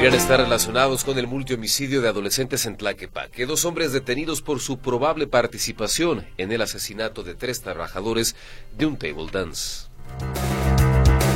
Podrían 0.00 0.18
estar 0.18 0.40
relacionados 0.40 1.04
con 1.04 1.18
el 1.18 1.26
multihomicidio 1.26 2.00
de 2.00 2.08
adolescentes 2.08 2.64
en 2.64 2.78
Tlaquepaque. 2.78 3.44
Dos 3.44 3.66
hombres 3.66 3.92
detenidos 3.92 4.40
por 4.40 4.58
su 4.58 4.78
probable 4.78 5.26
participación 5.26 6.26
en 6.38 6.52
el 6.52 6.62
asesinato 6.62 7.22
de 7.22 7.34
tres 7.34 7.60
trabajadores 7.60 8.34
de 8.78 8.86
un 8.86 8.96
table 8.96 9.26
dance. 9.30 9.90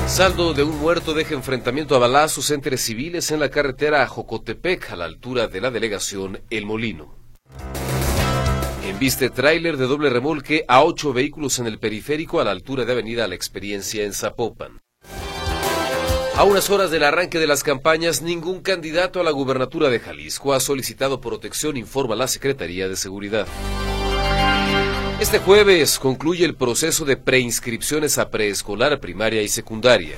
Saldo 0.09 0.55
de 0.55 0.63
un 0.63 0.79
muerto 0.79 1.13
deja 1.13 1.35
enfrentamiento 1.35 1.95
a 1.95 1.99
balazos 1.99 2.51
entre 2.53 2.79
civiles 2.79 3.31
en 3.33 3.41
la 3.41 3.51
carretera 3.51 4.03
a 4.03 4.07
Jocotepec, 4.07 4.93
a 4.93 4.97
la 4.97 5.05
altura 5.05 5.47
de 5.47 5.61
la 5.61 5.71
delegación 5.71 6.41
El 6.49 6.65
Molino. 6.65 7.15
Enviste 8.87 9.29
tráiler 9.29 9.77
de 9.77 9.85
doble 9.87 10.09
remolque 10.09 10.65
a 10.69 10.83
ocho 10.83 11.13
vehículos 11.13 11.59
en 11.59 11.67
el 11.67 11.79
periférico 11.79 12.41
a 12.41 12.45
la 12.45 12.53
altura 12.53 12.87
de 12.87 12.93
Avenida 12.93 13.29
La 13.29 13.35
Experiencia 13.35 14.05
en 14.05 14.15
Zapopan. 14.15 14.81
A 16.37 16.43
unas 16.43 16.69
horas 16.69 16.91
del 16.91 17.05
arranque 17.05 17.39
de 17.39 17.47
las 17.47 17.63
campañas, 17.63 18.21
ningún 18.21 18.61
candidato 18.61 19.21
a 19.21 19.23
la 19.23 19.31
gubernatura 19.31 19.89
de 19.89 20.01
Jalisco 20.01 20.53
ha 20.53 20.59
solicitado 20.59 21.21
protección, 21.21 21.77
informa 21.77 22.17
la 22.17 22.27
Secretaría 22.27 22.89
de 22.89 22.97
Seguridad. 22.97 23.47
Este 25.21 25.39
jueves 25.39 26.01
concluye 26.01 26.45
el 26.45 26.57
proceso 26.57 27.05
de 27.05 27.17
preinscripciones 27.17 28.19
a 28.19 28.31
preescolar, 28.31 28.99
primaria 28.99 29.43
y 29.43 29.49
secundaria. 29.49 30.17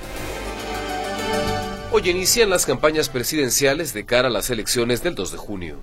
Hoy 1.93 2.09
inician 2.09 2.49
las 2.49 2.65
campañas 2.65 3.11
presidenciales 3.11 3.93
de 3.93 4.07
cara 4.07 4.29
a 4.29 4.31
las 4.31 4.49
elecciones 4.49 5.03
del 5.03 5.15
2 5.15 5.33
de 5.33 5.39
junio 5.39 5.83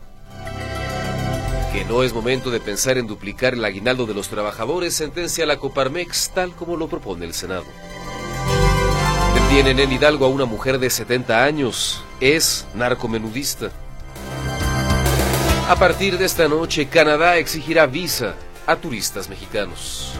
que 1.73 1.85
no 1.85 2.03
es 2.03 2.13
momento 2.13 2.51
de 2.51 2.59
pensar 2.59 2.99
en 2.99 3.07
duplicar 3.07 3.55
el 3.55 3.65
aguinaldo 3.65 4.05
de 4.05 4.13
los 4.13 4.29
trabajadores, 4.29 4.93
sentencia 4.93 5.47
la 5.47 5.57
Coparmex 5.57 6.29
tal 6.35 6.53
como 6.53 6.77
lo 6.77 6.87
propone 6.87 7.25
el 7.25 7.33
Senado. 7.33 7.65
Detienen 9.53 9.87
en 9.87 9.91
Hidalgo 9.91 10.25
a 10.25 10.29
una 10.29 10.45
mujer 10.45 10.79
de 10.79 10.89
70 10.89 11.43
años, 11.43 12.03
es 12.19 12.65
narcomenudista. 12.73 13.69
A 15.69 15.75
partir 15.75 16.17
de 16.17 16.25
esta 16.25 16.47
noche, 16.47 16.87
Canadá 16.87 17.37
exigirá 17.37 17.85
visa 17.85 18.33
a 18.65 18.75
turistas 18.75 19.29
mexicanos. 19.29 20.15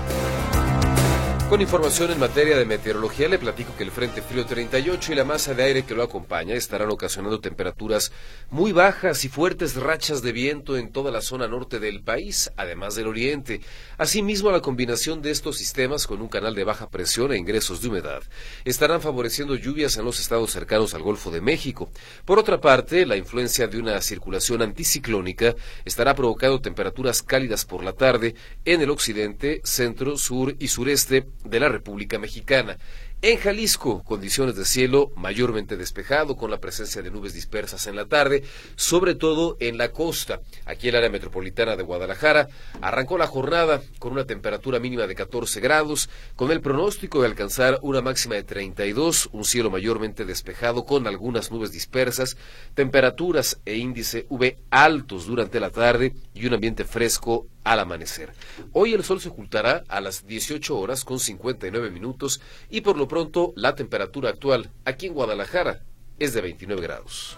Con 1.53 1.61
información 1.61 2.09
en 2.09 2.19
materia 2.19 2.57
de 2.57 2.65
meteorología, 2.65 3.29
le 3.29 3.37
platico 3.37 3.75
que 3.77 3.83
el 3.83 3.91
Frente 3.91 4.23
Frío 4.23 4.43
38 4.43 5.11
y 5.11 5.15
la 5.15 5.23
masa 5.23 5.53
de 5.53 5.61
aire 5.61 5.83
que 5.83 5.93
lo 5.93 6.01
acompaña 6.01 6.55
estarán 6.55 6.89
ocasionando 6.89 7.41
temperaturas 7.41 8.11
muy 8.49 8.71
bajas 8.71 9.23
y 9.23 9.29
fuertes 9.29 9.75
rachas 9.75 10.23
de 10.23 10.31
viento 10.31 10.77
en 10.77 10.91
toda 10.91 11.11
la 11.11 11.21
zona 11.21 11.47
norte 11.47 11.79
del 11.79 12.01
país, 12.01 12.51
además 12.57 12.95
del 12.95 13.05
oriente. 13.05 13.61
Asimismo, 13.99 14.49
la 14.49 14.61
combinación 14.61 15.21
de 15.21 15.29
estos 15.29 15.57
sistemas 15.57 16.07
con 16.07 16.23
un 16.23 16.27
canal 16.27 16.55
de 16.55 16.63
baja 16.63 16.89
presión 16.89 17.31
e 17.31 17.37
ingresos 17.37 17.83
de 17.83 17.89
humedad 17.89 18.23
estarán 18.65 18.99
favoreciendo 18.99 19.53
lluvias 19.53 19.95
en 19.97 20.05
los 20.05 20.19
estados 20.19 20.49
cercanos 20.49 20.95
al 20.95 21.03
Golfo 21.03 21.29
de 21.29 21.41
México. 21.41 21.91
Por 22.25 22.39
otra 22.39 22.59
parte, 22.59 23.05
la 23.05 23.15
influencia 23.15 23.67
de 23.67 23.77
una 23.77 24.01
circulación 24.01 24.63
anticiclónica 24.63 25.53
estará 25.85 26.15
provocando 26.15 26.61
temperaturas 26.61 27.21
cálidas 27.21 27.63
por 27.63 27.83
la 27.83 27.93
tarde 27.93 28.33
en 28.65 28.81
el 28.81 28.89
occidente, 28.89 29.61
centro, 29.63 30.17
sur 30.17 30.55
y 30.57 30.69
sureste 30.69 31.27
de 31.43 31.59
la 31.59 31.69
República 31.69 32.19
Mexicana. 32.19 32.77
En 33.25 33.37
Jalisco, 33.37 34.03
condiciones 34.03 34.57
de 34.57 34.65
cielo 34.65 35.11
mayormente 35.15 35.77
despejado, 35.77 36.35
con 36.35 36.51
la 36.51 36.59
presencia 36.59 37.01
de 37.01 37.09
nubes 37.09 37.33
dispersas 37.33 37.87
en 37.87 37.95
la 37.95 38.05
tarde, 38.05 38.43
sobre 38.75 39.15
todo 39.15 39.55
en 39.61 39.77
la 39.77 39.93
costa. 39.93 40.41
Aquí 40.65 40.89
el 40.89 40.97
área 40.97 41.09
metropolitana 41.09 41.77
de 41.77 41.83
Guadalajara 41.83 42.49
arrancó 42.81 43.17
la 43.17 43.27
jornada 43.27 43.81
con 43.99 44.11
una 44.11 44.25
temperatura 44.25 44.79
mínima 44.79 45.07
de 45.07 45.15
14 45.15 45.61
grados, 45.61 46.09
con 46.35 46.51
el 46.51 46.59
pronóstico 46.59 47.21
de 47.21 47.27
alcanzar 47.27 47.79
una 47.81 48.01
máxima 48.01 48.35
de 48.35 48.43
32, 48.43 49.29
un 49.31 49.45
cielo 49.45 49.71
mayormente 49.71 50.25
despejado 50.25 50.83
con 50.83 51.07
algunas 51.07 51.49
nubes 51.49 51.71
dispersas, 51.71 52.35
temperaturas 52.73 53.57
e 53.63 53.77
índice 53.77 54.25
V 54.27 54.57
altos 54.69 55.27
durante 55.27 55.61
la 55.61 55.69
tarde 55.69 56.13
y 56.33 56.45
un 56.45 56.55
ambiente 56.55 56.83
fresco 56.83 57.47
al 57.63 57.79
amanecer. 57.79 58.33
Hoy 58.71 58.93
el 58.93 59.03
sol 59.03 59.21
se 59.21 59.29
ocultará 59.29 59.83
a 59.87 60.01
las 60.01 60.25
18 60.25 60.77
horas 60.77 61.05
con 61.05 61.19
59 61.19 61.89
minutos 61.91 62.41
y 62.69 62.81
por 62.81 62.97
lo 62.97 63.07
pronto 63.07 63.53
la 63.55 63.75
temperatura 63.75 64.29
actual 64.29 64.71
aquí 64.85 65.07
en 65.07 65.13
Guadalajara 65.13 65.83
es 66.19 66.33
de 66.33 66.41
29 66.41 66.81
grados. 66.81 67.37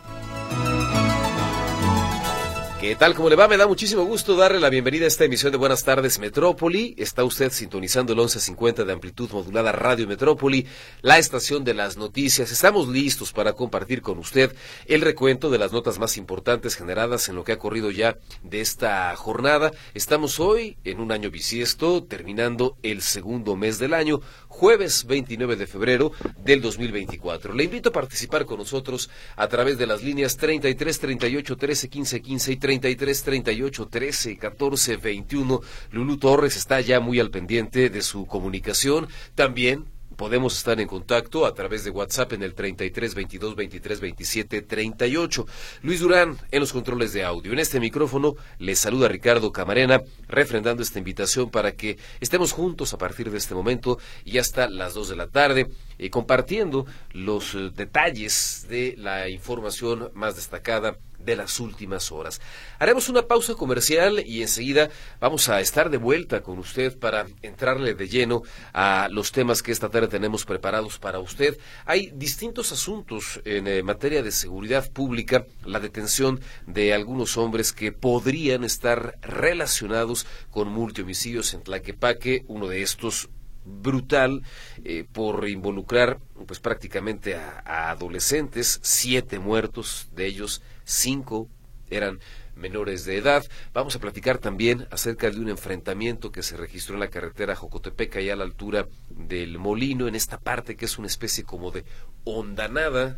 ¿Qué 2.85 2.95
tal? 2.95 3.15
¿Cómo 3.15 3.31
le 3.31 3.35
va? 3.35 3.47
Me 3.47 3.57
da 3.57 3.65
muchísimo 3.65 4.03
gusto 4.03 4.35
darle 4.35 4.59
la 4.59 4.69
bienvenida 4.69 5.05
a 5.05 5.07
esta 5.07 5.23
emisión 5.23 5.51
de 5.51 5.57
Buenas 5.57 5.83
tardes 5.83 6.19
Metrópoli. 6.19 6.93
Está 6.99 7.23
usted 7.23 7.51
sintonizando 7.51 8.13
el 8.13 8.17
1150 8.17 8.85
de 8.85 8.93
amplitud 8.93 9.27
modulada 9.31 9.71
Radio 9.71 10.07
Metrópoli, 10.07 10.67
la 11.01 11.17
estación 11.17 11.63
de 11.63 11.73
las 11.73 11.97
noticias. 11.97 12.51
Estamos 12.51 12.87
listos 12.87 13.33
para 13.33 13.53
compartir 13.53 14.03
con 14.03 14.19
usted 14.19 14.55
el 14.85 15.01
recuento 15.01 15.49
de 15.49 15.57
las 15.57 15.71
notas 15.71 15.97
más 15.97 16.15
importantes 16.15 16.75
generadas 16.75 17.27
en 17.27 17.33
lo 17.33 17.43
que 17.43 17.53
ha 17.53 17.57
corrido 17.57 17.89
ya 17.89 18.19
de 18.43 18.61
esta 18.61 19.15
jornada. 19.15 19.71
Estamos 19.95 20.39
hoy 20.39 20.77
en 20.83 20.99
un 20.99 21.11
año 21.11 21.31
bisiesto, 21.31 22.03
terminando 22.03 22.77
el 22.83 23.01
segundo 23.01 23.55
mes 23.55 23.79
del 23.79 23.95
año, 23.95 24.21
jueves 24.55 25.05
29 25.05 25.57
de 25.57 25.67
febrero 25.67 26.13
del 26.37 26.61
2024. 26.61 27.53
Le 27.53 27.65
invito 27.65 27.89
a 27.89 27.91
participar 27.91 28.45
con 28.45 28.59
nosotros 28.59 29.09
a 29.35 29.49
través 29.49 29.77
de 29.77 29.85
las 29.85 30.01
líneas 30.01 30.37
33 30.37 30.97
38 30.97 31.57
13 31.57 31.89
15 31.89 32.21
15 32.21 32.51
y 32.53 32.55
33 32.55 33.23
38 33.23 33.87
13 33.87 34.37
14 34.37 34.97
21. 34.97 35.61
Lulu 35.91 36.17
Torres 36.17 36.55
está 36.55 36.79
ya 36.79 37.01
muy 37.01 37.19
al 37.19 37.31
pendiente 37.31 37.89
de 37.89 38.01
su 38.01 38.25
comunicación. 38.27 39.09
También 39.35 39.85
Podemos 40.15 40.57
estar 40.57 40.79
en 40.79 40.87
contacto 40.87 41.45
a 41.45 41.53
través 41.53 41.83
de 41.83 41.89
WhatsApp 41.89 42.33
en 42.33 42.43
el 42.43 42.53
33 42.53 43.15
22 43.15 43.55
23 43.55 43.99
27 43.99 44.61
38. 44.61 45.45
Luis 45.81 45.99
Durán 45.99 46.37
en 46.51 46.59
los 46.59 46.71
controles 46.71 47.11
de 47.11 47.25
audio. 47.25 47.51
En 47.51 47.59
este 47.59 47.79
micrófono 47.79 48.35
le 48.59 48.75
saluda 48.75 49.09
Ricardo 49.09 49.51
Camarena, 49.51 50.01
refrendando 50.27 50.83
esta 50.83 50.99
invitación 50.99 51.49
para 51.49 51.73
que 51.73 51.97
estemos 52.21 52.53
juntos 52.53 52.93
a 52.93 52.97
partir 52.97 53.29
de 53.29 53.37
este 53.37 53.55
momento 53.55 53.99
y 54.23 54.37
hasta 54.37 54.69
las 54.69 54.93
2 54.93 55.09
de 55.09 55.15
la 55.15 55.27
tarde, 55.27 55.67
eh, 55.97 56.09
compartiendo 56.09 56.85
los 57.11 57.53
eh, 57.53 57.71
detalles 57.75 58.67
de 58.69 58.95
la 58.97 59.27
información 59.29 60.11
más 60.13 60.35
destacada 60.35 60.97
de 61.25 61.35
las 61.35 61.59
últimas 61.59 62.11
horas. 62.11 62.39
Haremos 62.79 63.09
una 63.09 63.23
pausa 63.23 63.55
comercial 63.55 64.23
y 64.25 64.41
enseguida 64.41 64.89
vamos 65.19 65.49
a 65.49 65.59
estar 65.59 65.89
de 65.89 65.97
vuelta 65.97 66.41
con 66.41 66.59
usted 66.59 66.97
para 66.97 67.25
entrarle 67.41 67.93
de 67.93 68.07
lleno 68.07 68.43
a 68.73 69.07
los 69.11 69.31
temas 69.31 69.61
que 69.61 69.71
esta 69.71 69.89
tarde 69.89 70.07
tenemos 70.07 70.45
preparados 70.45 70.99
para 70.99 71.19
usted. 71.19 71.57
Hay 71.85 72.11
distintos 72.13 72.71
asuntos 72.71 73.41
en 73.45 73.67
eh, 73.67 73.83
materia 73.83 74.23
de 74.23 74.31
seguridad 74.31 74.91
pública, 74.91 75.45
la 75.63 75.79
detención 75.79 76.39
de 76.67 76.93
algunos 76.93 77.37
hombres 77.37 77.73
que 77.73 77.91
podrían 77.91 78.63
estar 78.63 79.17
relacionados 79.21 80.25
con 80.51 80.69
multihomicidios 80.69 81.53
en 81.53 81.63
Tlaquepaque, 81.63 82.45
uno 82.47 82.67
de 82.67 82.81
estos 82.81 83.29
brutal 83.65 84.43
eh, 84.83 85.05
por 85.11 85.47
involucrar 85.49 86.19
pues 86.47 86.59
prácticamente 86.59 87.35
a 87.35 87.89
adolescentes, 87.89 88.79
siete 88.83 89.39
muertos 89.39 90.09
de 90.13 90.27
ellos 90.27 90.61
cinco 90.83 91.49
eran 91.89 92.19
menores 92.55 93.05
de 93.05 93.17
edad. 93.17 93.45
Vamos 93.73 93.95
a 93.95 93.99
platicar 93.99 94.37
también 94.37 94.87
acerca 94.91 95.29
de 95.29 95.39
un 95.39 95.49
enfrentamiento 95.49 96.31
que 96.31 96.43
se 96.43 96.57
registró 96.57 96.95
en 96.95 97.01
la 97.01 97.09
carretera 97.09 97.55
Jocotepeca 97.55 98.21
y 98.21 98.29
a 98.29 98.35
la 98.35 98.43
altura 98.43 98.87
del 99.09 99.57
Molino, 99.59 100.07
en 100.07 100.15
esta 100.15 100.39
parte 100.39 100.75
que 100.75 100.85
es 100.85 100.97
una 100.97 101.07
especie 101.07 101.43
como 101.43 101.71
de 101.71 101.83
hondanada. 102.23 103.17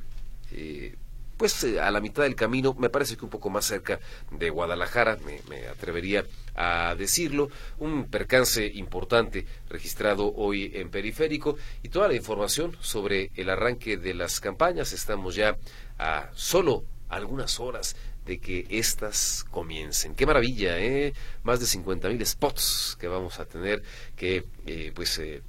Eh, 0.51 0.95
pues 1.37 1.63
eh, 1.63 1.79
a 1.79 1.91
la 1.91 2.01
mitad 2.01 2.23
del 2.23 2.35
camino, 2.35 2.75
me 2.77 2.89
parece 2.89 3.15
que 3.15 3.25
un 3.25 3.31
poco 3.31 3.49
más 3.49 3.65
cerca 3.65 3.99
de 4.31 4.49
Guadalajara, 4.49 5.17
me, 5.25 5.67
atrevería 5.67 6.25
a 6.55 6.95
decirlo, 6.95 7.49
un 7.77 8.05
percance 8.09 8.65
importante 8.65 9.45
registrado 9.69 10.33
hoy 10.35 10.71
en 10.73 10.89
Periférico 10.89 11.57
y 11.83 11.89
toda 11.89 12.07
la 12.07 12.15
información 12.15 12.75
sobre 12.81 13.31
el 13.35 13.49
arranque 13.49 13.97
de 13.97 14.13
las 14.13 14.39
campañas. 14.39 14.93
Estamos 14.93 15.35
ya 15.35 15.57
a 15.99 16.29
solo 16.33 16.83
algunas 17.09 17.59
horas 17.59 17.95
de 18.25 18.39
que 18.39 18.67
éstas 18.69 19.45
comiencen. 19.49 20.13
Qué 20.13 20.25
maravilla, 20.25 20.77
¿eh? 20.79 21.13
Más 21.43 21.59
de 21.59 21.65
50 21.65 22.09
mil 22.09 22.25
spots 22.25 22.97
que 22.99 23.07
vamos 23.07 23.39
a 23.39 23.45
tener 23.45 23.81
que, 24.15 24.43
eh, 24.65 24.91
pues, 24.93 25.17
eh, 25.19 25.41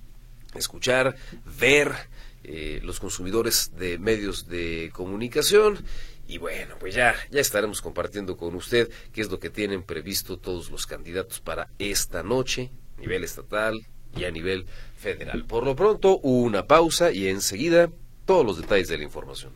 escuchar, 0.55 1.17
ver 1.59 1.93
eh, 2.51 2.81
los 2.83 2.99
consumidores 2.99 3.73
de 3.77 3.99
medios 3.99 4.49
de 4.49 4.91
comunicación 4.95 5.85
Y 6.27 6.39
bueno, 6.39 6.77
pues 6.81 6.95
ya, 6.95 7.15
ya 7.31 7.41
estaremos 7.41 7.83
compartiendo 7.83 8.39
con 8.39 8.55
usted 8.55 8.91
qué 9.13 9.21
es 9.21 9.31
lo 9.31 9.39
que 9.39 9.51
tienen 9.51 9.83
previsto 9.83 10.39
todos 10.39 10.71
los 10.71 10.87
candidatos 10.87 11.41
para 11.41 11.69
esta 11.79 12.23
noche, 12.23 12.71
a 12.97 13.01
nivel 13.01 13.25
estatal 13.25 13.87
y 14.17 14.25
a 14.25 14.31
nivel 14.31 14.67
federal. 14.97 15.45
Por 15.45 15.65
lo 15.65 15.77
pronto, 15.77 16.19
una 16.19 16.67
pausa 16.67 17.13
y 17.13 17.29
enseguida 17.29 17.91
todos 18.25 18.47
los 18.47 18.59
detalles 18.59 18.89
de 18.89 18.99
la 18.99 19.05
información. 19.05 19.53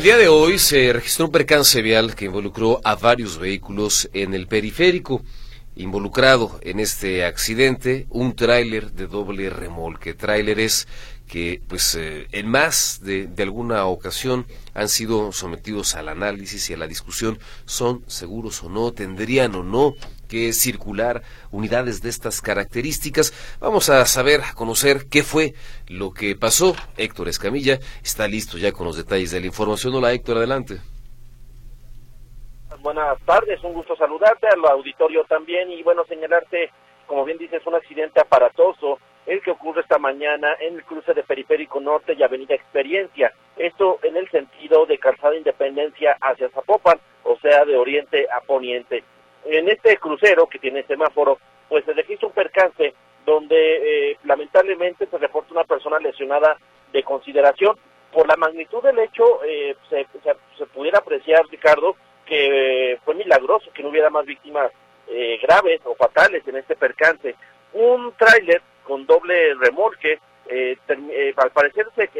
El 0.00 0.04
día 0.04 0.16
de 0.16 0.28
hoy 0.28 0.58
se 0.58 0.94
registró 0.94 1.26
un 1.26 1.30
percance 1.30 1.82
vial 1.82 2.14
que 2.14 2.24
involucró 2.24 2.80
a 2.84 2.96
varios 2.96 3.36
vehículos 3.36 4.08
en 4.14 4.32
el 4.32 4.46
periférico. 4.46 5.22
Involucrado 5.76 6.58
en 6.62 6.80
este 6.80 7.26
accidente, 7.26 8.06
un 8.08 8.34
tráiler 8.34 8.92
de 8.92 9.06
doble 9.06 9.50
remolque. 9.50 10.14
Tráileres 10.14 10.88
que, 11.26 11.60
pues, 11.68 11.94
eh, 11.96 12.28
en 12.32 12.48
más 12.48 13.00
de, 13.02 13.26
de, 13.26 13.42
alguna 13.42 13.84
ocasión 13.84 14.46
han 14.72 14.88
sido 14.88 15.32
sometidos 15.32 15.94
al 15.94 16.08
análisis 16.08 16.70
y 16.70 16.72
a 16.72 16.78
la 16.78 16.86
discusión, 16.86 17.38
son 17.66 18.02
seguros 18.06 18.62
o 18.62 18.70
no, 18.70 18.92
tendrían 18.92 19.54
o 19.54 19.62
no 19.62 19.96
que 20.30 20.52
circular 20.52 21.22
unidades 21.50 22.00
de 22.00 22.08
estas 22.08 22.40
características. 22.40 23.32
Vamos 23.60 23.90
a 23.90 24.06
saber, 24.06 24.40
a 24.42 24.54
conocer 24.54 25.08
qué 25.10 25.22
fue 25.22 25.54
lo 25.88 26.12
que 26.12 26.36
pasó. 26.36 26.74
Héctor 26.96 27.28
Escamilla 27.28 27.78
está 28.02 28.28
listo 28.28 28.56
ya 28.56 28.72
con 28.72 28.86
los 28.86 28.96
detalles 28.96 29.32
de 29.32 29.40
la 29.40 29.46
información. 29.46 29.94
Hola 29.94 30.12
Héctor, 30.12 30.38
adelante. 30.38 30.78
Buenas 32.80 33.20
tardes, 33.26 33.62
un 33.62 33.74
gusto 33.74 33.94
saludarte, 33.96 34.46
al 34.48 34.64
auditorio 34.64 35.24
también 35.24 35.70
y 35.70 35.82
bueno, 35.82 36.04
señalarte, 36.04 36.70
como 37.06 37.24
bien 37.24 37.36
dices, 37.36 37.60
un 37.66 37.74
accidente 37.74 38.20
aparatoso, 38.20 38.98
el 39.26 39.42
que 39.42 39.50
ocurre 39.50 39.82
esta 39.82 39.98
mañana 39.98 40.54
en 40.60 40.76
el 40.76 40.84
cruce 40.84 41.12
de 41.12 41.22
Periférico 41.22 41.78
Norte 41.80 42.14
y 42.14 42.22
Avenida 42.22 42.54
Experiencia. 42.54 43.32
Esto 43.58 43.98
en 44.02 44.16
el 44.16 44.30
sentido 44.30 44.86
de 44.86 44.98
Calzada 44.98 45.36
Independencia 45.36 46.16
hacia 46.20 46.48
Zapopan, 46.50 46.98
o 47.24 47.36
sea, 47.40 47.66
de 47.66 47.76
oriente 47.76 48.26
a 48.34 48.40
poniente 48.40 49.04
en 49.44 49.68
este 49.68 49.96
crucero 49.96 50.46
que 50.46 50.58
tiene 50.58 50.82
semáforo, 50.84 51.38
pues 51.68 51.84
se 51.84 51.92
registra 51.92 52.28
un 52.28 52.34
percance 52.34 52.94
donde 53.24 54.10
eh, 54.10 54.18
lamentablemente 54.24 55.06
se 55.06 55.18
reporta 55.18 55.52
una 55.52 55.64
persona 55.64 55.98
lesionada 55.98 56.56
de 56.92 57.02
consideración. 57.02 57.76
Por 58.12 58.26
la 58.26 58.36
magnitud 58.36 58.82
del 58.82 58.98
hecho, 58.98 59.44
eh, 59.44 59.76
se, 59.88 60.06
se, 60.58 60.66
pudiera 60.66 60.98
apreciar, 60.98 61.42
Ricardo, 61.48 61.96
que 62.26 62.98
fue 63.04 63.14
milagroso 63.14 63.70
que 63.72 63.82
no 63.82 63.90
hubiera 63.90 64.10
más 64.10 64.26
víctimas 64.26 64.72
eh, 65.08 65.38
graves 65.42 65.80
o 65.84 65.94
fatales 65.94 66.46
en 66.48 66.56
este 66.56 66.74
percance. 66.74 67.36
Un 67.72 68.12
tráiler 68.18 68.62
con 68.84 69.06
doble 69.06 69.54
remolque, 69.54 70.18
al 71.36 71.50
parecer, 71.52 71.86
se, 71.94 72.10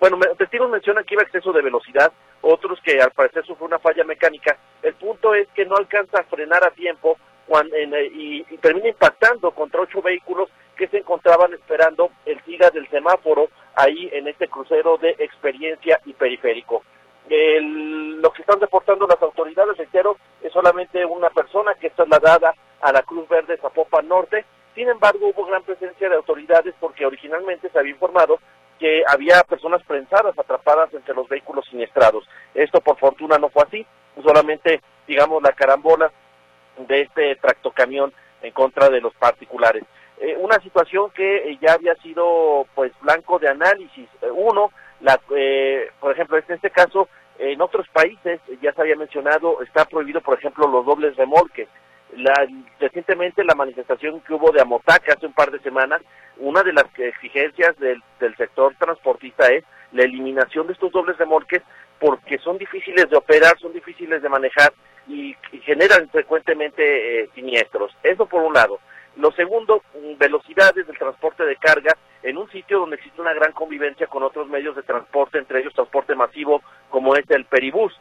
bueno, 0.00 0.18
testigos 0.38 0.70
mencionan 0.70 1.04
que 1.04 1.14
iba 1.14 1.22
exceso 1.22 1.52
de 1.52 1.60
velocidad, 1.60 2.10
otros 2.48 2.80
que 2.82 3.00
al 3.00 3.10
parecer 3.10 3.44
sufrió 3.44 3.66
una 3.66 3.78
falla 3.78 4.04
mecánica. 4.04 4.56
El 4.82 4.94
punto 4.94 5.34
es 5.34 5.48
que 5.54 5.66
no 5.66 5.76
alcanza 5.76 6.20
a 6.20 6.24
frenar 6.24 6.64
a 6.66 6.70
tiempo 6.70 7.16
cuando, 7.46 7.74
eh, 7.76 8.10
y, 8.12 8.42
termina 8.58 8.88
impactando 8.88 9.50
contra 9.52 9.80
ocho 9.80 10.02
vehículos 10.02 10.50
que 10.76 10.88
se 10.88 10.98
encontraban 10.98 11.52
esperando 11.54 12.10
el 12.24 12.40
siga 12.44 12.70
del 12.70 12.88
semáforo 12.88 13.48
ahí 13.74 14.08
en 14.12 14.28
este 14.28 14.48
crucero 14.48 14.96
de 14.98 15.10
experiencia 15.18 16.00
y 16.04 16.12
periférico. 16.12 16.82
lo 17.28 18.32
que 18.32 18.40
están 18.40 18.58
reportando 18.58 19.06
las 19.06 19.20
autoridades, 19.20 19.76
reitero, 19.76 20.16
es 20.42 20.50
solamente 20.50 21.04
una 21.04 21.28
persona 21.28 21.74
que 21.74 21.88
es 21.88 21.92
trasladada 21.94 22.54
a 22.80 22.92
la 22.92 23.02
Cruz 23.02 23.28
Verde 23.28 23.58
Zapopan 23.58 24.08
Norte. 24.08 24.46
Sin 24.74 24.88
embargo, 24.88 25.28
hubo 25.28 25.44
gran 25.44 25.62
presencia 25.62 26.08
de 26.08 26.16
autoridades 26.16 26.74
porque 26.80 27.04
originalmente 27.04 27.68
se 27.68 27.78
había 27.78 27.92
informado 27.92 28.38
que 28.78 29.02
había 29.06 29.42
personas 29.44 29.82
prensadas, 29.84 30.38
atrapadas 30.38 30.92
entre 30.94 31.14
los 31.14 31.28
vehículos 31.28 31.66
siniestrados. 31.68 32.24
Esto 32.54 32.80
por 32.80 32.98
fortuna 32.98 33.38
no 33.38 33.48
fue 33.48 33.64
así, 33.64 33.86
solamente, 34.22 34.80
digamos, 35.06 35.42
la 35.42 35.52
carambola 35.52 36.10
de 36.76 37.02
este 37.02 37.36
tractocamión 37.36 38.12
en 38.42 38.52
contra 38.52 38.88
de 38.88 39.00
los 39.00 39.14
particulares. 39.14 39.84
Eh, 40.20 40.36
una 40.38 40.58
situación 40.60 41.10
que 41.10 41.50
eh, 41.50 41.58
ya 41.60 41.74
había 41.74 41.94
sido, 41.96 42.66
pues, 42.74 42.92
blanco 43.00 43.38
de 43.38 43.48
análisis. 43.48 44.08
Eh, 44.22 44.30
uno, 44.32 44.72
la, 45.00 45.18
por 46.00 46.12
ejemplo, 46.12 46.36
en 46.36 46.44
este 46.48 46.70
caso, 46.70 47.08
en 47.38 47.60
otros 47.60 47.86
países, 47.88 48.40
ya 48.60 48.72
se 48.72 48.80
había 48.80 48.96
mencionado, 48.96 49.62
está 49.62 49.84
prohibido, 49.84 50.20
por 50.20 50.38
ejemplo, 50.38 50.66
los 50.66 50.84
dobles 50.84 51.14
remolques. 51.16 51.68
La, 52.16 52.34
recientemente 52.80 53.44
la 53.44 53.54
manifestación 53.54 54.20
que 54.20 54.34
hubo 54.34 54.50
de 54.50 54.60
Amotaca 54.60 55.12
hace 55.12 55.26
un 55.26 55.34
par 55.34 55.50
de 55.50 55.60
semanas, 55.60 56.00
una 56.38 56.62
de 56.62 56.72
las 56.72 56.86
exigencias 56.96 57.76
del, 57.78 58.02
del 58.18 58.36
sector 58.36 58.74
transportista 58.78 59.46
es 59.48 59.64
la 59.92 60.04
eliminación 60.04 60.66
de 60.66 60.72
estos 60.72 60.92
dobles 60.92 61.16
remolques 61.18 61.62
porque 61.98 62.38
son 62.38 62.58
difíciles 62.58 63.08
de 63.10 63.16
operar, 63.16 63.58
son 63.58 63.72
difíciles 63.72 64.22
de 64.22 64.28
manejar 64.28 64.72
y, 65.08 65.34
generan 65.62 66.08
frecuentemente 66.08 67.22
eh, 67.22 67.30
siniestros. 67.34 67.94
Eso 68.02 68.26
por 68.26 68.42
un 68.42 68.54
lado. 68.54 68.78
Lo 69.16 69.32
segundo, 69.32 69.82
mm, 69.94 70.18
velocidades 70.18 70.86
del 70.86 70.98
transporte 70.98 71.44
de 71.44 71.56
carga 71.56 71.96
en 72.22 72.36
un 72.38 72.48
sitio 72.50 72.78
donde 72.78 72.96
existe 72.96 73.20
una 73.20 73.34
gran 73.34 73.52
convivencia 73.52 74.06
con 74.06 74.22
otros 74.22 74.48
medios 74.48 74.76
de 74.76 74.82
transporte, 74.82 75.38
entre 75.38 75.60
ellos 75.60 75.74
transporte 75.74 76.14
masivo 76.14 76.62
como 76.90 77.16
es 77.16 77.28
el 77.30 77.44
peribús. 77.44 77.92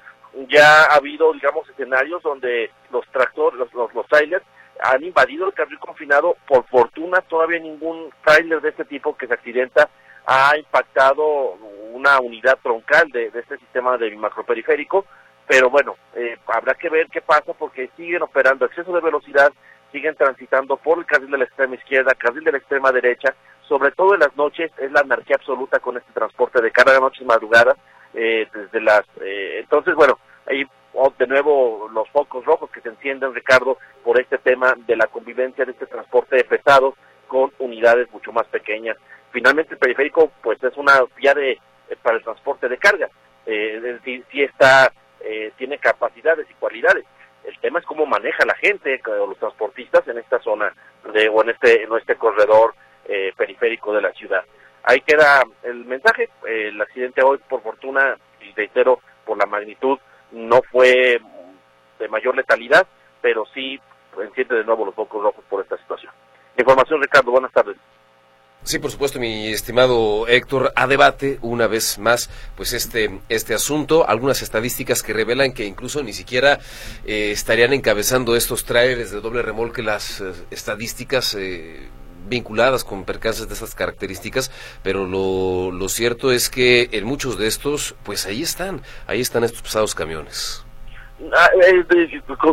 Ya 0.50 0.84
ha 0.84 0.96
habido, 0.96 1.34
digamos, 1.34 1.68
escenarios 1.70 2.22
donde 2.22 2.72
los 2.92 3.06
tractores, 3.08 3.60
los, 3.60 3.74
los, 3.74 3.94
los 3.94 4.08
trailers 4.08 4.46
han 4.82 5.04
invadido 5.04 5.48
el 5.48 5.54
carril 5.54 5.80
confinado. 5.80 6.38
Por 6.48 6.66
fortuna, 6.68 7.22
todavía 7.22 7.60
ningún 7.60 8.10
trailer 8.24 8.62
de 8.62 8.70
este 8.70 8.86
tipo 8.86 9.16
que 9.16 9.28
se 9.28 9.34
accidenta 9.34 9.90
ha 10.28 10.58
impactado 10.58 11.58
una 11.94 12.20
unidad 12.20 12.60
troncal 12.62 13.10
de, 13.10 13.32
este 13.34 13.58
sistema 13.58 13.98
de 13.98 14.14
macroperiférico, 14.16 15.06
pero 15.48 15.70
bueno, 15.70 15.96
eh, 16.16 16.38
habrá 16.48 16.74
que 16.76 16.90
ver 16.90 17.08
qué 17.08 17.22
pasa 17.22 17.54
porque 17.54 17.90
siguen 17.96 18.22
operando 18.22 18.66
exceso 18.66 18.92
de 18.92 19.00
velocidad, 19.00 19.52
siguen 19.94 20.16
transitando 20.16 20.76
por 20.76 21.00
el 21.00 21.06
carril 21.06 21.32
de 21.32 21.38
la 21.38 21.46
extrema 21.46 21.76
izquierda, 21.76 22.14
carril 22.14 22.44
de 22.44 22.52
la 22.52 22.58
extrema 22.58 22.92
derecha, 22.92 23.34
sobre 23.70 23.92
todo 23.92 24.14
en 24.14 24.20
las 24.20 24.36
noches 24.36 24.70
es 24.78 24.92
la 24.92 25.00
anarquía 25.00 25.38
absoluta 25.38 25.80
con 25.80 25.96
este 25.96 26.12
transporte 26.12 26.62
de 26.62 26.72
carga 26.72 27.00
noches 27.00 27.26
madrugadas, 27.26 27.78
eh, 28.14 28.48
desde 28.54 28.82
las, 28.82 29.06
eh, 29.22 29.60
entonces 29.60 29.96
bueno, 29.96 30.20
ahí 30.50 30.64
oh, 30.94 31.14
de 31.18 31.28
nuevo 31.28 31.90
los 31.94 32.10
focos 32.10 32.46
rojos 32.46 32.70
que 32.72 32.82
se 32.82 32.90
encienden, 32.90 33.34
Ricardo, 33.34 33.78
por 34.04 34.20
este 34.20 34.38
tema 34.38 34.76
de 34.88 34.96
la 34.96 35.08
convivencia 35.08 35.66
de 35.66 35.72
este 35.72 35.86
transporte 35.86 36.38
de 36.38 36.44
pesados 36.44 36.96
con 37.28 37.52
unidades 37.60 38.10
mucho 38.12 38.32
más 38.32 38.48
pequeñas 38.48 38.98
finalmente 39.32 39.74
el 39.74 39.80
periférico 39.80 40.32
pues 40.42 40.62
es 40.64 40.76
una 40.78 40.94
vía 41.16 41.34
de 41.34 41.52
eh, 41.52 41.60
para 42.02 42.18
el 42.18 42.24
transporte 42.24 42.68
de 42.68 42.78
carga, 42.78 43.08
eh, 43.46 43.76
es 43.76 43.84
decir, 43.84 44.26
sí 44.32 44.42
está, 44.42 44.92
eh, 45.22 45.52
tiene 45.58 45.78
capacidades 45.78 46.48
y 46.50 46.54
cualidades. 46.56 47.06
El 47.44 47.58
tema 47.60 47.80
es 47.80 47.86
cómo 47.86 48.06
maneja 48.06 48.46
la 48.46 48.56
gente 48.56 49.00
o 49.06 49.28
los 49.28 49.38
transportistas 49.38 50.08
en 50.08 50.18
esta 50.18 50.40
zona 50.40 50.74
de, 51.14 51.30
o 51.30 51.44
en 51.44 51.52
este, 51.52 51.84
en 51.84 51.94
este 51.96 52.16
corredor 52.16 52.74
periférico 53.38 53.94
de 53.94 54.02
la 54.02 54.12
ciudad. 54.12 54.44
Ahí 54.84 55.00
queda 55.00 55.42
el 55.64 55.86
mensaje. 55.86 56.30
el 56.46 56.82
accidente 56.82 57.24
hoy, 57.24 57.38
por 57.48 57.62
fortuna, 57.62 58.18
y 58.42 58.52
reitero, 58.52 59.00
por 59.24 59.38
la 59.38 59.46
magnitud, 59.46 59.98
no 60.32 60.62
fue 60.72 61.20
de 62.00 62.08
mayor 62.10 62.36
letalidad, 62.36 62.88
pero 63.22 63.46
sí 63.54 63.80
enciende 64.22 64.56
de 64.56 64.64
nuevo 64.64 64.86
los 64.86 64.96
focos 64.96 65.24
rojos 65.24 65.44
por 65.50 65.62
esta 65.62 65.78
situación. 65.78 66.12
Información, 66.58 67.02
Ricardo. 67.02 67.32
Buenas 67.32 67.52
tardes. 67.52 67.78
Sí, 68.64 68.80
por 68.80 68.92
supuesto, 68.92 69.20
mi 69.20 69.48
estimado 69.48 70.28
Héctor, 70.28 70.74
a 70.76 70.88
debate 70.88 71.40
una 71.42 71.68
vez 71.68 72.00
más 72.00 72.30
pues 72.58 72.74
este, 72.74 73.22
este 73.30 73.54
asunto, 73.54 74.10
algunas 74.10 74.42
estadísticas 74.42 75.04
que 75.04 75.14
revelan 75.14 75.54
que 75.54 75.64
incluso 75.64 76.04
ni 76.04 76.12
siquiera 76.12 76.60
eh, 77.06 77.32
estarían 77.32 77.72
encabezando 77.72 78.36
estos 78.36 78.66
trailers 78.66 79.12
de 79.12 79.22
doble 79.22 79.42
remolque 79.42 79.84
las 79.84 80.20
eh, 80.20 80.34
estadísticas 80.52 81.34
eh, 81.36 81.88
vinculadas 82.28 82.84
con 82.84 83.04
percances 83.04 83.48
de 83.48 83.54
estas 83.54 83.76
características, 83.76 84.52
pero 84.84 85.06
lo, 85.06 85.72
lo 85.72 85.90
cierto 85.90 86.32
es 86.32 86.50
que 86.50 86.90
en 86.92 87.06
muchos 87.06 87.38
de 87.38 87.48
estos, 87.48 87.96
pues 88.04 88.26
ahí 88.26 88.42
están, 88.42 88.82
ahí 89.08 89.22
están 89.22 89.44
estos 89.44 89.62
pesados 89.62 89.96
camiones. 89.96 90.66
Ah, 91.34 91.50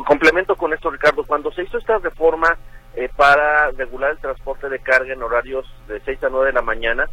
complemento 0.07 0.57
con 0.57 0.73
esto, 0.73 0.91
Ricardo, 0.91 1.25
cuando 1.25 1.53
se 1.53 1.63
hizo 1.65 1.77
esta 1.77 1.99
reforma 1.99 2.57
eh, 2.97 3.11
para 3.15 3.71
regular 3.73 4.13
el 4.13 4.19
transporte 4.19 4.69
de 4.69 4.79
carga 4.79 5.13
en 5.13 5.23
horarios 5.23 5.67
de 5.87 6.01
6 6.01 6.25
a 6.25 6.29
9 6.31 6.47
de 6.47 6.53
la 6.53 6.63
mañana, 6.63 7.07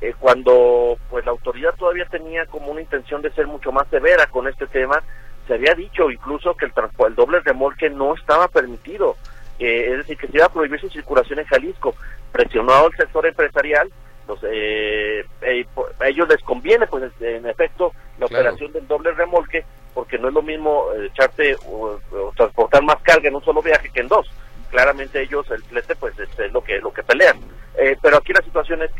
eh, 0.00 0.14
cuando 0.18 0.96
pues 1.08 1.24
la 1.24 1.30
autoridad 1.30 1.74
todavía 1.76 2.06
tenía 2.06 2.46
como 2.46 2.72
una 2.72 2.80
intención 2.80 3.22
de 3.22 3.32
ser 3.32 3.46
mucho 3.46 3.70
más 3.70 3.86
severa 3.88 4.26
con 4.26 4.48
este 4.48 4.66
tema, 4.66 5.02
se 5.46 5.54
había 5.54 5.74
dicho 5.74 6.10
incluso 6.10 6.54
que 6.54 6.66
el, 6.66 6.72
el 7.06 7.14
doble 7.14 7.40
remolque 7.40 7.88
no 7.88 8.14
estaba 8.14 8.48
permitido, 8.48 9.16
eh, 9.58 9.90
es 9.90 9.98
decir, 9.98 10.16
que 10.16 10.28
se 10.28 10.36
iba 10.36 10.46
a 10.46 10.52
prohibir 10.52 10.80
su 10.80 10.88
circulación 10.88 11.38
en 11.38 11.46
Jalisco, 11.46 11.94
presionó 12.32 12.74
al 12.74 12.96
sector 12.96 13.26
empresarial, 13.26 13.90
los, 14.28 14.42
a 14.42 16.08
ellos 16.08 16.28
les 16.28 16.42
conviene 16.42 16.88
pues 16.88 17.04
en 17.20 17.46
efecto 17.46 17.92
la 18.18 18.26
operación 18.26 18.72
del 18.72 18.86
doble 18.88 19.12
remolque, 19.12 19.64
porque 19.94 20.18
no 20.18 20.28
es 20.28 20.34
lo 20.34 20.42
mismo 20.42 20.86
echarte 20.94 21.56
o 21.68 21.98
transportar 22.34 22.82
más 22.82 22.96
carga 23.02 23.28
en 23.28 23.36
un 23.36 23.44
solo 23.44 23.62
viaje 23.62 23.88
que 23.94 24.00
en 24.00 24.08
dos 24.08 24.28
claramente 24.66 25.22
ellos, 25.22 25.50
el 25.50 25.62
flete, 25.64 25.96
pues 25.96 26.14
es, 26.18 26.52
lo 26.52 26.62
que 26.62 26.78
lo 26.80 26.92
que 26.92 27.02
pelea. 27.02 27.34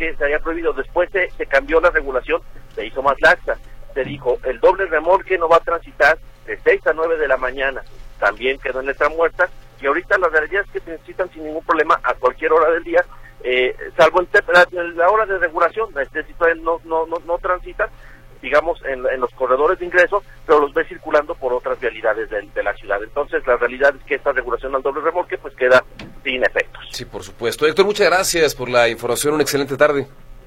estaría 0.08 0.38
prohibido. 0.38 0.72
Después 0.72 1.10
se, 1.10 1.30
se 1.30 1.46
cambió 1.46 1.80
la 1.80 1.90
regulación, 1.90 2.40
se 2.74 2.86
hizo 2.86 3.02
más 3.02 3.16
laxa. 3.20 3.58
Se 3.94 4.04
dijo, 4.04 4.38
el 4.44 4.60
doble 4.60 4.86
remolque 4.86 5.38
no 5.38 5.48
va 5.48 5.56
a 5.56 5.60
transitar 5.60 6.18
de 6.46 6.58
6 6.62 6.86
a 6.86 6.92
9 6.92 7.16
de 7.16 7.28
la 7.28 7.36
mañana. 7.36 7.82
También 8.18 8.58
quedó 8.58 8.80
en 8.80 8.86
letra 8.86 9.08
muerta. 9.08 9.48
Y 9.80 9.86
ahorita 9.86 10.18
la 10.18 10.28
realidad 10.28 10.64
es 10.64 10.70
que 10.70 10.80
transitan 10.80 11.30
sin 11.32 11.44
ningún 11.44 11.64
problema 11.64 12.00
a 12.02 12.14
cualquier 12.14 12.52
hora 12.52 12.70
del 12.70 12.84
día, 12.84 13.04
eh, 13.44 13.76
salvo 13.96 14.20
en, 14.20 14.96
la, 14.96 15.08
hora 15.08 15.26
de 15.26 15.38
regulación, 15.38 15.90
este 16.00 16.24
no, 16.62 16.80
no, 16.84 17.06
no, 17.06 17.16
no 17.24 17.38
transitan, 17.38 17.88
digamos, 18.42 18.80
en, 18.84 19.02
los 19.20 19.30
corredores 19.32 19.78
de 19.78 19.86
ingreso, 19.86 20.22
pero 20.46 20.60
los 20.60 20.74
ve 20.74 20.84
circulando 20.86 21.34
por 21.34 21.52
otras 21.52 21.78
vialidades 21.78 22.28
de, 22.30 22.62
la 22.62 22.74
ciudad. 22.74 23.02
Entonces, 23.02 23.46
la 23.46 23.56
realidad 23.56 23.94
es 23.96 24.04
que 24.04 24.16
esta 24.16 24.32
regulación 24.32 24.74
al 24.74 24.82
doble 24.82 25.02
remolque 25.02 25.38
pues 25.38 25.54
queda 25.54 25.84
sin 26.24 26.42
efectos. 26.42 26.88
Sí, 26.90 27.04
por 27.04 27.22
supuesto. 27.22 27.66
Héctor, 27.66 27.84
muchas 27.84 28.08
gracias 28.08 28.54
por 28.54 28.68
la 28.68 28.88
información. 28.88 29.34
Una 29.34 29.42
excelente 29.42 29.76
tarde. 29.76 30.06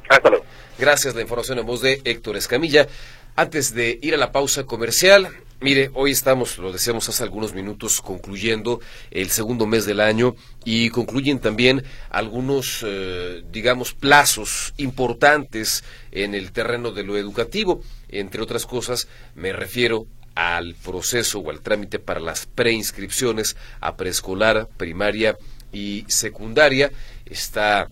Hasta 0.10 0.30
luego. 0.30 0.46
Gracias, 0.78 1.16
la 1.16 1.22
información 1.22 1.60
en 1.60 1.66
voz 1.66 1.82
de 1.82 2.02
Héctor 2.04 2.36
Escamilla. 2.36 2.88
Antes 3.36 3.74
de 3.74 3.98
ir 4.02 4.14
a 4.14 4.18
la 4.18 4.32
pausa 4.32 4.66
comercial, 4.66 5.30
Mire, 5.62 5.92
hoy 5.94 6.12
estamos, 6.12 6.58
lo 6.58 6.72
decíamos 6.72 7.10
hace 7.10 7.22
algunos 7.22 7.54
minutos, 7.54 8.02
concluyendo 8.02 8.80
el 9.12 9.30
segundo 9.30 9.68
mes 9.68 9.86
del 9.86 10.00
año 10.00 10.38
y 10.64 10.90
concluyen 10.90 11.40
también 11.40 11.84
algunos, 12.10 12.86
eh, 12.88 13.44
digamos, 13.52 13.94
plazos 13.94 14.74
importantes 14.78 15.84
en 16.14 16.34
el 16.34 16.54
terreno 16.54 16.92
de 16.92 17.04
lo 17.04 17.18
educativo. 17.18 17.82
Entre 18.08 18.42
otras 18.42 18.66
cosas, 18.66 19.10
me 19.36 19.52
refiero 19.52 20.08
al 20.34 20.76
proceso 20.76 21.40
o 21.40 21.50
al 21.50 21.60
trámite 21.60 22.00
para 22.00 22.22
las 22.22 22.46
preinscripciones 22.46 23.58
a 23.82 23.98
preescolar, 23.98 24.70
primaria 24.78 25.38
y 25.74 26.06
secundaria. 26.08 26.90
Está 27.26 27.90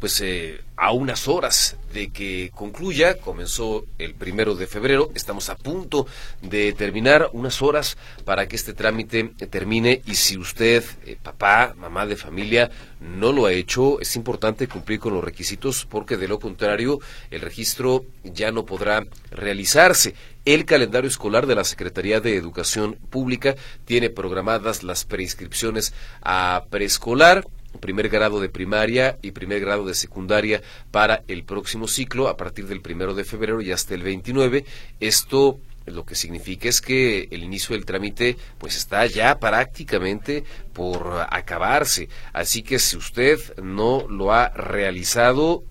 pues 0.00 0.20
eh, 0.20 0.60
a 0.76 0.92
unas 0.92 1.28
horas 1.28 1.76
de 1.92 2.10
que 2.10 2.50
concluya, 2.54 3.18
comenzó 3.18 3.84
el 3.98 4.14
primero 4.14 4.54
de 4.54 4.66
febrero, 4.66 5.10
estamos 5.14 5.48
a 5.48 5.56
punto 5.56 6.06
de 6.40 6.72
terminar 6.72 7.30
unas 7.32 7.62
horas 7.62 7.96
para 8.24 8.48
que 8.48 8.56
este 8.56 8.74
trámite 8.74 9.24
termine 9.50 10.02
y 10.06 10.14
si 10.14 10.38
usted, 10.38 10.82
eh, 11.06 11.16
papá, 11.22 11.74
mamá 11.76 12.06
de 12.06 12.16
familia, 12.16 12.70
no 13.00 13.32
lo 13.32 13.46
ha 13.46 13.52
hecho, 13.52 14.00
es 14.00 14.16
importante 14.16 14.68
cumplir 14.68 14.98
con 14.98 15.14
los 15.14 15.22
requisitos 15.22 15.86
porque 15.88 16.16
de 16.16 16.28
lo 16.28 16.38
contrario 16.38 16.98
el 17.30 17.40
registro 17.40 18.04
ya 18.24 18.50
no 18.50 18.64
podrá 18.64 19.04
realizarse. 19.30 20.14
El 20.44 20.64
calendario 20.64 21.08
escolar 21.08 21.46
de 21.46 21.54
la 21.54 21.62
Secretaría 21.62 22.20
de 22.20 22.36
Educación 22.36 22.96
Pública 23.10 23.54
tiene 23.84 24.10
programadas 24.10 24.82
las 24.82 25.04
preinscripciones 25.04 25.94
a 26.22 26.64
preescolar 26.70 27.44
primer 27.80 28.08
grado 28.08 28.40
de 28.40 28.48
primaria 28.48 29.18
y 29.22 29.32
primer 29.32 29.60
grado 29.60 29.84
de 29.86 29.94
secundaria 29.94 30.62
para 30.90 31.22
el 31.28 31.44
próximo 31.44 31.88
ciclo 31.88 32.28
a 32.28 32.36
partir 32.36 32.66
del 32.66 32.80
primero 32.80 33.14
de 33.14 33.24
febrero 33.24 33.60
y 33.60 33.72
hasta 33.72 33.94
el 33.94 34.02
29. 34.02 34.64
Esto 35.00 35.58
lo 35.86 36.04
que 36.04 36.14
significa 36.14 36.68
es 36.68 36.80
que 36.80 37.28
el 37.30 37.42
inicio 37.42 37.74
del 37.74 37.84
trámite 37.84 38.36
pues 38.58 38.76
está 38.76 39.04
ya 39.06 39.38
prácticamente 39.38 40.44
por 40.72 41.26
acabarse. 41.30 42.08
Así 42.32 42.62
que 42.62 42.78
si 42.78 42.96
usted 42.96 43.38
no 43.58 44.06
lo 44.08 44.32
ha 44.32 44.50
realizado, 44.50 45.64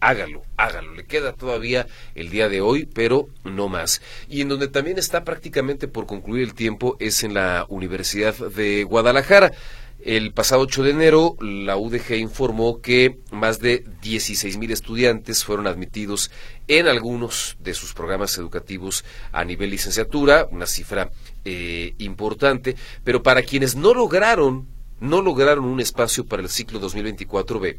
hágalo, 0.00 0.42
hágalo. 0.56 0.94
Le 0.94 1.04
queda 1.04 1.32
todavía 1.32 1.86
el 2.14 2.30
día 2.30 2.48
de 2.48 2.60
hoy, 2.60 2.86
pero 2.86 3.28
no 3.44 3.68
más. 3.68 4.02
Y 4.28 4.40
en 4.40 4.48
donde 4.48 4.68
también 4.68 4.98
está 4.98 5.24
prácticamente 5.24 5.86
por 5.88 6.06
concluir 6.06 6.42
el 6.42 6.54
tiempo 6.54 6.96
es 6.98 7.22
en 7.22 7.34
la 7.34 7.66
Universidad 7.68 8.34
de 8.34 8.84
Guadalajara. 8.84 9.52
El 10.02 10.32
pasado 10.32 10.62
8 10.62 10.82
de 10.84 10.90
enero, 10.90 11.36
la 11.40 11.76
UDG 11.76 12.14
informó 12.14 12.80
que 12.80 13.18
más 13.30 13.60
de 13.60 13.84
16.000 13.84 14.70
estudiantes 14.70 15.44
fueron 15.44 15.66
admitidos 15.66 16.30
en 16.68 16.88
algunos 16.88 17.58
de 17.60 17.74
sus 17.74 17.92
programas 17.92 18.38
educativos 18.38 19.04
a 19.30 19.44
nivel 19.44 19.70
licenciatura, 19.70 20.48
una 20.50 20.66
cifra 20.66 21.10
eh, 21.44 21.94
importante, 21.98 22.76
pero 23.04 23.22
para 23.22 23.42
quienes 23.42 23.76
no 23.76 23.92
lograron 23.92 24.66
no 25.00 25.22
lograron 25.22 25.64
un 25.64 25.80
espacio 25.80 26.26
para 26.26 26.42
el 26.42 26.50
ciclo 26.50 26.78
2024B, 26.78 27.78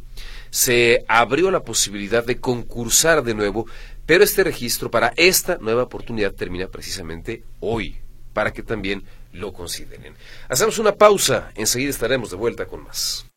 se 0.50 1.06
abrió 1.08 1.52
la 1.52 1.64
posibilidad 1.64 2.26
de 2.26 2.40
concursar 2.40 3.24
de 3.24 3.36
nuevo, 3.36 3.68
pero 4.08 4.24
este 4.24 4.44
registro 4.44 4.90
para 4.90 5.14
esta 5.16 5.60
nueva 5.62 5.84
oportunidad 5.84 6.34
termina 6.34 6.68
precisamente 6.68 7.44
hoy, 7.60 7.98
para 8.34 8.52
que 8.52 8.64
también 8.64 9.04
lo 9.32 9.54
consideren. 9.54 10.16
Hacemos 10.50 10.78
una 10.80 10.96
pausa, 10.96 11.52
enseguida 11.56 11.90
estaremos 11.90 12.30
de 12.32 12.38
vuelta 12.38 12.66
con 12.66 12.84
más. 12.84 13.31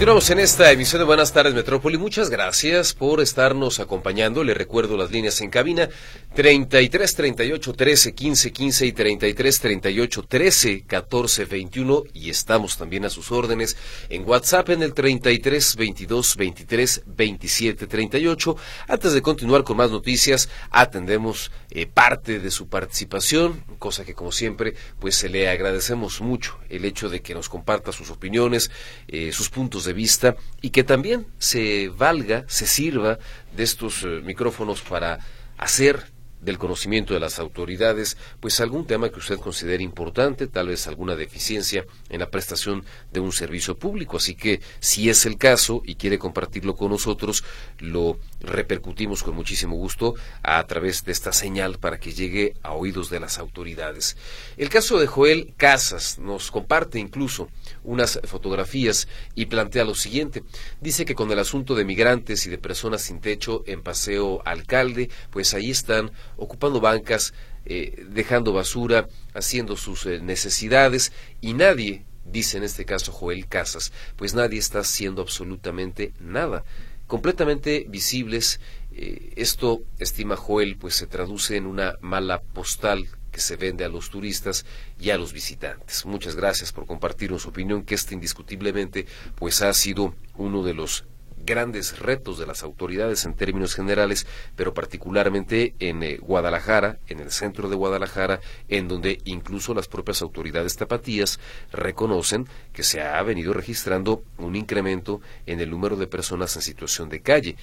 Continuamos 0.00 0.30
en 0.30 0.38
esta 0.38 0.72
emisión 0.72 1.00
de 1.00 1.04
Buenas 1.04 1.30
tardes 1.30 1.52
Metrópoli. 1.52 1.98
Muchas 1.98 2.30
gracias 2.30 2.94
por 2.94 3.20
estarnos 3.20 3.80
acompañando. 3.80 4.42
Le 4.42 4.54
recuerdo 4.54 4.96
las 4.96 5.10
líneas 5.10 5.38
en 5.42 5.50
cabina 5.50 5.90
33 6.34 7.14
38 7.14 7.72
13 7.74 8.14
15 8.14 8.50
15 8.50 8.86
y 8.86 8.92
33 8.92 9.60
38 9.60 10.22
13 10.26 10.84
14 10.86 11.44
21 11.44 12.04
y 12.14 12.30
estamos 12.30 12.78
también 12.78 13.04
a 13.04 13.10
sus 13.10 13.30
órdenes 13.30 13.76
en 14.08 14.26
WhatsApp 14.26 14.70
en 14.70 14.82
el 14.84 14.94
33 14.94 15.76
22 15.76 16.36
23 16.38 17.02
27 17.04 17.86
38. 17.86 18.56
Antes 18.88 19.12
de 19.12 19.20
continuar 19.20 19.64
con 19.64 19.76
más 19.76 19.90
noticias, 19.90 20.48
atendemos 20.70 21.50
eh, 21.72 21.86
parte 21.86 22.40
de 22.40 22.50
su 22.50 22.68
participación, 22.68 23.62
cosa 23.78 24.04
que 24.04 24.14
como 24.14 24.32
siempre 24.32 24.74
pues 24.98 25.14
se 25.14 25.28
le 25.28 25.48
agradecemos 25.48 26.20
mucho 26.20 26.58
el 26.68 26.84
hecho 26.84 27.08
de 27.08 27.22
que 27.22 27.34
nos 27.34 27.48
comparta 27.48 27.92
sus 27.92 28.10
opiniones, 28.10 28.70
eh, 29.06 29.30
sus 29.32 29.50
puntos 29.50 29.84
de 29.84 29.92
vista 29.92 30.36
y 30.60 30.70
que 30.70 30.82
también 30.82 31.26
se 31.38 31.88
valga, 31.88 32.44
se 32.48 32.66
sirva 32.66 33.18
de 33.56 33.62
estos 33.62 34.02
eh, 34.02 34.20
micrófonos 34.24 34.82
para 34.82 35.20
hacer 35.58 36.10
del 36.40 36.58
conocimiento 36.58 37.14
de 37.14 37.20
las 37.20 37.38
autoridades, 37.38 38.16
pues 38.40 38.60
algún 38.60 38.86
tema 38.86 39.10
que 39.10 39.18
usted 39.18 39.38
considere 39.38 39.82
importante, 39.82 40.46
tal 40.46 40.68
vez 40.68 40.86
alguna 40.86 41.16
deficiencia 41.16 41.84
en 42.08 42.20
la 42.20 42.30
prestación 42.30 42.84
de 43.12 43.20
un 43.20 43.32
servicio 43.32 43.78
público. 43.78 44.16
Así 44.16 44.34
que, 44.34 44.60
si 44.80 45.10
es 45.10 45.26
el 45.26 45.36
caso 45.36 45.82
y 45.84 45.96
quiere 45.96 46.18
compartirlo 46.18 46.76
con 46.76 46.90
nosotros, 46.90 47.44
lo 47.78 48.18
repercutimos 48.40 49.22
con 49.22 49.34
muchísimo 49.34 49.76
gusto 49.76 50.14
a 50.42 50.66
través 50.66 51.04
de 51.04 51.12
esta 51.12 51.32
señal 51.32 51.78
para 51.78 51.98
que 51.98 52.12
llegue 52.12 52.54
a 52.62 52.72
oídos 52.72 53.10
de 53.10 53.20
las 53.20 53.38
autoridades. 53.38 54.16
El 54.56 54.68
caso 54.68 54.98
de 54.98 55.06
Joel 55.06 55.54
Casas 55.56 56.18
nos 56.18 56.50
comparte 56.50 56.98
incluso 56.98 57.48
unas 57.84 58.20
fotografías 58.24 59.08
y 59.34 59.46
plantea 59.46 59.84
lo 59.84 59.94
siguiente. 59.94 60.42
Dice 60.80 61.04
que 61.04 61.14
con 61.14 61.30
el 61.30 61.38
asunto 61.38 61.74
de 61.74 61.84
migrantes 61.84 62.46
y 62.46 62.50
de 62.50 62.58
personas 62.58 63.02
sin 63.02 63.20
techo 63.20 63.62
en 63.66 63.82
Paseo 63.82 64.42
Alcalde, 64.44 65.10
pues 65.30 65.54
ahí 65.54 65.70
están 65.70 66.12
ocupando 66.40 66.80
bancas, 66.80 67.32
eh, 67.64 68.04
dejando 68.08 68.52
basura, 68.52 69.08
haciendo 69.34 69.76
sus 69.76 70.06
eh, 70.06 70.20
necesidades 70.20 71.12
y 71.40 71.52
nadie, 71.54 72.04
dice 72.24 72.56
en 72.56 72.64
este 72.64 72.84
caso 72.84 73.12
Joel 73.12 73.46
Casas, 73.46 73.92
pues 74.16 74.34
nadie 74.34 74.58
está 74.58 74.80
haciendo 74.80 75.22
absolutamente 75.22 76.12
nada. 76.18 76.64
Completamente 77.06 77.86
visibles, 77.88 78.60
eh, 78.92 79.32
esto, 79.36 79.82
estima 79.98 80.36
Joel, 80.36 80.76
pues 80.76 80.94
se 80.94 81.06
traduce 81.06 81.56
en 81.56 81.66
una 81.66 81.96
mala 82.00 82.40
postal 82.40 83.08
que 83.30 83.40
se 83.40 83.56
vende 83.56 83.84
a 83.84 83.88
los 83.88 84.10
turistas 84.10 84.64
y 84.98 85.10
a 85.10 85.18
los 85.18 85.32
visitantes. 85.32 86.06
Muchas 86.06 86.34
gracias 86.34 86.72
por 86.72 86.86
compartir 86.86 87.38
su 87.38 87.48
opinión, 87.48 87.84
que 87.84 87.94
este 87.94 88.14
indiscutiblemente 88.14 89.06
pues 89.36 89.62
ha 89.62 89.72
sido 89.74 90.14
uno 90.36 90.62
de 90.64 90.74
los 90.74 91.04
grandes 91.44 91.98
retos 91.98 92.38
de 92.38 92.46
las 92.46 92.62
autoridades 92.62 93.24
en 93.24 93.34
términos 93.34 93.74
generales, 93.74 94.26
pero 94.56 94.74
particularmente 94.74 95.74
en 95.78 96.02
eh, 96.02 96.18
Guadalajara, 96.18 96.98
en 97.08 97.20
el 97.20 97.30
centro 97.30 97.68
de 97.68 97.76
Guadalajara, 97.76 98.40
en 98.68 98.88
donde 98.88 99.20
incluso 99.24 99.74
las 99.74 99.88
propias 99.88 100.22
autoridades 100.22 100.76
tapatías 100.76 101.40
reconocen 101.72 102.46
que 102.72 102.82
se 102.82 103.02
ha 103.02 103.22
venido 103.22 103.52
registrando 103.52 104.22
un 104.38 104.56
incremento 104.56 105.20
en 105.46 105.60
el 105.60 105.70
número 105.70 105.96
de 105.96 106.06
personas 106.06 106.54
en 106.56 106.62
situación 106.62 107.08
de 107.08 107.20
calle. 107.20 107.56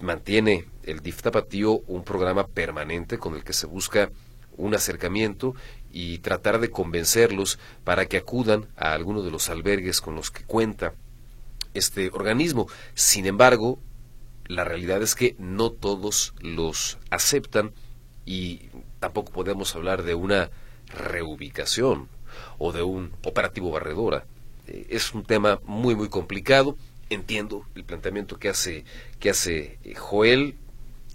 Mantiene 0.00 0.66
el 0.82 1.00
DIF 1.00 1.22
tapatío 1.22 1.80
un 1.86 2.04
programa 2.04 2.46
permanente 2.46 3.18
con 3.18 3.34
el 3.34 3.44
que 3.44 3.52
se 3.52 3.66
busca 3.66 4.10
un 4.56 4.74
acercamiento 4.74 5.54
y 5.92 6.18
tratar 6.18 6.58
de 6.60 6.70
convencerlos 6.70 7.58
para 7.84 8.06
que 8.06 8.16
acudan 8.16 8.66
a 8.76 8.92
alguno 8.92 9.22
de 9.22 9.30
los 9.30 9.48
albergues 9.48 10.00
con 10.00 10.14
los 10.14 10.30
que 10.30 10.44
cuenta 10.44 10.94
este 11.74 12.10
organismo. 12.12 12.66
Sin 12.94 13.26
embargo, 13.26 13.78
la 14.46 14.64
realidad 14.64 15.02
es 15.02 15.14
que 15.14 15.36
no 15.38 15.70
todos 15.70 16.34
los 16.40 16.98
aceptan 17.10 17.72
y 18.24 18.68
tampoco 19.00 19.32
podemos 19.32 19.74
hablar 19.74 20.02
de 20.02 20.14
una 20.14 20.50
reubicación 20.88 22.08
o 22.58 22.72
de 22.72 22.82
un 22.82 23.12
operativo 23.24 23.70
barredora. 23.70 24.24
Eh, 24.66 24.86
es 24.90 25.14
un 25.14 25.24
tema 25.24 25.60
muy 25.64 25.94
muy 25.94 26.08
complicado. 26.08 26.76
Entiendo 27.10 27.66
el 27.74 27.84
planteamiento 27.84 28.38
que 28.38 28.48
hace 28.48 28.84
que 29.18 29.30
hace 29.30 29.78
eh, 29.84 29.94
Joel. 29.94 30.56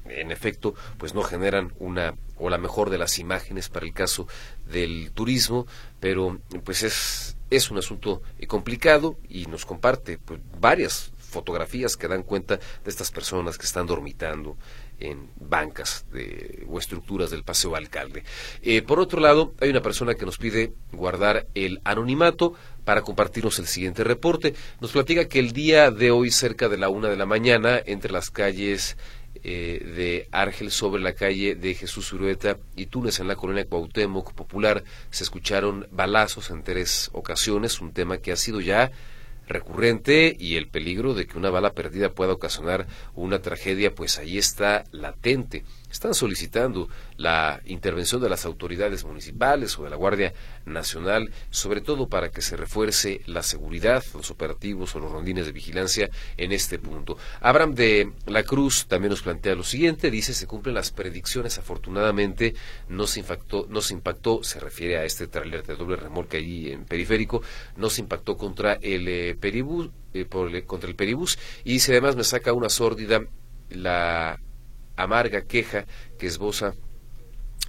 En 0.05 0.31
efecto, 0.31 0.73
pues 0.97 1.13
no 1.13 1.21
generan 1.21 1.71
una 1.77 2.15
o 2.37 2.49
la 2.49 2.57
mejor 2.57 2.89
de 2.89 2.97
las 2.97 3.19
imágenes 3.19 3.69
para 3.69 3.85
el 3.85 3.93
caso 3.93 4.27
del 4.65 5.11
turismo, 5.13 5.67
pero 5.99 6.39
pues 6.63 6.81
es 6.81 7.35
es 7.49 7.71
un 7.71 7.77
asunto 7.77 8.21
eh, 8.37 8.47
complicado 8.47 9.17
y 9.27 9.45
nos 9.45 9.65
comparte 9.65 10.17
pues, 10.17 10.39
varias 10.59 11.11
fotografías 11.17 11.95
que 11.95 12.07
dan 12.07 12.23
cuenta 12.23 12.57
de 12.57 12.89
estas 12.89 13.11
personas 13.11 13.57
que 13.57 13.65
están 13.65 13.85
dormitando 13.85 14.57
en 14.99 15.29
bancas 15.39 16.05
de, 16.11 16.65
o 16.67 16.77
estructuras 16.77 17.29
del 17.29 17.43
Paseo 17.43 17.75
Alcalde. 17.75 18.23
Eh, 18.61 18.81
por 18.81 18.99
otro 18.99 19.21
lado, 19.21 19.53
hay 19.61 19.69
una 19.69 19.81
persona 19.81 20.15
que 20.15 20.25
nos 20.25 20.37
pide 20.37 20.73
guardar 20.91 21.47
el 21.53 21.79
anonimato 21.83 22.53
para 22.83 23.01
compartirnos 23.01 23.59
el 23.59 23.67
siguiente 23.67 24.03
reporte. 24.03 24.55
Nos 24.81 24.91
platica 24.91 25.27
que 25.27 25.39
el 25.39 25.53
día 25.53 25.91
de 25.91 26.11
hoy, 26.11 26.31
cerca 26.31 26.67
de 26.67 26.77
la 26.77 26.89
una 26.89 27.09
de 27.09 27.17
la 27.17 27.25
mañana, 27.25 27.79
entre 27.85 28.11
las 28.11 28.29
calles 28.29 28.97
eh, 29.43 29.83
de 29.95 30.27
Argel 30.31 30.71
sobre 30.71 31.01
la 31.01 31.13
calle 31.13 31.55
de 31.55 31.73
Jesús 31.73 32.11
Urueta 32.13 32.57
y 32.75 32.87
Túnez 32.87 33.19
en 33.19 33.27
la 33.27 33.35
colonia 33.35 33.65
Cuauhtémoc 33.65 34.33
Popular 34.33 34.83
se 35.09 35.23
escucharon 35.23 35.87
balazos 35.91 36.49
en 36.49 36.63
tres 36.63 37.09
ocasiones, 37.13 37.81
un 37.81 37.91
tema 37.91 38.17
que 38.17 38.31
ha 38.31 38.35
sido 38.35 38.61
ya 38.61 38.91
recurrente 39.47 40.35
y 40.39 40.55
el 40.55 40.67
peligro 40.67 41.13
de 41.13 41.25
que 41.25 41.37
una 41.37 41.49
bala 41.49 41.73
perdida 41.73 42.13
pueda 42.13 42.33
ocasionar 42.33 42.87
una 43.15 43.39
tragedia, 43.39 43.93
pues 43.93 44.17
ahí 44.17 44.37
está 44.37 44.85
latente. 44.91 45.63
Están 45.91 46.13
solicitando 46.13 46.87
la 47.17 47.61
intervención 47.65 48.21
de 48.21 48.29
las 48.29 48.45
autoridades 48.45 49.03
municipales 49.03 49.77
o 49.77 49.83
de 49.83 49.89
la 49.89 49.95
Guardia 49.95 50.33
Nacional, 50.65 51.31
sobre 51.49 51.81
todo 51.81 52.07
para 52.07 52.29
que 52.29 52.41
se 52.41 52.57
refuerce 52.57 53.21
la 53.25 53.43
seguridad, 53.43 54.03
los 54.13 54.31
operativos 54.31 54.95
o 54.95 54.99
los 54.99 55.11
rondines 55.11 55.45
de 55.45 55.51
vigilancia 55.51 56.09
en 56.37 56.51
este 56.51 56.79
punto. 56.79 57.17
Abraham 57.41 57.75
de 57.75 58.11
la 58.27 58.43
Cruz 58.43 58.85
también 58.87 59.09
nos 59.09 59.21
plantea 59.21 59.55
lo 59.55 59.63
siguiente, 59.63 60.11
dice 60.11 60.33
se 60.33 60.47
cumplen 60.47 60.75
las 60.75 60.91
predicciones, 60.91 61.57
afortunadamente 61.57 62.55
no 62.87 63.07
se 63.07 63.21
impactó, 63.21 63.65
no 63.69 63.81
se 63.81 63.93
impactó, 63.93 64.43
se 64.43 64.59
refiere 64.59 64.97
a 64.97 65.05
este 65.05 65.27
trailer 65.27 65.65
de 65.65 65.75
doble 65.75 65.95
remolque 65.95 66.37
ahí 66.37 66.71
en 66.71 66.85
periférico, 66.85 67.41
no 67.77 67.89
se 67.89 68.01
impactó 68.01 68.37
contra 68.37 68.73
el 68.73 69.07
eh, 69.07 69.35
peribús, 69.39 69.89
eh, 70.13 70.27
contra 70.65 70.89
el 70.89 70.95
peribús 70.95 71.37
y 71.63 71.73
dice 71.73 71.91
además 71.91 72.15
me 72.15 72.23
saca 72.23 72.53
una 72.53 72.69
sórdida 72.69 73.21
la 73.69 74.39
amarga 75.01 75.43
queja 75.43 75.85
que 76.17 76.27
esboza 76.27 76.73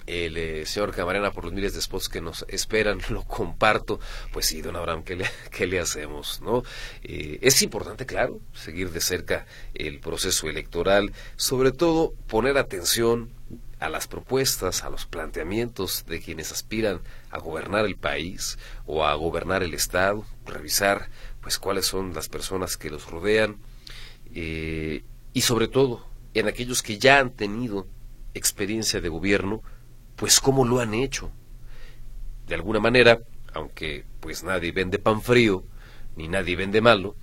el 0.07 0.37
eh, 0.37 0.65
señor 0.65 0.91
Camarena 0.91 1.31
por 1.31 1.45
los 1.45 1.53
miles 1.53 1.73
de 1.73 1.81
spots 1.81 2.09
que 2.09 2.21
nos 2.21 2.45
esperan, 2.47 2.99
lo 3.09 3.23
comparto. 3.23 3.99
Pues 4.31 4.45
sí, 4.45 4.61
don 4.61 4.75
Abraham, 4.75 5.03
¿qué 5.03 5.15
le, 5.15 5.29
qué 5.51 5.67
le 5.67 5.79
hacemos? 5.79 6.41
no 6.41 6.63
eh, 7.03 7.39
Es 7.41 7.61
importante, 7.61 8.05
claro, 8.05 8.39
seguir 8.53 8.91
de 8.91 9.01
cerca 9.01 9.45
el 9.73 9.99
proceso 9.99 10.49
electoral, 10.49 11.13
sobre 11.35 11.71
todo 11.71 12.13
poner 12.27 12.57
atención 12.57 13.31
a 13.79 13.89
las 13.89 14.07
propuestas, 14.07 14.83
a 14.83 14.89
los 14.91 15.07
planteamientos 15.07 16.05
de 16.05 16.21
quienes 16.21 16.51
aspiran 16.51 17.01
a 17.31 17.39
gobernar 17.39 17.85
el 17.85 17.95
país 17.95 18.59
o 18.85 19.05
a 19.05 19.15
gobernar 19.15 19.63
el 19.63 19.73
Estado, 19.73 20.23
revisar 20.45 21.09
pues 21.41 21.57
cuáles 21.57 21.87
son 21.87 22.13
las 22.13 22.29
personas 22.29 22.77
que 22.77 22.91
los 22.91 23.09
rodean 23.09 23.57
eh, 24.35 25.03
y 25.33 25.41
sobre 25.41 25.67
todo 25.67 26.10
en 26.33 26.47
aquellos 26.47 26.81
que 26.81 26.97
ya 26.97 27.19
han 27.19 27.31
tenido 27.31 27.87
experiencia 28.33 29.01
de 29.01 29.09
gobierno, 29.09 29.61
pues 30.15 30.39
cómo 30.39 30.65
lo 30.65 30.79
han 30.79 30.93
hecho. 30.93 31.31
De 32.47 32.55
alguna 32.55 32.79
manera, 32.79 33.19
aunque 33.53 34.05
pues 34.19 34.43
nadie 34.43 34.71
vende 34.71 34.99
pan 34.99 35.21
frío, 35.21 35.65
ni 36.15 36.27
nadie 36.27 36.55
vende 36.55 36.81
malo, 36.81 37.15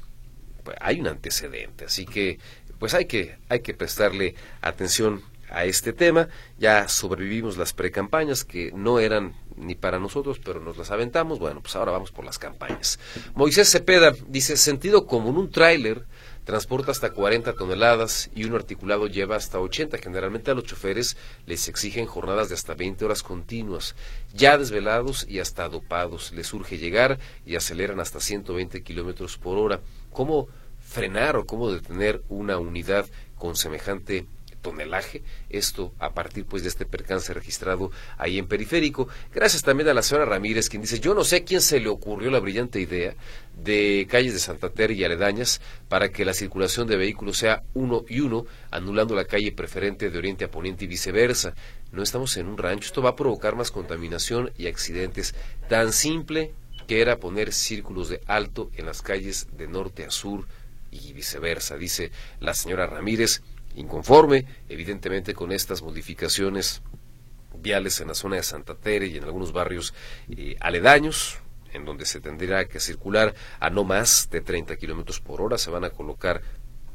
pues 0.64 0.76
hay 0.80 1.00
un 1.00 1.08
antecedente, 1.08 1.84
así 1.86 2.04
que 2.04 2.38
pues 2.78 2.94
hay 2.94 3.06
que 3.06 3.38
hay 3.48 3.60
que 3.60 3.74
prestarle 3.74 4.34
atención 4.60 5.22
a 5.50 5.64
este 5.64 5.92
tema. 5.92 6.28
Ya 6.58 6.88
sobrevivimos 6.88 7.56
las 7.56 7.72
precampañas 7.72 8.44
que 8.44 8.72
no 8.72 8.98
eran 8.98 9.34
ni 9.56 9.74
para 9.74 9.98
nosotros, 9.98 10.40
pero 10.44 10.60
nos 10.60 10.76
las 10.76 10.90
aventamos. 10.90 11.38
Bueno, 11.38 11.60
pues 11.60 11.74
ahora 11.76 11.92
vamos 11.92 12.12
por 12.12 12.24
las 12.24 12.38
campañas. 12.38 12.98
Moisés 13.34 13.70
Cepeda 13.70 14.14
dice, 14.28 14.56
sentido 14.56 15.06
común, 15.06 15.36
un 15.36 15.50
tráiler 15.50 16.04
transporta 16.48 16.92
hasta 16.92 17.10
40 17.10 17.52
toneladas 17.52 18.30
y 18.34 18.44
un 18.44 18.54
articulado 18.54 19.06
lleva 19.06 19.36
hasta 19.36 19.60
80. 19.60 19.98
Generalmente 19.98 20.50
a 20.50 20.54
los 20.54 20.64
choferes 20.64 21.18
les 21.44 21.68
exigen 21.68 22.06
jornadas 22.06 22.48
de 22.48 22.54
hasta 22.54 22.72
20 22.72 23.04
horas 23.04 23.22
continuas, 23.22 23.94
ya 24.32 24.56
desvelados 24.56 25.26
y 25.28 25.40
hasta 25.40 25.68
dopados. 25.68 26.32
Les 26.32 26.54
urge 26.54 26.78
llegar 26.78 27.18
y 27.44 27.56
aceleran 27.56 28.00
hasta 28.00 28.18
120 28.18 28.82
kilómetros 28.82 29.36
por 29.36 29.58
hora. 29.58 29.82
¿Cómo 30.10 30.48
frenar 30.80 31.36
o 31.36 31.44
cómo 31.44 31.70
detener 31.70 32.22
una 32.30 32.56
unidad 32.56 33.04
con 33.36 33.54
semejante 33.54 34.26
tonelaje, 34.62 35.22
esto 35.50 35.92
a 35.98 36.12
partir 36.12 36.44
pues 36.44 36.62
de 36.62 36.68
este 36.68 36.86
percance 36.86 37.32
registrado 37.32 37.90
ahí 38.16 38.38
en 38.38 38.46
periférico. 38.46 39.08
Gracias 39.32 39.62
también 39.62 39.88
a 39.88 39.94
la 39.94 40.02
señora 40.02 40.26
Ramírez, 40.26 40.68
quien 40.68 40.82
dice, 40.82 41.00
yo 41.00 41.14
no 41.14 41.24
sé 41.24 41.36
a 41.36 41.44
quién 41.44 41.60
se 41.60 41.80
le 41.80 41.88
ocurrió 41.88 42.30
la 42.30 42.40
brillante 42.40 42.80
idea 42.80 43.14
de 43.56 44.06
calles 44.08 44.32
de 44.32 44.38
Santa 44.38 44.70
Terra 44.70 44.92
y 44.92 45.04
aledañas 45.04 45.60
para 45.88 46.10
que 46.10 46.24
la 46.24 46.34
circulación 46.34 46.86
de 46.86 46.96
vehículos 46.96 47.38
sea 47.38 47.62
uno 47.74 48.04
y 48.08 48.20
uno, 48.20 48.46
anulando 48.70 49.14
la 49.14 49.24
calle 49.24 49.52
preferente 49.52 50.10
de 50.10 50.18
oriente 50.18 50.44
a 50.44 50.50
poniente 50.50 50.84
y 50.84 50.88
viceversa. 50.88 51.54
No 51.92 52.02
estamos 52.02 52.36
en 52.36 52.46
un 52.46 52.58
rancho, 52.58 52.86
esto 52.86 53.02
va 53.02 53.10
a 53.10 53.16
provocar 53.16 53.56
más 53.56 53.70
contaminación 53.70 54.52
y 54.58 54.66
accidentes. 54.66 55.34
Tan 55.68 55.92
simple 55.92 56.52
que 56.86 57.00
era 57.00 57.18
poner 57.18 57.52
círculos 57.52 58.08
de 58.08 58.20
alto 58.26 58.70
en 58.76 58.86
las 58.86 59.02
calles 59.02 59.48
de 59.56 59.68
norte 59.68 60.04
a 60.04 60.10
sur 60.10 60.46
y 60.90 61.12
viceversa, 61.12 61.76
dice 61.76 62.10
la 62.40 62.54
señora 62.54 62.86
Ramírez 62.86 63.42
inconforme, 63.78 64.44
evidentemente, 64.68 65.34
con 65.34 65.52
estas 65.52 65.82
modificaciones 65.82 66.82
viales 67.60 68.00
en 68.00 68.08
la 68.08 68.14
zona 68.14 68.36
de 68.36 68.42
Santa 68.42 68.74
Tere 68.74 69.06
y 69.06 69.16
en 69.16 69.24
algunos 69.24 69.52
barrios 69.52 69.94
eh, 70.30 70.56
aledaños, 70.60 71.38
en 71.72 71.84
donde 71.84 72.06
se 72.06 72.20
tendrá 72.20 72.66
que 72.66 72.80
circular 72.80 73.34
a 73.60 73.70
no 73.70 73.84
más 73.84 74.28
de 74.30 74.40
30 74.40 74.76
kilómetros 74.76 75.20
por 75.20 75.40
hora. 75.40 75.58
Se 75.58 75.70
van 75.70 75.84
a 75.84 75.90
colocar 75.90 76.42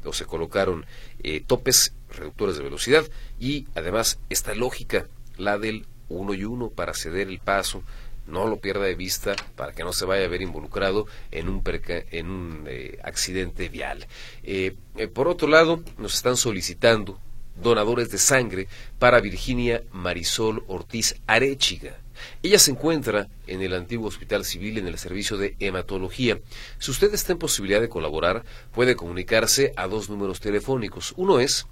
o 0.04 0.12
se 0.12 0.26
colocaron 0.26 0.84
eh, 1.22 1.42
topes 1.46 1.94
reductores 2.10 2.56
de 2.56 2.64
velocidad 2.64 3.04
y 3.38 3.66
además 3.74 4.18
esta 4.28 4.54
lógica, 4.54 5.06
la 5.36 5.58
del 5.58 5.86
uno 6.08 6.34
y 6.34 6.44
uno 6.44 6.70
para 6.70 6.94
ceder 6.94 7.28
el 7.28 7.38
paso 7.38 7.82
no 8.26 8.46
lo 8.46 8.58
pierda 8.58 8.84
de 8.84 8.94
vista 8.94 9.34
para 9.56 9.72
que 9.72 9.84
no 9.84 9.92
se 9.92 10.04
vaya 10.04 10.24
a 10.24 10.28
ver 10.28 10.42
involucrado 10.42 11.06
en 11.30 11.48
un, 11.48 11.62
en 12.10 12.30
un 12.30 12.64
eh, 12.68 12.98
accidente 13.02 13.68
vial. 13.68 14.06
Eh, 14.42 14.76
eh, 14.96 15.08
por 15.08 15.28
otro 15.28 15.48
lado, 15.48 15.82
nos 15.98 16.14
están 16.14 16.36
solicitando 16.36 17.18
donadores 17.60 18.10
de 18.10 18.18
sangre 18.18 18.68
para 18.98 19.20
Virginia 19.20 19.82
Marisol 19.92 20.64
Ortiz 20.66 21.16
Arechiga. 21.26 21.98
Ella 22.42 22.58
se 22.58 22.70
encuentra 22.70 23.28
en 23.46 23.62
el 23.62 23.74
antiguo 23.74 24.08
Hospital 24.08 24.44
Civil 24.44 24.78
en 24.78 24.86
el 24.86 24.98
servicio 24.98 25.36
de 25.36 25.56
hematología. 25.58 26.38
Si 26.78 26.90
usted 26.90 27.12
está 27.12 27.32
en 27.32 27.38
posibilidad 27.38 27.80
de 27.80 27.88
colaborar, 27.88 28.44
puede 28.72 28.96
comunicarse 28.96 29.72
a 29.76 29.86
dos 29.88 30.08
números 30.08 30.40
telefónicos. 30.40 31.12
Uno 31.16 31.40
es 31.40 31.66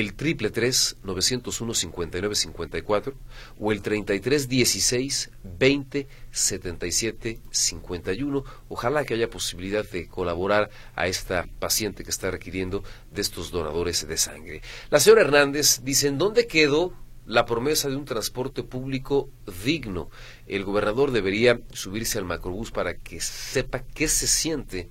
el 0.00 0.14
triple 0.14 0.50
tres 0.50 0.96
novecientos 1.04 1.60
uno 1.60 1.72
cincuenta 1.72 2.18
y 2.18 2.20
nueve 2.20 2.34
cincuenta 2.34 2.76
y 2.78 2.82
cuatro 2.82 3.14
o 3.60 3.70
el 3.70 3.80
treinta 3.80 4.12
y 4.12 4.20
tres 4.20 4.48
dieciséis 4.48 5.30
veinte 5.42 6.08
setenta 6.32 6.86
y 6.86 6.92
siete 6.92 7.40
cincuenta 7.50 8.12
y 8.12 8.22
uno. 8.22 8.44
Ojalá 8.68 9.04
que 9.04 9.14
haya 9.14 9.30
posibilidad 9.30 9.88
de 9.88 10.08
colaborar 10.08 10.68
a 10.96 11.06
esta 11.06 11.46
paciente 11.58 12.02
que 12.02 12.10
está 12.10 12.30
requiriendo 12.30 12.82
de 13.12 13.22
estos 13.22 13.52
donadores 13.52 14.06
de 14.08 14.16
sangre. 14.16 14.62
La 14.90 14.98
señora 14.98 15.22
Hernández 15.22 15.80
dice, 15.84 16.08
¿en 16.08 16.18
dónde 16.18 16.46
quedó 16.48 16.92
la 17.26 17.46
promesa 17.46 17.88
de 17.88 17.96
un 17.96 18.04
transporte 18.04 18.62
público 18.62 19.30
digno. 19.64 20.10
El 20.46 20.64
gobernador 20.64 21.10
debería 21.10 21.60
subirse 21.72 22.18
al 22.18 22.24
macrobús 22.24 22.70
para 22.70 22.96
que 22.96 23.20
sepa 23.20 23.82
qué 23.94 24.08
se 24.08 24.26
siente 24.26 24.88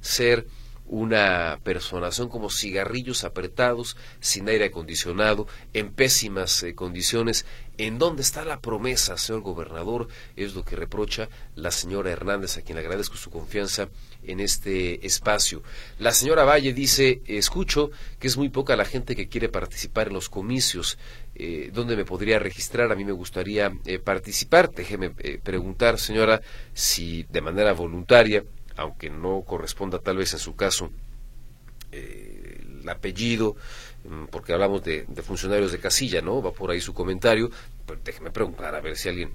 ser 0.00 0.46
una 0.88 1.58
personación 1.64 2.28
como 2.28 2.50
cigarrillos 2.50 3.24
apretados, 3.24 3.96
sin 4.20 4.48
aire 4.48 4.66
acondicionado, 4.66 5.46
en 5.72 5.90
pésimas 5.90 6.62
eh, 6.62 6.74
condiciones. 6.74 7.44
¿En 7.78 7.98
dónde 7.98 8.22
está 8.22 8.44
la 8.44 8.60
promesa, 8.60 9.18
señor 9.18 9.42
gobernador? 9.42 10.08
Es 10.34 10.54
lo 10.54 10.64
que 10.64 10.76
reprocha 10.76 11.28
la 11.56 11.70
señora 11.70 12.10
Hernández, 12.10 12.56
a 12.56 12.62
quien 12.62 12.76
le 12.76 12.82
agradezco 12.82 13.16
su 13.16 13.30
confianza 13.30 13.88
en 14.22 14.40
este 14.40 15.04
espacio. 15.06 15.62
La 15.98 16.12
señora 16.12 16.44
Valle 16.44 16.72
dice, 16.72 17.20
escucho 17.26 17.90
que 18.18 18.28
es 18.28 18.36
muy 18.36 18.48
poca 18.48 18.76
la 18.76 18.86
gente 18.86 19.14
que 19.14 19.28
quiere 19.28 19.50
participar 19.50 20.06
en 20.06 20.14
los 20.14 20.30
comicios. 20.30 20.96
Eh, 21.34 21.70
¿Dónde 21.74 21.96
me 21.96 22.06
podría 22.06 22.38
registrar? 22.38 22.90
A 22.90 22.94
mí 22.94 23.04
me 23.04 23.12
gustaría 23.12 23.72
eh, 23.84 23.98
participar. 23.98 24.70
Déjeme 24.70 25.10
preguntar, 25.10 25.98
señora, 25.98 26.40
si 26.72 27.24
de 27.24 27.42
manera 27.42 27.72
voluntaria 27.74 28.42
aunque 28.76 29.10
no 29.10 29.42
corresponda 29.42 29.98
tal 29.98 30.18
vez 30.18 30.32
en 30.32 30.38
su 30.38 30.56
caso 30.56 30.90
eh, 31.92 32.64
el 32.82 32.88
apellido, 32.88 33.56
mm, 34.04 34.26
porque 34.26 34.52
hablamos 34.52 34.84
de, 34.84 35.06
funcionarios 35.22 35.72
de 35.72 35.78
casilla, 35.78 36.22
¿no? 36.22 36.40
Va 36.40 36.52
por 36.52 36.70
ahí 36.70 36.80
su 36.80 36.94
comentario, 36.94 37.50
déjeme 38.04 38.30
preguntar 38.30 38.74
a 38.74 38.80
ver 38.80 38.96
si 38.96 39.08
alguien 39.08 39.32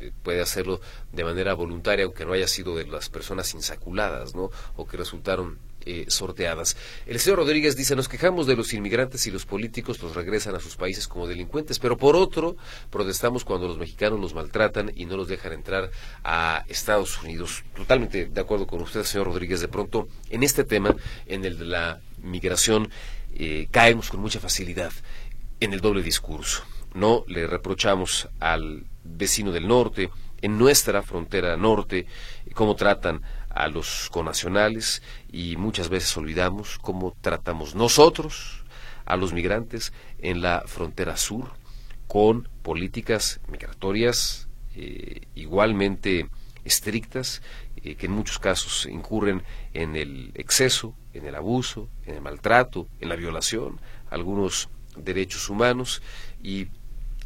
eh, 0.00 0.12
puede 0.22 0.40
hacerlo 0.40 0.80
de 1.12 1.24
manera 1.24 1.54
voluntaria, 1.54 2.04
aunque 2.04 2.24
no 2.24 2.32
haya 2.32 2.48
sido 2.48 2.76
de 2.76 2.86
las 2.86 3.10
personas 3.10 3.52
insaculadas, 3.54 4.34
¿no? 4.34 4.50
O 4.76 4.86
que 4.86 4.96
resultaron 4.96 5.58
eh, 5.86 6.06
sorteadas. 6.08 6.76
El 7.06 7.18
señor 7.20 7.40
Rodríguez 7.40 7.76
dice, 7.76 7.96
nos 7.96 8.08
quejamos 8.08 8.46
de 8.46 8.56
los 8.56 8.72
inmigrantes 8.72 9.26
y 9.26 9.30
los 9.30 9.46
políticos 9.46 10.02
los 10.02 10.14
regresan 10.14 10.54
a 10.54 10.60
sus 10.60 10.76
países 10.76 11.08
como 11.08 11.26
delincuentes, 11.26 11.78
pero 11.78 11.96
por 11.96 12.16
otro, 12.16 12.56
protestamos 12.90 13.44
cuando 13.44 13.68
los 13.68 13.78
mexicanos 13.78 14.20
los 14.20 14.34
maltratan 14.34 14.92
y 14.94 15.06
no 15.06 15.16
los 15.16 15.28
dejan 15.28 15.52
entrar 15.52 15.90
a 16.24 16.64
Estados 16.68 17.22
Unidos. 17.22 17.64
Totalmente 17.76 18.26
de 18.26 18.40
acuerdo 18.40 18.66
con 18.66 18.80
usted, 18.82 19.04
señor 19.04 19.26
Rodríguez. 19.26 19.60
De 19.60 19.68
pronto, 19.68 20.08
en 20.30 20.42
este 20.42 20.64
tema, 20.64 20.94
en 21.26 21.44
el 21.44 21.58
de 21.58 21.64
la 21.64 22.00
migración, 22.18 22.90
eh, 23.34 23.68
caemos 23.70 24.10
con 24.10 24.20
mucha 24.20 24.40
facilidad 24.40 24.92
en 25.60 25.72
el 25.72 25.80
doble 25.80 26.02
discurso. 26.02 26.62
No 26.94 27.24
le 27.26 27.46
reprochamos 27.46 28.28
al 28.40 28.84
vecino 29.02 29.52
del 29.52 29.66
norte, 29.66 30.10
en 30.40 30.58
nuestra 30.58 31.02
frontera 31.02 31.56
norte, 31.56 32.06
cómo 32.54 32.76
tratan 32.76 33.22
a 33.54 33.68
los 33.68 34.10
conacionales 34.10 35.02
y 35.30 35.56
muchas 35.56 35.88
veces 35.88 36.14
olvidamos 36.16 36.78
cómo 36.78 37.16
tratamos 37.20 37.74
nosotros 37.74 38.64
a 39.06 39.16
los 39.16 39.32
migrantes 39.32 39.92
en 40.18 40.42
la 40.42 40.64
frontera 40.66 41.16
sur 41.16 41.52
con 42.08 42.48
políticas 42.62 43.40
migratorias 43.48 44.48
eh, 44.74 45.22
igualmente 45.36 46.28
estrictas 46.64 47.42
eh, 47.76 47.94
que 47.94 48.06
en 48.06 48.12
muchos 48.12 48.38
casos 48.38 48.86
incurren 48.86 49.42
en 49.72 49.94
el 49.94 50.32
exceso, 50.34 50.94
en 51.12 51.26
el 51.26 51.34
abuso, 51.34 51.88
en 52.06 52.16
el 52.16 52.20
maltrato, 52.22 52.88
en 53.00 53.08
la 53.08 53.16
violación, 53.16 53.80
algunos 54.10 54.68
derechos 54.96 55.48
humanos 55.48 56.02
y 56.42 56.68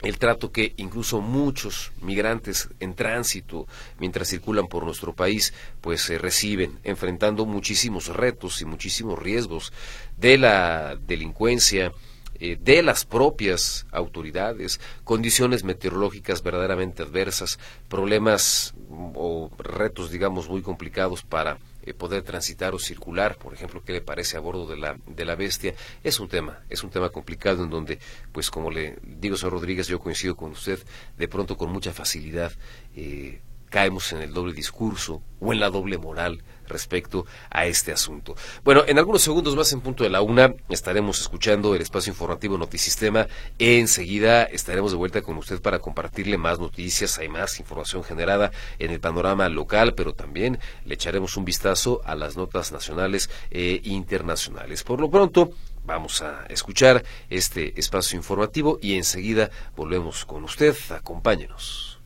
el 0.02 0.18
trato 0.18 0.52
que 0.52 0.74
incluso 0.76 1.20
muchos 1.20 1.92
migrantes 2.00 2.68
en 2.80 2.94
tránsito 2.94 3.66
mientras 3.98 4.28
circulan 4.28 4.68
por 4.68 4.84
nuestro 4.84 5.12
país 5.12 5.52
pues 5.80 6.02
se 6.02 6.18
reciben 6.18 6.78
enfrentando 6.84 7.46
muchísimos 7.46 8.06
retos 8.08 8.60
y 8.62 8.64
muchísimos 8.64 9.18
riesgos 9.18 9.72
de 10.16 10.38
la 10.38 10.96
delincuencia 10.96 11.92
eh, 12.40 12.56
de 12.60 12.84
las 12.84 13.04
propias 13.04 13.86
autoridades, 13.90 14.80
condiciones 15.02 15.64
meteorológicas 15.64 16.44
verdaderamente 16.44 17.02
adversas, 17.02 17.58
problemas 17.88 18.74
o 18.88 19.50
retos, 19.58 20.12
digamos, 20.12 20.48
muy 20.48 20.62
complicados 20.62 21.22
para 21.22 21.58
eh, 21.88 21.94
poder 21.94 22.22
transitar 22.22 22.74
o 22.74 22.78
circular, 22.78 23.36
por 23.36 23.54
ejemplo, 23.54 23.82
qué 23.82 23.92
le 23.92 24.00
parece 24.00 24.36
a 24.36 24.40
bordo 24.40 24.66
de 24.66 24.76
la, 24.76 24.98
de 25.06 25.24
la 25.24 25.34
bestia, 25.34 25.74
es 26.04 26.20
un 26.20 26.28
tema, 26.28 26.60
es 26.68 26.82
un 26.84 26.90
tema 26.90 27.10
complicado 27.10 27.64
en 27.64 27.70
donde, 27.70 27.98
pues 28.32 28.50
como 28.50 28.70
le 28.70 28.98
digo, 29.02 29.36
señor 29.36 29.54
Rodríguez, 29.54 29.88
yo 29.88 29.98
coincido 29.98 30.36
con 30.36 30.52
usted, 30.52 30.78
de 31.16 31.28
pronto 31.28 31.56
con 31.56 31.70
mucha 31.70 31.92
facilidad 31.92 32.52
eh, 32.94 33.40
caemos 33.70 34.12
en 34.12 34.22
el 34.22 34.32
doble 34.32 34.52
discurso 34.52 35.22
o 35.40 35.52
en 35.52 35.60
la 35.60 35.70
doble 35.70 35.98
moral 35.98 36.42
respecto 36.68 37.26
a 37.50 37.66
este 37.66 37.92
asunto. 37.92 38.36
Bueno, 38.64 38.84
en 38.86 38.98
algunos 38.98 39.22
segundos 39.22 39.56
más 39.56 39.72
en 39.72 39.80
punto 39.80 40.04
de 40.04 40.10
la 40.10 40.20
una 40.20 40.54
estaremos 40.68 41.20
escuchando 41.20 41.74
el 41.74 41.82
espacio 41.82 42.12
informativo 42.12 42.58
Notisistema. 42.58 43.26
Enseguida 43.58 44.44
estaremos 44.44 44.92
de 44.92 44.98
vuelta 44.98 45.22
con 45.22 45.36
usted 45.36 45.60
para 45.60 45.78
compartirle 45.78 46.38
más 46.38 46.58
noticias, 46.58 47.18
hay 47.18 47.28
más 47.28 47.58
información 47.60 48.04
generada 48.04 48.50
en 48.78 48.90
el 48.90 49.00
panorama 49.00 49.48
local, 49.48 49.94
pero 49.94 50.12
también 50.14 50.58
le 50.84 50.94
echaremos 50.94 51.36
un 51.36 51.44
vistazo 51.44 52.00
a 52.04 52.14
las 52.14 52.36
notas 52.36 52.72
nacionales 52.72 53.30
e 53.50 53.80
internacionales. 53.84 54.82
Por 54.82 55.00
lo 55.00 55.10
pronto, 55.10 55.52
vamos 55.84 56.22
a 56.22 56.44
escuchar 56.48 57.04
este 57.30 57.78
espacio 57.78 58.16
informativo 58.16 58.78
y 58.80 58.94
enseguida 58.94 59.50
volvemos 59.76 60.24
con 60.24 60.44
usted. 60.44 60.76
Acompáñenos. 60.90 61.98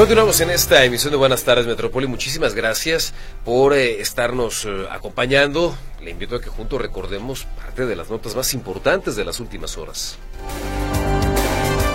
Continuamos 0.00 0.40
en 0.40 0.48
esta 0.48 0.82
emisión 0.82 1.10
de 1.10 1.18
Buenas 1.18 1.44
tardes 1.44 1.66
Metrópoli. 1.66 2.06
Muchísimas 2.06 2.54
gracias 2.54 3.12
por 3.44 3.74
eh, 3.74 4.00
estarnos 4.00 4.64
eh, 4.64 4.86
acompañando. 4.90 5.76
Le 6.02 6.10
invito 6.10 6.36
a 6.36 6.40
que 6.40 6.48
juntos 6.48 6.80
recordemos 6.80 7.44
parte 7.44 7.84
de 7.84 7.94
las 7.94 8.08
notas 8.08 8.34
más 8.34 8.54
importantes 8.54 9.14
de 9.14 9.26
las 9.26 9.40
últimas 9.40 9.76
horas. 9.76 10.16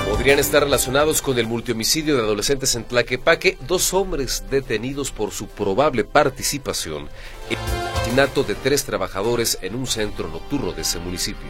Podrían 0.07 0.37
estar 0.37 0.61
relacionados 0.61 1.23
con 1.23 1.39
el 1.39 1.47
multihomicidio 1.47 2.15
de 2.15 2.21
adolescentes 2.21 2.75
en 2.75 2.83
Tlaquepaque 2.83 3.57
dos 3.67 3.91
hombres 3.95 4.43
detenidos 4.51 5.09
por 5.09 5.31
su 5.31 5.47
probable 5.47 6.03
participación 6.03 7.09
en 7.49 7.57
el 7.57 7.87
asesinato 7.87 8.43
de 8.43 8.53
tres 8.53 8.83
trabajadores 8.83 9.57
en 9.63 9.73
un 9.73 9.87
centro 9.87 10.29
nocturno 10.29 10.73
de 10.73 10.83
ese 10.83 10.99
municipio. 10.99 11.47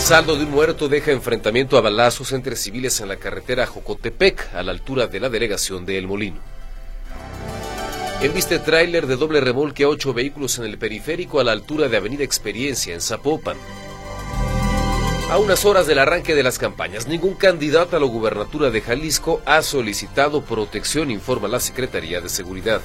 Saldo 0.00 0.34
de 0.34 0.44
un 0.44 0.50
muerto 0.50 0.88
deja 0.88 1.12
enfrentamiento 1.12 1.76
a 1.78 1.82
balazos 1.82 2.32
entre 2.32 2.56
civiles 2.56 3.00
en 3.00 3.08
la 3.08 3.16
carretera 3.16 3.66
Jocotepec, 3.66 4.54
a 4.54 4.62
la 4.62 4.72
altura 4.72 5.06
de 5.06 5.20
la 5.20 5.28
delegación 5.28 5.86
de 5.86 5.98
El 5.98 6.08
Molino. 6.08 6.40
Enviste 8.20 8.58
tráiler 8.58 9.06
de 9.06 9.16
doble 9.16 9.40
remolque 9.40 9.84
a 9.84 9.88
ocho 9.88 10.12
vehículos 10.12 10.58
en 10.58 10.64
el 10.64 10.78
periférico 10.78 11.38
a 11.38 11.44
la 11.44 11.52
altura 11.52 11.88
de 11.88 11.96
Avenida 11.98 12.24
Experiencia 12.24 12.92
en 12.92 13.00
Zapopan. 13.00 13.56
A 15.30 15.38
unas 15.38 15.64
horas 15.64 15.86
del 15.86 16.00
arranque 16.00 16.34
de 16.34 16.42
las 16.42 16.58
campañas, 16.58 17.06
ningún 17.06 17.34
candidato 17.34 17.96
a 17.96 18.00
la 18.00 18.06
gubernatura 18.06 18.70
de 18.70 18.80
Jalisco 18.80 19.42
ha 19.44 19.62
solicitado 19.62 20.42
protección, 20.42 21.12
informa 21.12 21.46
la 21.46 21.60
Secretaría 21.60 22.20
de 22.20 22.28
Seguridad. 22.28 22.80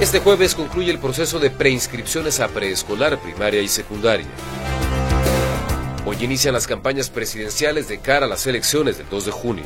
Este 0.00 0.18
jueves 0.18 0.54
concluye 0.54 0.90
el 0.90 0.98
proceso 0.98 1.38
de 1.38 1.50
preinscripciones 1.50 2.40
a 2.40 2.48
preescolar, 2.48 3.20
primaria 3.20 3.60
y 3.60 3.68
secundaria. 3.68 4.26
Hoy 6.06 6.16
inician 6.20 6.54
las 6.54 6.66
campañas 6.66 7.10
presidenciales 7.10 7.86
de 7.88 7.98
cara 7.98 8.24
a 8.24 8.28
las 8.28 8.46
elecciones 8.46 8.96
del 8.96 9.08
2 9.10 9.26
de 9.26 9.30
junio. 9.32 9.64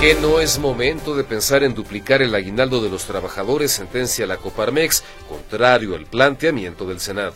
Que 0.00 0.14
no 0.14 0.40
es 0.40 0.58
momento 0.58 1.14
de 1.14 1.24
pensar 1.24 1.62
en 1.62 1.74
duplicar 1.74 2.22
el 2.22 2.34
aguinaldo 2.34 2.82
de 2.82 2.88
los 2.88 3.04
trabajadores, 3.04 3.70
sentencia 3.70 4.26
la 4.26 4.38
Coparmex, 4.38 5.04
contrario 5.28 5.94
al 5.94 6.06
planteamiento 6.06 6.86
del 6.86 7.00
Senado. 7.00 7.34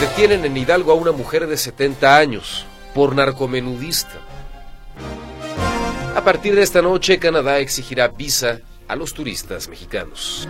Detienen 0.00 0.44
en 0.44 0.56
Hidalgo 0.56 0.92
a 0.92 0.96
una 0.96 1.12
mujer 1.12 1.46
de 1.46 1.56
70 1.56 2.16
años 2.16 2.66
por 2.92 3.14
narcomenudista. 3.14 4.18
A 6.14 6.24
partir 6.24 6.56
de 6.56 6.62
esta 6.62 6.82
noche, 6.82 7.18
Canadá 7.18 7.60
exigirá 7.60 8.08
visa 8.08 8.60
a 8.88 8.96
los 8.96 9.14
turistas 9.14 9.68
mexicanos. 9.68 10.48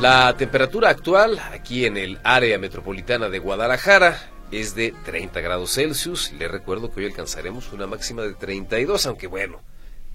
La 0.00 0.34
temperatura 0.34 0.88
actual 0.88 1.38
aquí 1.52 1.84
en 1.84 1.98
el 1.98 2.18
área 2.24 2.58
metropolitana 2.58 3.28
de 3.28 3.38
Guadalajara 3.38 4.30
es 4.50 4.74
de 4.74 4.94
30 5.04 5.42
grados 5.42 5.74
Celsius. 5.74 6.32
Le 6.32 6.48
recuerdo 6.48 6.90
que 6.90 7.00
hoy 7.00 7.06
alcanzaremos 7.06 7.70
una 7.74 7.86
máxima 7.86 8.22
de 8.22 8.32
32, 8.32 9.04
aunque 9.04 9.26
bueno, 9.26 9.60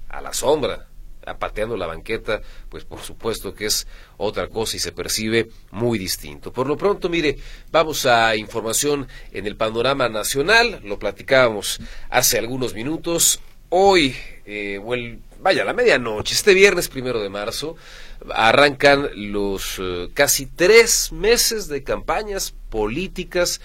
a 0.09 0.21
la 0.21 0.33
sombra, 0.33 0.87
apateando 1.23 1.77
la 1.77 1.85
banqueta, 1.85 2.41
pues 2.67 2.83
por 2.83 3.01
supuesto 3.01 3.53
que 3.53 3.67
es 3.67 3.85
otra 4.17 4.47
cosa 4.47 4.75
y 4.75 4.79
se 4.79 4.91
percibe 4.91 5.49
muy 5.69 5.99
distinto. 5.99 6.51
Por 6.51 6.65
lo 6.65 6.77
pronto, 6.77 7.07
mire, 7.07 7.37
vamos 7.69 8.07
a 8.07 8.35
información 8.35 9.07
en 9.33 9.45
el 9.45 9.55
panorama 9.55 10.09
nacional, 10.09 10.81
lo 10.83 10.97
platicábamos 10.97 11.79
hace 12.09 12.39
algunos 12.39 12.73
minutos. 12.73 13.39
Hoy, 13.69 14.15
eh, 14.47 14.81
vaya, 15.41 15.63
la 15.63 15.73
medianoche, 15.73 16.33
este 16.33 16.55
viernes 16.55 16.87
primero 16.87 17.21
de 17.21 17.29
marzo, 17.29 17.75
arrancan 18.33 19.09
los 19.15 19.79
eh, 19.79 20.09
casi 20.13 20.45
tres 20.45 21.11
meses 21.11 21.67
de 21.67 21.83
campañas 21.83 22.53
políticas 22.69 23.61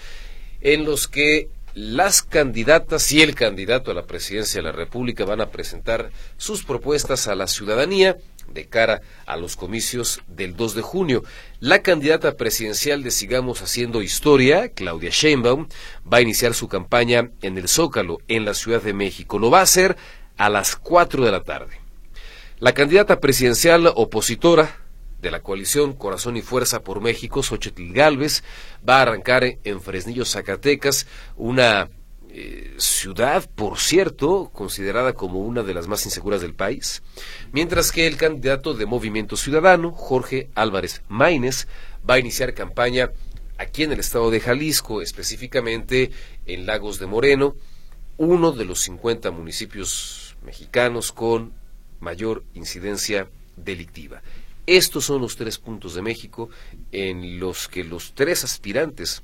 en 0.61 0.85
los 0.85 1.07
que 1.07 1.49
las 1.73 2.21
candidatas 2.21 3.11
y 3.11 3.21
el 3.21 3.33
candidato 3.33 3.91
a 3.91 3.93
la 3.93 4.05
presidencia 4.05 4.59
de 4.59 4.67
la 4.67 4.73
República 4.73 5.23
van 5.23 5.41
a 5.41 5.49
presentar 5.49 6.11
sus 6.37 6.63
propuestas 6.63 7.27
a 7.27 7.35
la 7.35 7.47
ciudadanía 7.47 8.17
de 8.53 8.67
cara 8.67 9.01
a 9.25 9.37
los 9.37 9.55
comicios 9.55 10.21
del 10.27 10.55
2 10.55 10.75
de 10.75 10.81
junio. 10.81 11.23
La 11.59 11.81
candidata 11.81 12.35
presidencial 12.35 13.03
de 13.03 13.11
Sigamos 13.11 13.61
Haciendo 13.61 14.01
Historia, 14.01 14.69
Claudia 14.69 15.09
Sheinbaum, 15.11 15.67
va 16.11 16.17
a 16.17 16.21
iniciar 16.21 16.53
su 16.53 16.67
campaña 16.67 17.31
en 17.41 17.57
el 17.57 17.69
Zócalo, 17.69 18.19
en 18.27 18.43
la 18.43 18.53
Ciudad 18.53 18.81
de 18.81 18.93
México. 18.93 19.39
Lo 19.39 19.49
va 19.49 19.59
a 19.59 19.63
hacer 19.63 19.95
a 20.37 20.49
las 20.49 20.75
4 20.75 21.23
de 21.23 21.31
la 21.31 21.43
tarde. 21.43 21.80
La 22.61 22.75
candidata 22.75 23.19
presidencial 23.19 23.91
opositora 23.95 24.77
de 25.19 25.31
la 25.31 25.41
coalición 25.41 25.93
Corazón 25.93 26.37
y 26.37 26.43
Fuerza 26.43 26.83
por 26.83 27.01
México, 27.01 27.41
Xochitl 27.41 27.91
Galvez, 27.91 28.43
va 28.87 28.99
a 28.99 29.01
arrancar 29.01 29.57
en 29.63 29.81
Fresnillo, 29.81 30.25
Zacatecas, 30.25 31.07
una 31.37 31.89
eh, 32.29 32.75
ciudad, 32.77 33.49
por 33.55 33.79
cierto, 33.79 34.51
considerada 34.53 35.13
como 35.13 35.39
una 35.39 35.63
de 35.63 35.73
las 35.73 35.87
más 35.87 36.05
inseguras 36.05 36.41
del 36.41 36.53
país, 36.53 37.01
mientras 37.51 37.91
que 37.91 38.05
el 38.05 38.15
candidato 38.15 38.75
de 38.75 38.85
Movimiento 38.85 39.37
Ciudadano, 39.37 39.91
Jorge 39.91 40.51
Álvarez 40.53 41.01
Maínez, 41.07 41.67
va 42.07 42.13
a 42.13 42.19
iniciar 42.19 42.53
campaña 42.53 43.09
aquí 43.57 43.81
en 43.81 43.91
el 43.91 43.99
estado 43.99 44.29
de 44.29 44.39
Jalisco, 44.39 45.01
específicamente 45.01 46.11
en 46.45 46.67
Lagos 46.67 46.99
de 46.99 47.07
Moreno, 47.07 47.55
uno 48.17 48.51
de 48.51 48.65
los 48.65 48.81
50 48.81 49.31
municipios 49.31 50.35
mexicanos 50.43 51.11
con 51.11 51.59
mayor 52.01 52.43
incidencia 52.53 53.29
delictiva. 53.55 54.21
Estos 54.67 55.05
son 55.05 55.21
los 55.21 55.37
tres 55.37 55.57
puntos 55.57 55.95
de 55.95 56.01
México 56.01 56.49
en 56.91 57.39
los 57.39 57.67
que 57.67 57.83
los 57.83 58.13
tres 58.13 58.43
aspirantes 58.43 59.23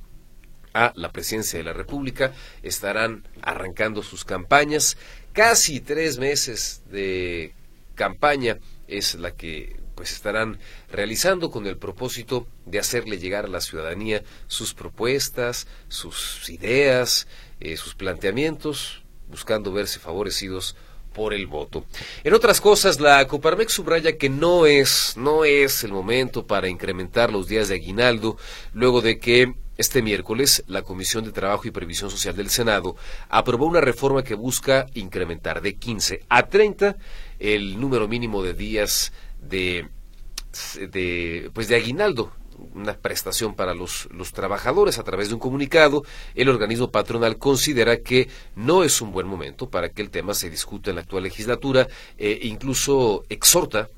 a 0.74 0.92
la 0.96 1.12
presidencia 1.12 1.58
de 1.58 1.64
la 1.64 1.72
República 1.72 2.32
estarán 2.62 3.26
arrancando 3.42 4.02
sus 4.02 4.24
campañas. 4.24 4.96
Casi 5.32 5.80
tres 5.80 6.18
meses 6.18 6.82
de 6.90 7.54
campaña 7.94 8.58
es 8.86 9.14
la 9.14 9.32
que 9.32 9.76
pues 9.94 10.12
estarán 10.12 10.60
realizando 10.90 11.50
con 11.50 11.66
el 11.66 11.76
propósito 11.76 12.46
de 12.66 12.78
hacerle 12.78 13.18
llegar 13.18 13.46
a 13.46 13.48
la 13.48 13.60
ciudadanía 13.60 14.22
sus 14.46 14.72
propuestas, 14.72 15.66
sus 15.88 16.48
ideas, 16.50 17.26
eh, 17.58 17.76
sus 17.76 17.96
planteamientos, 17.96 19.02
buscando 19.28 19.72
verse 19.72 19.98
favorecidos 19.98 20.76
por 21.12 21.34
el 21.34 21.46
voto. 21.46 21.84
En 22.24 22.34
otras 22.34 22.60
cosas, 22.60 23.00
la 23.00 23.26
Coparmex 23.26 23.72
subraya 23.72 24.16
que 24.16 24.28
no 24.28 24.66
es, 24.66 25.14
no 25.16 25.44
es 25.44 25.84
el 25.84 25.92
momento 25.92 26.46
para 26.46 26.68
incrementar 26.68 27.32
los 27.32 27.48
días 27.48 27.68
de 27.68 27.76
aguinaldo, 27.76 28.36
luego 28.72 29.00
de 29.00 29.18
que 29.18 29.54
este 29.78 30.02
miércoles 30.02 30.64
la 30.66 30.82
Comisión 30.82 31.24
de 31.24 31.32
Trabajo 31.32 31.66
y 31.66 31.70
Previsión 31.70 32.10
Social 32.10 32.34
del 32.34 32.50
Senado 32.50 32.96
aprobó 33.28 33.66
una 33.66 33.80
reforma 33.80 34.24
que 34.24 34.34
busca 34.34 34.86
incrementar 34.94 35.62
de 35.62 35.76
15 35.76 36.24
a 36.28 36.48
30 36.48 36.96
el 37.38 37.80
número 37.80 38.08
mínimo 38.08 38.42
de 38.42 38.54
días 38.54 39.12
de, 39.40 39.88
de, 40.90 41.50
pues 41.54 41.68
de 41.68 41.76
aguinaldo 41.76 42.32
una 42.74 42.94
prestación 42.94 43.54
para 43.54 43.74
los, 43.74 44.08
los, 44.10 44.32
trabajadores 44.32 44.98
a 44.98 45.04
través 45.04 45.28
de 45.28 45.34
un 45.34 45.40
comunicado, 45.40 46.04
el 46.34 46.48
organismo 46.48 46.90
patronal 46.90 47.38
considera 47.38 47.98
que 47.98 48.28
no 48.56 48.84
es 48.84 49.00
un 49.00 49.12
buen 49.12 49.26
momento 49.26 49.68
para 49.68 49.88
que 49.88 50.02
el 50.02 50.10
tema 50.10 50.34
se 50.34 50.50
discute 50.50 50.90
en 50.90 50.96
la 50.96 51.02
actual 51.02 51.24
legislatura 51.24 51.88
e 52.16 52.40
incluso 52.42 53.24
exhorta 53.28 53.88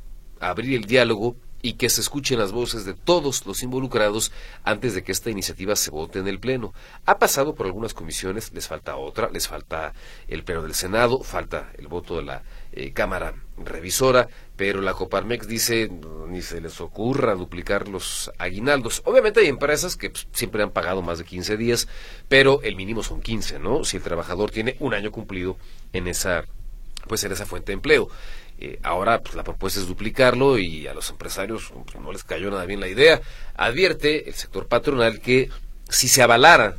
a 0.41 0.51
abrir 0.51 0.77
el 0.77 0.85
diálogo 0.85 1.37
y 1.63 1.75
que 1.75 1.91
se 1.91 2.01
escuchen 2.01 2.39
las 2.39 2.53
voces 2.53 2.85
de 2.85 2.95
todos 2.95 3.47
los 3.47 3.63
involucrados 3.63 4.33
antes 4.65 4.95
de 4.95 5.03
que 5.03 5.13
esta 5.13 5.31
iniciativa 5.31 5.77
se 5.77 5.91
vote 5.91 6.19
en 6.19 6.29
el 6.29 6.41
Pleno. 6.41 6.73
Ha 7.07 7.19
pasado 7.19 7.55
por 7.55 7.67
algunas 7.67 7.95
comisiones, 7.95 8.53
les 8.53 8.69
falta 8.69 8.97
otra, 8.97 9.31
les 9.31 9.49
falta 9.49 9.93
el 10.29 10.45
Pleno 10.45 10.63
del 10.63 10.75
Senado, 10.75 11.23
falta 11.23 11.73
el 11.79 11.89
voto 11.89 12.17
de 12.17 12.23
la 12.23 12.43
eh, 12.73 12.93
Cámara 12.93 13.35
Revisora, 13.59 14.29
pero 14.57 14.81
la 14.81 14.95
Coparmex 14.95 15.47
dice 15.47 15.91
ni 16.29 16.43
se 16.43 16.61
les 16.61 16.81
ocurra 16.81 17.35
duplicar 17.35 17.89
los 17.89 18.31
aguinaldos. 18.39 19.03
Obviamente 19.05 19.41
hay 19.41 19.49
empresas 19.49 19.97
que 19.97 20.11
pues, 20.11 20.29
siempre 20.33 20.63
han 20.63 20.71
pagado 20.71 21.03
más 21.03 21.19
de 21.19 21.25
15 21.25 21.57
días, 21.57 21.89
pero 22.29 22.61
el 22.63 22.77
mínimo 22.77 23.03
son 23.03 23.21
15, 23.21 23.59
¿no? 23.59 23.85
Si 23.85 23.97
el 23.97 24.03
trabajador 24.03 24.51
tiene 24.51 24.77
un 24.81 24.95
año 24.95 25.11
cumplido 25.11 25.57
en 25.93 26.09
esa 26.09 26.45
pues 27.09 27.25
en 27.25 27.33
esa 27.33 27.47
fuente 27.47 27.73
de 27.73 27.75
empleo. 27.75 28.09
Eh, 28.63 28.79
ahora 28.83 29.23
pues, 29.23 29.35
la 29.35 29.43
propuesta 29.43 29.81
es 29.81 29.87
duplicarlo 29.87 30.59
y 30.59 30.87
a 30.87 30.93
los 30.93 31.09
empresarios 31.09 31.73
no 31.99 32.13
les 32.13 32.25
cayó 32.25 32.51
nada 32.51 32.67
bien 32.67 32.81
la 32.81 32.89
idea. 32.89 33.21
Advierte 33.57 34.29
el 34.29 34.35
sector 34.35 34.67
patronal 34.67 35.21
que 35.21 35.49
si 35.89 36.09
se 36.09 36.23
avalara, 36.23 36.77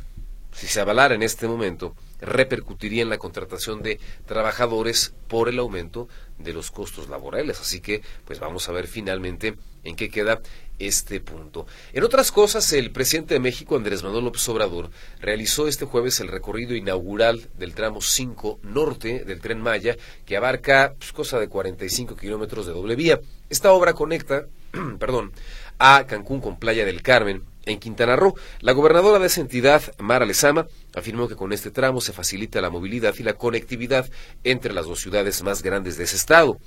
si 0.52 0.68
se 0.68 0.80
avalara 0.80 1.16
en 1.16 1.24
este 1.24 1.48
momento, 1.48 1.96
repercutiría 2.20 3.02
en 3.02 3.08
la 3.08 3.18
contratación 3.18 3.82
de 3.82 3.98
trabajadores 4.26 5.12
por 5.26 5.48
el 5.48 5.58
aumento 5.58 6.08
de 6.38 6.52
los 6.52 6.70
costos 6.70 7.08
laborales. 7.08 7.60
Así 7.60 7.80
que, 7.80 8.02
pues 8.26 8.38
vamos 8.38 8.68
a 8.68 8.72
ver 8.72 8.86
finalmente 8.86 9.56
en 9.82 9.96
qué 9.96 10.08
queda 10.08 10.40
este 10.86 11.20
punto. 11.20 11.66
En 11.92 12.04
otras 12.04 12.32
cosas, 12.32 12.72
el 12.72 12.90
presidente 12.90 13.34
de 13.34 13.40
México, 13.40 13.76
Andrés 13.76 14.02
Manuel 14.02 14.24
López 14.24 14.48
Obrador, 14.48 14.90
realizó 15.20 15.68
este 15.68 15.84
jueves 15.84 16.20
el 16.20 16.28
recorrido 16.28 16.74
inaugural 16.74 17.48
del 17.58 17.74
tramo 17.74 18.00
5 18.00 18.60
norte 18.62 19.24
del 19.24 19.40
tren 19.40 19.60
Maya, 19.60 19.96
que 20.26 20.36
abarca 20.36 20.94
pues, 20.98 21.12
cosa 21.12 21.38
de 21.38 21.48
45 21.48 22.16
kilómetros 22.16 22.66
de 22.66 22.72
doble 22.72 22.96
vía. 22.96 23.20
Esta 23.48 23.72
obra 23.72 23.92
conecta, 23.94 24.46
perdón, 24.98 25.32
a 25.78 26.06
Cancún 26.06 26.40
con 26.40 26.58
Playa 26.58 26.84
del 26.84 27.02
Carmen, 27.02 27.42
en 27.66 27.78
Quintana 27.78 28.16
Roo. 28.16 28.34
La 28.60 28.72
gobernadora 28.72 29.18
de 29.18 29.26
esa 29.26 29.40
entidad, 29.40 29.82
Mara 29.98 30.26
Lezama, 30.26 30.66
afirmó 30.94 31.28
que 31.28 31.36
con 31.36 31.52
este 31.52 31.70
tramo 31.70 32.00
se 32.00 32.12
facilita 32.12 32.60
la 32.60 32.70
movilidad 32.70 33.14
y 33.18 33.22
la 33.22 33.34
conectividad 33.34 34.08
entre 34.44 34.72
las 34.72 34.86
dos 34.86 35.00
ciudades 35.00 35.42
más 35.42 35.62
grandes 35.62 35.96
de 35.96 36.04
ese 36.04 36.16
estado. 36.16 36.58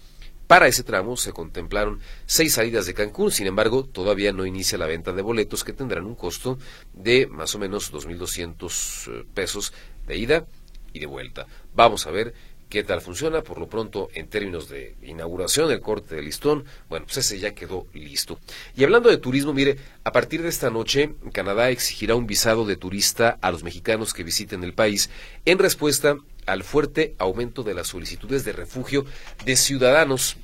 Para 0.47 0.67
ese 0.67 0.83
tramo 0.83 1.17
se 1.17 1.33
contemplaron 1.33 1.99
seis 2.27 2.53
salidas 2.53 2.85
de 2.85 2.93
Cancún, 2.93 3.31
sin 3.31 3.47
embargo, 3.47 3.83
todavía 3.83 4.31
no 4.31 4.45
inicia 4.45 4.77
la 4.77 4.85
venta 4.85 5.11
de 5.11 5.23
boletos 5.23 5.63
que 5.63 5.73
tendrán 5.73 6.05
un 6.05 6.15
costo 6.15 6.59
de 6.93 7.25
más 7.25 7.55
o 7.55 7.59
menos 7.59 7.91
2.200 7.91 9.11
eh, 9.21 9.25
pesos 9.33 9.73
de 10.05 10.17
ida 10.17 10.45
y 10.93 10.99
de 10.99 11.07
vuelta. 11.07 11.47
Vamos 11.73 12.05
a 12.05 12.11
ver 12.11 12.33
qué 12.69 12.83
tal 12.83 13.01
funciona. 13.01 13.41
Por 13.41 13.59
lo 13.59 13.67
pronto, 13.67 14.09
en 14.13 14.27
términos 14.27 14.69
de 14.69 14.95
inauguración, 15.01 15.71
el 15.71 15.81
corte 15.81 16.15
de 16.15 16.21
listón, 16.21 16.65
bueno, 16.89 17.05
pues 17.05 17.17
ese 17.17 17.39
ya 17.39 17.53
quedó 17.53 17.87
listo. 17.93 18.39
Y 18.75 18.83
hablando 18.83 19.09
de 19.09 19.17
turismo, 19.17 19.53
mire, 19.53 19.77
a 20.03 20.11
partir 20.11 20.41
de 20.41 20.49
esta 20.49 20.69
noche, 20.69 21.13
Canadá 21.31 21.69
exigirá 21.69 22.15
un 22.15 22.27
visado 22.27 22.65
de 22.65 22.75
turista 22.75 23.37
a 23.41 23.51
los 23.51 23.63
mexicanos 23.63 24.13
que 24.13 24.23
visiten 24.23 24.63
el 24.63 24.73
país 24.73 25.09
en 25.45 25.59
respuesta 25.59 26.17
al 26.45 26.63
fuerte 26.63 27.15
aumento 27.17 27.63
de 27.63 27.73
las 27.73 27.87
solicitudes 27.87 28.45
de 28.45 28.53
refugio 28.53 29.05
de 29.45 29.55
ciudadanos 29.55 30.37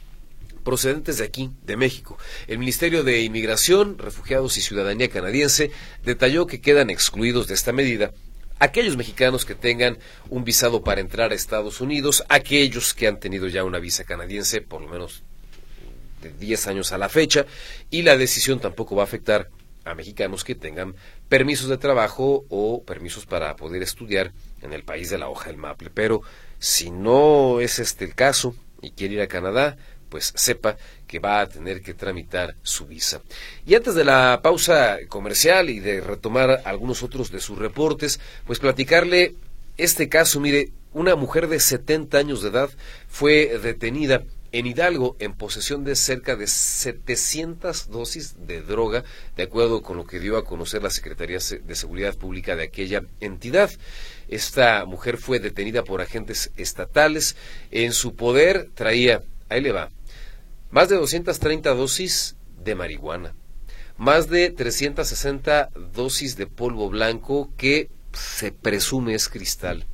procedentes 0.64 1.18
de 1.18 1.26
aquí, 1.26 1.52
de 1.66 1.78
México. 1.78 2.18
El 2.48 2.60
Ministerio 2.60 3.04
de 3.04 3.22
Inmigración, 3.22 3.98
Refugiados 3.98 4.58
y 4.58 4.62
Ciudadanía 4.62 5.10
canadiense 5.10 5.72
detalló 6.06 6.48
que 6.48 6.62
quedan 6.62 6.90
excluidos 6.90 7.48
de 7.48 7.56
esta 7.56 7.72
medida 7.72 8.12
aquellos 8.62 8.95
mexicanos 8.95 9.43
que 9.43 9.56
tengan 9.56 9.97
un 10.30 10.43
visado 10.43 10.84
para 10.84 11.02
entrar 11.02 11.32
a 11.32 11.36
Estados 11.36 11.82
Unidos, 11.82 12.24
aquellos 12.30 12.93
que 12.93 13.08
han 13.08 13.19
tenido 13.19 13.47
ya 13.47 13.63
una 13.63 13.80
visa 13.80 14.04
canadiense 14.04 14.62
por 14.62 14.82
lo 14.82 14.88
menos 14.88 15.24
de 16.21 16.32
10 16.32 16.67
años 16.67 16.91
a 16.91 17.00
la 17.00 17.10
fecha, 17.10 17.47
y 17.89 18.04
la 18.04 18.15
decisión 18.15 18.60
tampoco 18.60 18.95
va 18.95 19.02
a 19.02 19.06
afectar 19.06 19.50
a 19.84 19.95
mexicanos 19.95 20.43
que 20.43 20.54
tengan 20.54 20.93
permisos 21.28 21.69
de 21.69 21.80
trabajo 21.80 22.45
o 22.50 22.84
permisos 22.84 23.26
para 23.26 23.56
poder 23.56 23.82
estudiar 23.82 24.32
en 24.62 24.74
el 24.74 24.84
país 24.84 25.10
de 25.10 25.17
la 25.17 25.28
hoja 25.28 25.47
del 25.47 25.58
maple. 25.58 25.89
Pero 25.91 26.21
si 26.60 26.91
no 26.91 27.62
es 27.62 27.80
este 27.80 28.06
el 28.06 28.13
caso 28.13 28.56
y 28.80 28.91
quiere 28.91 29.15
ir 29.15 29.21
a 29.21 29.28
Canadá, 29.28 29.76
pues 30.10 30.34
sepa 30.36 30.78
que 31.12 31.19
va 31.19 31.41
a 31.41 31.50
tener 31.50 31.82
que 31.82 31.93
tramitar 31.93 32.56
su 32.63 32.88
visa. 32.88 33.21
Y 33.65 33.76
antes 33.76 33.95
de 33.95 34.06
la 34.06 34.39
pausa 34.41 34.97
comercial 35.10 35.69
y 35.69 35.82
de 35.82 36.00
retomar 36.00 36.62
algunos 36.63 37.04
otros 37.04 37.32
de 37.32 37.41
sus 37.41 37.58
reportes, 37.58 38.21
pues 38.47 38.60
platicarle 38.60 39.36
este 39.76 40.08
caso, 40.08 40.39
mire, 40.39 40.69
una 40.93 41.17
mujer 41.17 41.50
de 41.50 41.60
70 41.60 42.17
años 42.17 42.41
de 42.41 42.50
edad 42.50 42.69
fue 43.10 43.60
detenida 43.62 44.24
en 44.54 44.67
Hidalgo 44.67 45.17
en 45.19 45.34
posesión 45.34 45.84
de 45.84 45.97
cerca 45.97 46.38
de 46.38 46.47
700 46.47 47.89
dosis 47.89 48.36
de 48.47 48.62
droga, 48.62 49.04
de 49.36 49.43
acuerdo 49.43 49.82
con 49.82 49.97
lo 49.97 50.06
que 50.06 50.19
dio 50.19 50.38
a 50.38 50.45
conocer 50.45 50.82
la 50.82 50.89
Secretaría 50.89 51.39
de 51.39 51.76
Seguridad 51.76 52.15
Pública 52.15 52.56
de 52.56 52.63
aquella 52.63 53.04
entidad. 53.19 53.69
Esta 54.30 54.86
mujer 54.86 55.17
fue 55.17 55.39
detenida 55.39 55.84
por 55.84 56.02
agentes 56.02 56.52
estatales. 56.56 57.36
En 57.69 57.91
su 57.91 58.15
poder 58.15 58.69
traía, 58.76 59.24
ahí 59.50 59.60
le 59.60 59.74
va, 59.74 59.89
más 60.72 60.90
de 60.90 60.96
230 60.96 61.74
dosis 61.74 62.36
de 62.64 62.76
marihuana, 62.76 63.36
más 63.98 64.30
de 64.30 64.50
360 64.50 65.70
dosis 65.94 66.38
de 66.38 66.48
polvo 66.48 66.90
blanco 66.90 67.52
que 67.58 67.90
se 68.14 68.52
presume 68.52 69.14
es 69.14 69.30
cristal, 69.30 69.86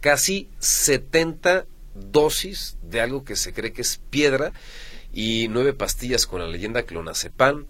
casi 0.00 0.48
70 0.58 1.66
dosis 1.94 2.76
de 2.82 3.00
algo 3.00 3.24
que 3.24 3.36
se 3.36 3.52
cree 3.52 3.72
que 3.72 3.82
es 3.82 4.00
piedra 4.10 4.52
y 5.12 5.48
nueve 5.48 5.72
pastillas 5.72 6.26
con 6.26 6.40
la 6.40 6.48
leyenda 6.48 6.82
clonazepam, 6.82 7.66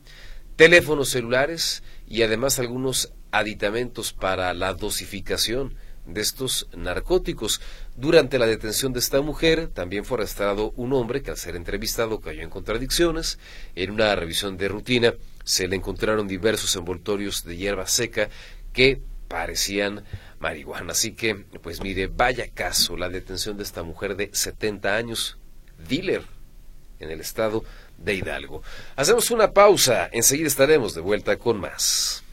teléfonos 0.56 1.10
celulares 1.10 1.82
y 2.08 2.22
además 2.22 2.58
algunos 2.58 3.12
aditamentos 3.30 4.12
para 4.12 4.54
la 4.54 4.72
dosificación 4.72 5.74
de 6.06 6.20
estos 6.20 6.68
narcóticos. 6.76 7.60
Durante 7.96 8.38
la 8.38 8.46
detención 8.46 8.92
de 8.92 8.98
esta 8.98 9.22
mujer 9.22 9.68
también 9.68 10.04
fue 10.04 10.18
arrestado 10.18 10.72
un 10.76 10.92
hombre 10.92 11.22
que 11.22 11.30
al 11.30 11.38
ser 11.38 11.56
entrevistado 11.56 12.20
cayó 12.20 12.42
en 12.42 12.50
contradicciones. 12.50 13.38
En 13.74 13.90
una 13.90 14.14
revisión 14.14 14.58
de 14.58 14.68
rutina 14.68 15.14
se 15.44 15.66
le 15.66 15.76
encontraron 15.76 16.28
diversos 16.28 16.76
envoltorios 16.76 17.42
de 17.44 17.56
hierba 17.56 17.86
seca 17.86 18.28
que 18.74 19.00
parecían 19.28 20.04
marihuana. 20.40 20.92
Así 20.92 21.12
que, 21.12 21.36
pues 21.62 21.80
mire, 21.80 22.08
vaya 22.08 22.48
caso 22.52 22.98
la 22.98 23.08
detención 23.08 23.56
de 23.56 23.62
esta 23.62 23.82
mujer 23.82 24.14
de 24.14 24.28
70 24.30 24.94
años, 24.94 25.38
dealer 25.88 26.22
en 27.00 27.10
el 27.10 27.20
estado 27.22 27.64
de 27.96 28.12
Hidalgo. 28.12 28.62
Hacemos 28.96 29.30
una 29.30 29.52
pausa, 29.52 30.10
enseguida 30.12 30.48
estaremos 30.48 30.94
de 30.94 31.00
vuelta 31.00 31.38
con 31.38 31.60
más. 31.60 32.25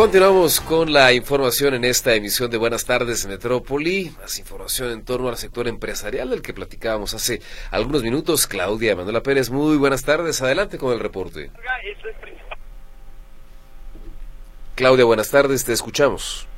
Continuamos 0.00 0.62
con 0.62 0.94
la 0.94 1.12
información 1.12 1.74
en 1.74 1.84
esta 1.84 2.14
emisión 2.14 2.50
de 2.50 2.56
Buenas 2.56 2.86
tardes 2.86 3.26
Metrópoli. 3.26 4.10
Más 4.18 4.38
información 4.38 4.92
en 4.92 5.04
torno 5.04 5.28
al 5.28 5.36
sector 5.36 5.68
empresarial 5.68 6.30
del 6.30 6.40
que 6.40 6.54
platicábamos 6.54 7.12
hace 7.12 7.40
algunos 7.70 8.02
minutos. 8.02 8.46
Claudia 8.46 8.96
Manuela 8.96 9.20
Pérez, 9.20 9.50
muy 9.50 9.76
buenas 9.76 10.02
tardes. 10.02 10.40
Adelante 10.40 10.78
con 10.78 10.94
el 10.94 11.00
reporte. 11.00 11.50
Claudia, 14.74 15.04
buenas 15.04 15.30
tardes, 15.30 15.66
te 15.66 15.74
escuchamos. 15.74 16.48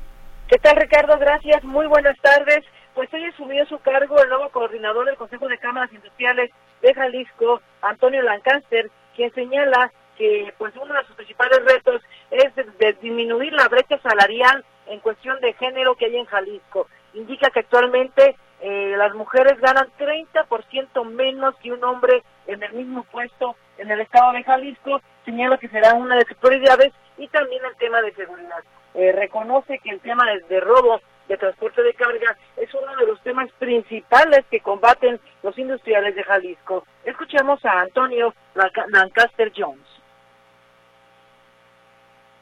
¿Qué 0.47 0.59
tal, 0.59 0.77
Ricardo? 0.77 1.19
Gracias, 1.19 1.65
muy 1.65 1.89
buenas 1.89 2.17
tardes. 2.21 2.61
Pues 2.95 3.13
hoy 3.13 3.25
asumió 3.25 3.67
su 3.67 3.77
cargo 3.81 4.23
el 4.23 4.29
nuevo 4.29 4.51
coordinador 4.51 5.05
del 5.05 5.17
Consejo 5.17 5.49
de 5.49 5.59
Cámaras 5.59 5.93
Industriales 5.93 6.53
de 6.81 6.95
Jalisco, 6.95 7.61
Antonio 7.81 8.23
Lancaster, 8.23 8.89
quien 9.17 9.35
señala 9.35 9.91
que 10.17 10.53
pues 10.59 10.75
uno 10.77 10.95
de 10.95 11.05
sus 11.05 11.17
principales 11.17 11.65
retos 11.65 12.03
es 12.31 12.55
de, 12.55 12.93
disminuir 13.01 13.53
la 13.53 13.69
brecha 13.69 13.99
salarial 13.99 14.65
en 14.87 15.01
cuestión 15.01 15.41
de 15.41 15.53
género 15.55 15.95
que 15.95 16.07
hay 16.07 16.17
en 16.17 16.27
Jalisco. 16.27 16.89
Indica 17.15 17.51
que 17.51 17.61
actualmente 17.61 18.37
eh, 18.61 18.95
las 18.97 19.15
mujeres 19.15 19.59
ganan 19.61 19.89
30% 19.99 21.05
menos 21.05 21.55
que 21.57 21.73
un 21.73 21.83
hombre 21.85 22.23
en 22.47 22.63
el 22.63 22.73
mismo 22.73 23.05
puesto 23.05 23.57
en 23.79 23.91
el 23.91 24.01
estado 24.01 24.33
de 24.33 24.45
Jalisco. 24.45 25.01
Señala 25.25 25.59
que 25.59 25.69
será 25.69 25.95
una 25.95 26.17
de 26.17 26.25
sus 26.27 26.37
prioridades 26.37 26.93
y 27.19 27.29
también 27.29 27.63
el 27.65 27.77
tema 27.77 28.01
de 28.03 28.13
seguridad. 28.15 28.63
Eh, 28.95 29.13
reconoce 29.13 29.79
que 29.79 29.91
el 29.91 30.01
tema 30.01 30.25
de, 30.31 30.41
de 30.41 30.61
robo 30.61 31.01
de 31.29 31.37
transporte 31.39 31.83
de 31.83 31.95
carga 31.95 32.37
es 32.57 32.69
uno 32.75 32.95
de 32.97 33.07
los 33.07 33.21
temas 33.23 33.51
principales 33.59 34.45
que 34.51 34.61
combaten 34.61 35.21
los 35.43 35.57
industriales 35.57 36.15
de 36.15 36.25
Jalisco. 36.25 36.85
Escuchemos 37.05 37.65
a 37.65 37.81
Antonio 37.81 38.35
Lancaster 38.55 39.53
Jones 39.57 40.02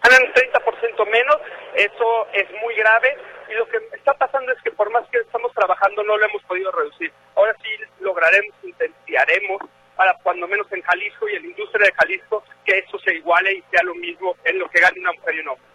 ganan 0.03 0.33
30% 0.33 1.11
menos, 1.11 1.37
eso 1.75 2.27
es 2.33 2.51
muy 2.63 2.75
grave 2.75 3.17
y 3.51 3.55
lo 3.55 3.67
que 3.69 3.79
está 3.93 4.15
pasando 4.15 4.53
es 4.53 4.63
que 4.63 4.71
por 4.71 4.91
más 4.91 5.07
que 5.09 5.19
estamos 5.19 5.53
trabajando 5.53 6.03
no 6.03 6.17
lo 6.17 6.25
hemos 6.25 6.43
podido 6.45 6.71
reducir. 6.73 7.13
Ahora 7.35 7.55
sí 7.63 7.69
lograremos, 8.01 8.55
intentaremos 8.63 9.61
para 9.97 10.15
cuando 10.23 10.49
menos 10.49 10.67
en 10.73 10.83
Jalisco 10.83 11.29
y 11.29 11.37
en 11.37 11.43
la 11.43 11.49
industria 11.49 11.87
de 11.87 11.93
Jalisco 11.93 12.43
que 12.65 12.79
eso 12.79 12.99
se 13.01 13.15
iguale 13.15 13.53
y 13.53 13.63
sea 13.71 13.83
lo 13.83 13.95
mismo 13.95 14.37
en 14.45 14.59
lo 14.59 14.69
que 14.71 14.81
gane 14.81 15.01
una 15.01 15.13
mujer 15.13 15.35
y 15.35 15.41
un 15.41 15.49
hombre. 15.49 15.67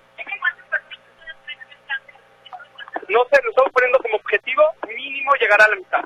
No 3.07 3.23
sé, 3.25 3.39
nos 3.43 3.49
estamos 3.51 3.71
poniendo 3.71 3.99
como 3.99 4.15
objetivo 4.15 4.63
mínimo 4.87 5.31
llegar 5.39 5.61
a 5.61 5.67
la 5.67 5.75
mitad. 5.75 6.05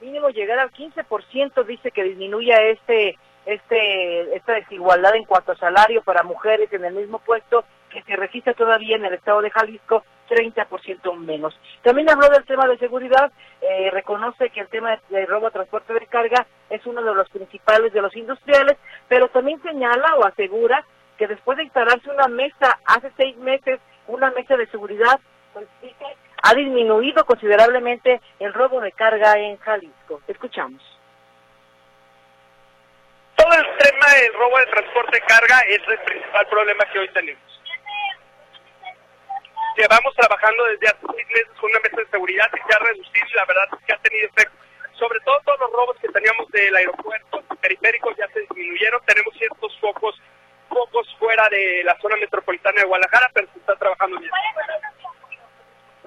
Mínimo 0.00 0.28
llegar 0.28 0.58
al 0.58 0.70
15% 0.70 1.64
dice 1.64 1.90
que 1.90 2.04
disminuya 2.04 2.62
este 2.62 3.18
este, 3.46 4.36
esta 4.36 4.54
desigualdad 4.54 5.14
en 5.16 5.24
cuanto 5.24 5.52
a 5.52 5.56
salario 5.56 6.02
para 6.02 6.22
mujeres 6.22 6.72
en 6.72 6.84
el 6.84 6.94
mismo 6.94 7.18
puesto 7.18 7.64
que 7.90 8.02
se 8.02 8.16
registra 8.16 8.54
todavía 8.54 8.96
en 8.96 9.04
el 9.04 9.14
estado 9.14 9.40
de 9.40 9.50
Jalisco 9.50 10.02
30% 10.28 11.16
menos. 11.16 11.58
También 11.82 12.10
habló 12.10 12.28
del 12.28 12.44
tema 12.44 12.66
de 12.66 12.78
seguridad, 12.78 13.30
eh, 13.60 13.90
reconoce 13.92 14.50
que 14.50 14.60
el 14.60 14.68
tema 14.68 14.98
de 15.10 15.26
robo 15.26 15.46
a 15.46 15.50
transporte 15.50 15.92
de 15.92 16.06
carga 16.06 16.46
es 16.70 16.84
uno 16.86 17.02
de 17.02 17.14
los 17.14 17.28
principales 17.28 17.92
de 17.92 18.02
los 18.02 18.16
industriales, 18.16 18.76
pero 19.08 19.28
también 19.28 19.62
señala 19.62 20.16
o 20.16 20.24
asegura 20.24 20.84
que 21.18 21.26
después 21.26 21.56
de 21.58 21.64
instalarse 21.64 22.10
una 22.10 22.26
mesa 22.26 22.78
hace 22.86 23.12
seis 23.16 23.36
meses, 23.36 23.78
una 24.08 24.30
mesa 24.30 24.56
de 24.56 24.66
seguridad, 24.66 25.20
pues, 25.52 25.66
ha 26.42 26.54
disminuido 26.54 27.24
considerablemente 27.24 28.20
el 28.40 28.52
robo 28.52 28.80
de 28.80 28.92
carga 28.92 29.38
en 29.38 29.56
Jalisco. 29.58 30.20
Escuchamos 30.26 30.93
todo 33.44 33.60
el 33.60 33.76
tema 33.76 34.14
del 34.14 34.32
robo 34.34 34.58
de 34.58 34.66
transporte 34.66 35.20
carga 35.28 35.60
es 35.68 35.80
el 35.86 35.98
principal 35.98 36.46
problema 36.46 36.84
que 36.90 36.98
hoy 36.98 37.08
tenemos. 37.10 37.42
Llevamos 39.76 40.14
trabajando 40.14 40.64
desde 40.64 40.88
hace 40.88 41.06
seis 41.14 41.26
meses 41.28 41.50
con 41.60 41.70
una 41.70 41.80
mesa 41.80 41.96
de 41.96 42.06
seguridad 42.06 42.50
que 42.50 42.62
se 42.66 42.74
ha 42.74 42.78
reducido 42.78 43.26
y 43.28 43.34
la 43.34 43.44
verdad 43.44 43.64
es 43.72 43.84
que 43.84 43.92
ha 43.92 43.98
tenido 43.98 44.28
efecto. 44.28 44.56
Sobre 44.94 45.20
todo 45.20 45.40
todos 45.44 45.60
los 45.60 45.72
robos 45.72 45.96
que 46.00 46.08
teníamos 46.08 46.48
del 46.52 46.74
aeropuerto 46.74 47.42
periféricos 47.60 48.16
ya 48.16 48.28
se 48.28 48.40
disminuyeron. 48.40 49.04
Tenemos 49.04 49.34
ciertos 49.36 49.78
focos, 49.78 50.18
focos 50.70 51.06
fuera 51.18 51.46
de 51.50 51.82
la 51.84 51.98
zona 52.00 52.16
metropolitana 52.16 52.80
de 52.80 52.86
Guadalajara, 52.86 53.28
pero 53.34 53.48
se 53.52 53.58
está 53.58 53.76
trabajando 53.76 54.20
bien. 54.20 54.32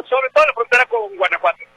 Sobre 0.10 0.30
todo 0.30 0.46
la 0.48 0.54
frontera 0.54 0.86
con 0.86 1.16
Guanajuato. 1.18 1.77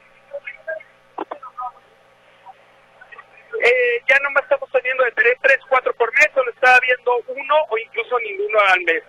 Eh, 3.59 4.03
ya 4.07 4.17
no 4.23 4.31
más 4.31 4.43
estamos 4.43 4.69
teniendo 4.71 5.03
de 5.03 5.11
tener 5.11 5.37
3, 5.41 5.57
4 5.67 5.93
por 5.93 6.13
mes, 6.13 6.29
o 6.35 6.43
lo 6.43 6.51
está 6.51 6.79
viendo 6.79 7.11
uno 7.27 7.55
o 7.69 7.77
incluso 7.77 8.19
ninguno 8.19 8.59
al 8.73 8.81
mes. 8.81 9.03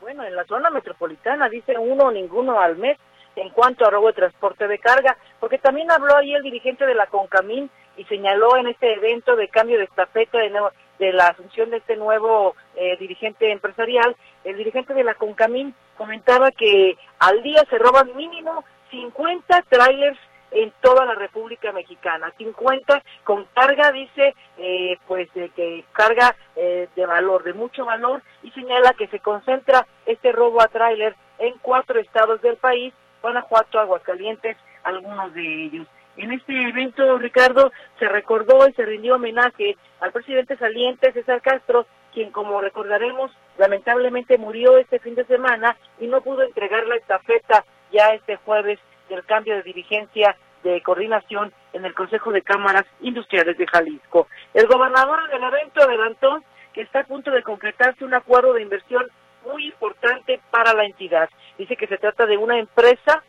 Bueno, 0.00 0.24
en 0.24 0.36
la 0.36 0.44
zona 0.44 0.70
metropolitana 0.70 1.48
dice 1.48 1.76
uno 1.76 2.04
o 2.04 2.12
ninguno 2.12 2.60
al 2.60 2.76
mes 2.76 2.98
en 3.36 3.50
cuanto 3.50 3.86
a 3.86 3.90
robo 3.90 4.08
de 4.08 4.14
transporte 4.14 4.66
de 4.66 4.78
carga, 4.78 5.16
porque 5.40 5.58
también 5.58 5.90
habló 5.90 6.16
ahí 6.16 6.34
el 6.34 6.42
dirigente 6.42 6.86
de 6.86 6.94
la 6.94 7.06
CONCAMIN 7.06 7.70
y 7.96 8.04
señaló 8.04 8.56
en 8.56 8.68
este 8.68 8.94
evento 8.94 9.36
de 9.36 9.48
cambio 9.48 9.78
de 9.78 9.84
estafeta 9.84 10.38
de, 10.38 10.52
de 10.98 11.12
la 11.12 11.28
asunción 11.28 11.70
de 11.70 11.78
este 11.78 11.96
nuevo 11.96 12.54
eh, 12.76 12.96
dirigente 12.98 13.50
empresarial, 13.50 14.16
el 14.44 14.56
dirigente 14.56 14.94
de 14.94 15.04
la 15.04 15.14
CONCAMIN 15.14 15.74
comentaba 15.96 16.50
que 16.50 16.96
al 17.18 17.42
día 17.42 17.62
se 17.68 17.78
roban 17.78 18.14
mínimo 18.16 18.64
50 18.90 19.62
trailers 19.68 20.18
en 20.50 20.72
toda 20.80 21.04
la 21.04 21.14
República 21.14 21.72
Mexicana. 21.72 22.32
50 22.38 23.02
con 23.24 23.44
carga, 23.54 23.92
dice, 23.92 24.34
eh, 24.58 24.98
pues 25.06 25.32
de 25.34 25.50
que 25.50 25.84
carga 25.92 26.36
eh, 26.54 26.88
de 26.94 27.06
valor, 27.06 27.42
de 27.44 27.52
mucho 27.52 27.84
valor, 27.84 28.22
y 28.42 28.50
señala 28.52 28.94
que 28.94 29.08
se 29.08 29.20
concentra 29.20 29.86
este 30.06 30.32
robo 30.32 30.60
a 30.60 30.68
tráiler 30.68 31.14
en 31.38 31.54
cuatro 31.60 32.00
estados 32.00 32.40
del 32.42 32.56
país, 32.56 32.94
Guanajuato, 33.22 33.78
Aguascalientes, 33.78 34.56
algunos 34.84 35.34
de 35.34 35.64
ellos. 35.64 35.86
En 36.16 36.32
este 36.32 36.68
evento, 36.68 37.18
Ricardo, 37.18 37.72
se 37.98 38.08
recordó 38.08 38.66
y 38.66 38.72
se 38.72 38.86
rindió 38.86 39.16
homenaje 39.16 39.76
al 40.00 40.12
presidente 40.12 40.56
saliente 40.56 41.12
César 41.12 41.42
Castro, 41.42 41.86
quien, 42.14 42.30
como 42.30 42.62
recordaremos, 42.62 43.30
lamentablemente 43.58 44.38
murió 44.38 44.78
este 44.78 44.98
fin 44.98 45.14
de 45.14 45.26
semana 45.26 45.76
y 46.00 46.06
no 46.06 46.22
pudo 46.22 46.42
entregar 46.42 46.86
la 46.86 46.96
estafeta 46.96 47.64
ya 47.92 48.14
este 48.14 48.36
jueves 48.36 48.78
del 49.08 49.24
cambio 49.24 49.54
de 49.54 49.62
dirigencia 49.62 50.36
de 50.62 50.82
coordinación 50.82 51.52
en 51.72 51.84
el 51.84 51.94
Consejo 51.94 52.32
de 52.32 52.42
Cámaras 52.42 52.84
Industriales 53.00 53.56
de 53.56 53.66
Jalisco. 53.66 54.28
El 54.52 54.66
gobernador 54.66 55.28
del 55.30 55.42
evento 55.42 55.82
adelantó 55.82 56.42
que 56.72 56.82
está 56.82 57.00
a 57.00 57.04
punto 57.04 57.30
de 57.30 57.42
concretarse 57.42 58.04
un 58.04 58.14
acuerdo 58.14 58.52
de 58.52 58.62
inversión 58.62 59.06
muy 59.44 59.66
importante 59.66 60.40
para 60.50 60.74
la 60.74 60.84
entidad. 60.84 61.28
Dice 61.56 61.76
que 61.76 61.86
se 61.86 61.98
trata 61.98 62.26
de 62.26 62.36
una 62.36 62.58
empresa 62.58 63.22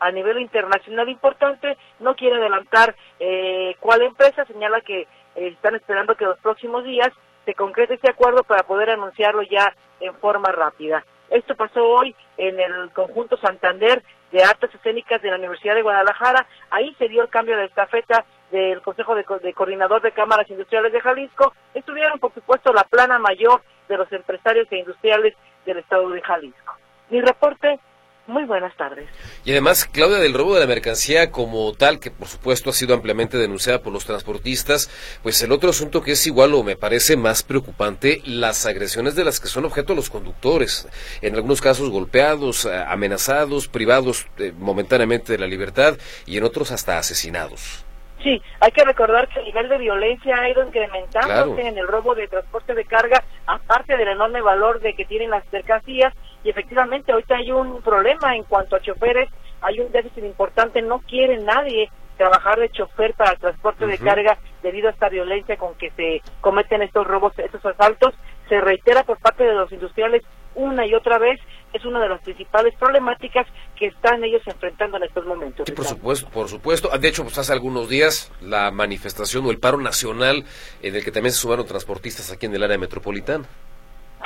a 0.00 0.10
nivel 0.10 0.38
internacional 0.38 1.08
importante, 1.08 1.76
no 2.00 2.14
quiere 2.14 2.36
adelantar 2.36 2.94
eh, 3.18 3.74
cuál 3.80 4.02
empresa, 4.02 4.44
señala 4.44 4.80
que 4.80 5.02
eh, 5.02 5.06
están 5.34 5.74
esperando 5.74 6.14
que 6.14 6.24
los 6.24 6.38
próximos 6.38 6.84
días 6.84 7.10
se 7.44 7.54
concrete 7.54 7.94
ese 7.94 8.10
acuerdo 8.10 8.42
para 8.44 8.62
poder 8.64 8.90
anunciarlo 8.90 9.42
ya 9.42 9.74
en 10.00 10.14
forma 10.16 10.50
rápida. 10.52 11.04
Esto 11.30 11.54
pasó 11.54 11.84
hoy 11.86 12.14
en 12.36 12.58
el 12.60 12.90
conjunto 12.90 13.36
Santander 13.38 14.02
de 14.30 14.42
Artes 14.42 14.74
Escénicas 14.74 15.22
de 15.22 15.30
la 15.30 15.36
Universidad 15.36 15.74
de 15.74 15.82
Guadalajara. 15.82 16.46
Ahí 16.70 16.94
se 16.98 17.08
dio 17.08 17.22
el 17.22 17.28
cambio 17.28 17.56
de 17.56 17.66
estafeta 17.66 18.24
del 18.50 18.82
Consejo 18.82 19.14
de, 19.14 19.24
de, 19.42 19.54
Coordinador 19.54 20.02
de 20.02 20.12
Cámaras 20.12 20.48
Industriales 20.50 20.92
de 20.92 21.00
Jalisco. 21.00 21.52
Estuvieron, 21.74 22.18
por 22.18 22.32
supuesto, 22.34 22.72
la 22.72 22.84
plana 22.84 23.18
mayor 23.18 23.62
de 23.88 23.96
los 23.96 24.10
empresarios 24.12 24.66
e 24.70 24.78
industriales 24.78 25.34
del 25.66 25.78
Estado 25.78 26.08
de 26.10 26.22
Jalisco. 26.22 26.74
Mi 27.10 27.20
reporte 27.20 27.78
muy 28.26 28.44
buenas 28.44 28.74
tardes. 28.76 29.08
Y 29.44 29.50
además, 29.52 29.84
Claudia, 29.84 30.18
del 30.18 30.34
robo 30.34 30.54
de 30.54 30.60
la 30.60 30.66
mercancía 30.66 31.30
como 31.30 31.72
tal, 31.72 32.00
que 32.00 32.10
por 32.10 32.28
supuesto 32.28 32.70
ha 32.70 32.72
sido 32.72 32.94
ampliamente 32.94 33.38
denunciada 33.38 33.80
por 33.80 33.92
los 33.92 34.04
transportistas, 34.04 34.90
pues 35.22 35.42
el 35.42 35.52
otro 35.52 35.70
asunto 35.70 36.02
que 36.02 36.12
es 36.12 36.26
igual 36.26 36.54
o 36.54 36.62
me 36.62 36.76
parece 36.76 37.16
más 37.16 37.42
preocupante, 37.42 38.20
las 38.24 38.66
agresiones 38.66 39.14
de 39.14 39.24
las 39.24 39.40
que 39.40 39.48
son 39.48 39.64
objeto 39.64 39.94
los 39.94 40.10
conductores, 40.10 40.88
en 41.20 41.34
algunos 41.34 41.60
casos 41.60 41.90
golpeados, 41.90 42.64
eh, 42.64 42.84
amenazados, 42.86 43.68
privados 43.68 44.26
eh, 44.38 44.52
momentáneamente 44.56 45.32
de 45.32 45.38
la 45.38 45.46
libertad 45.46 45.96
y 46.26 46.38
en 46.38 46.44
otros 46.44 46.70
hasta 46.70 46.98
asesinados. 46.98 47.84
Sí, 48.22 48.40
hay 48.58 48.72
que 48.72 48.84
recordar 48.84 49.28
que 49.28 49.40
el 49.40 49.44
nivel 49.44 49.68
de 49.68 49.76
violencia 49.76 50.34
ha 50.40 50.48
ido 50.48 50.66
incrementándose 50.66 51.60
en 51.60 51.76
el 51.76 51.86
robo 51.86 52.14
de 52.14 52.26
transporte 52.26 52.72
de 52.74 52.86
carga, 52.86 53.22
aparte 53.46 53.98
del 53.98 54.08
enorme 54.08 54.40
valor 54.40 54.80
de 54.80 54.94
que 54.94 55.04
tienen 55.04 55.28
las 55.28 55.44
mercancías, 55.52 56.14
y 56.44 56.50
efectivamente 56.50 57.10
ahorita 57.10 57.36
hay 57.36 57.50
un 57.50 57.82
problema 57.82 58.36
en 58.36 58.44
cuanto 58.44 58.76
a 58.76 58.80
choferes, 58.80 59.28
hay 59.62 59.80
un 59.80 59.90
déficit 59.90 60.24
importante, 60.24 60.82
no 60.82 61.00
quiere 61.00 61.38
nadie 61.38 61.90
trabajar 62.16 62.60
de 62.60 62.70
chofer 62.70 63.14
para 63.14 63.32
el 63.32 63.38
transporte 63.38 63.86
de 63.86 63.98
carga 63.98 64.38
debido 64.62 64.88
a 64.88 64.92
esta 64.92 65.08
violencia 65.08 65.56
con 65.56 65.74
que 65.74 65.90
se 65.92 66.22
cometen 66.40 66.82
estos 66.82 67.06
robos, 67.06 67.32
estos 67.38 67.64
asaltos, 67.64 68.14
se 68.48 68.60
reitera 68.60 69.02
por 69.02 69.18
parte 69.18 69.42
de 69.42 69.54
los 69.54 69.72
industriales 69.72 70.22
una 70.54 70.86
y 70.86 70.94
otra 70.94 71.18
vez 71.18 71.40
es 71.72 71.84
una 71.84 72.00
de 72.00 72.08
las 72.08 72.22
principales 72.22 72.72
problemáticas 72.78 73.46
que 73.76 73.86
están 73.86 74.22
ellos 74.22 74.42
enfrentando 74.46 74.96
en 74.98 75.04
estos 75.04 75.26
momentos. 75.26 75.66
Sí, 75.66 75.72
por 75.72 75.84
supuesto, 75.84 76.28
por 76.30 76.48
supuesto. 76.48 76.88
De 76.96 77.08
hecho, 77.08 77.24
pues 77.24 77.36
hace 77.38 77.52
algunos 77.52 77.88
días 77.88 78.30
la 78.40 78.70
manifestación 78.70 79.44
o 79.46 79.50
el 79.50 79.58
paro 79.58 79.78
nacional 79.78 80.44
en 80.82 80.94
el 80.94 81.04
que 81.04 81.10
también 81.10 81.32
se 81.32 81.40
sumaron 81.40 81.66
transportistas 81.66 82.30
aquí 82.30 82.46
en 82.46 82.54
el 82.54 82.62
área 82.62 82.78
metropolitana. 82.78 83.44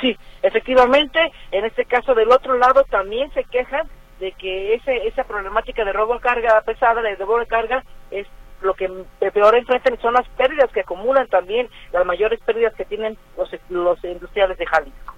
Sí, 0.01 0.17
efectivamente, 0.41 1.19
en 1.51 1.65
este 1.65 1.85
caso 1.85 2.13
del 2.13 2.31
otro 2.31 2.57
lado 2.57 2.83
también 2.89 3.31
se 3.33 3.43
quejan 3.43 3.87
de 4.19 4.31
que 4.33 4.75
ese, 4.75 5.07
esa 5.07 5.23
problemática 5.23 5.83
de 5.83 5.93
robo 5.93 6.15
de 6.15 6.19
carga 6.21 6.61
pesada, 6.61 7.01
de 7.01 7.15
robo 7.15 7.39
de 7.39 7.47
carga, 7.47 7.83
es 8.11 8.27
lo 8.61 8.73
que 8.73 8.89
peor 9.33 9.55
enfrentan 9.55 9.99
son 10.01 10.13
las 10.13 10.27
pérdidas 10.29 10.69
que 10.73 10.81
acumulan 10.81 11.27
también, 11.27 11.69
las 11.93 12.05
mayores 12.05 12.39
pérdidas 12.45 12.73
que 12.75 12.85
tienen 12.85 13.17
los, 13.37 13.49
los 13.69 14.03
industriales 14.03 14.57
de 14.57 14.65
Jalisco. 14.65 15.15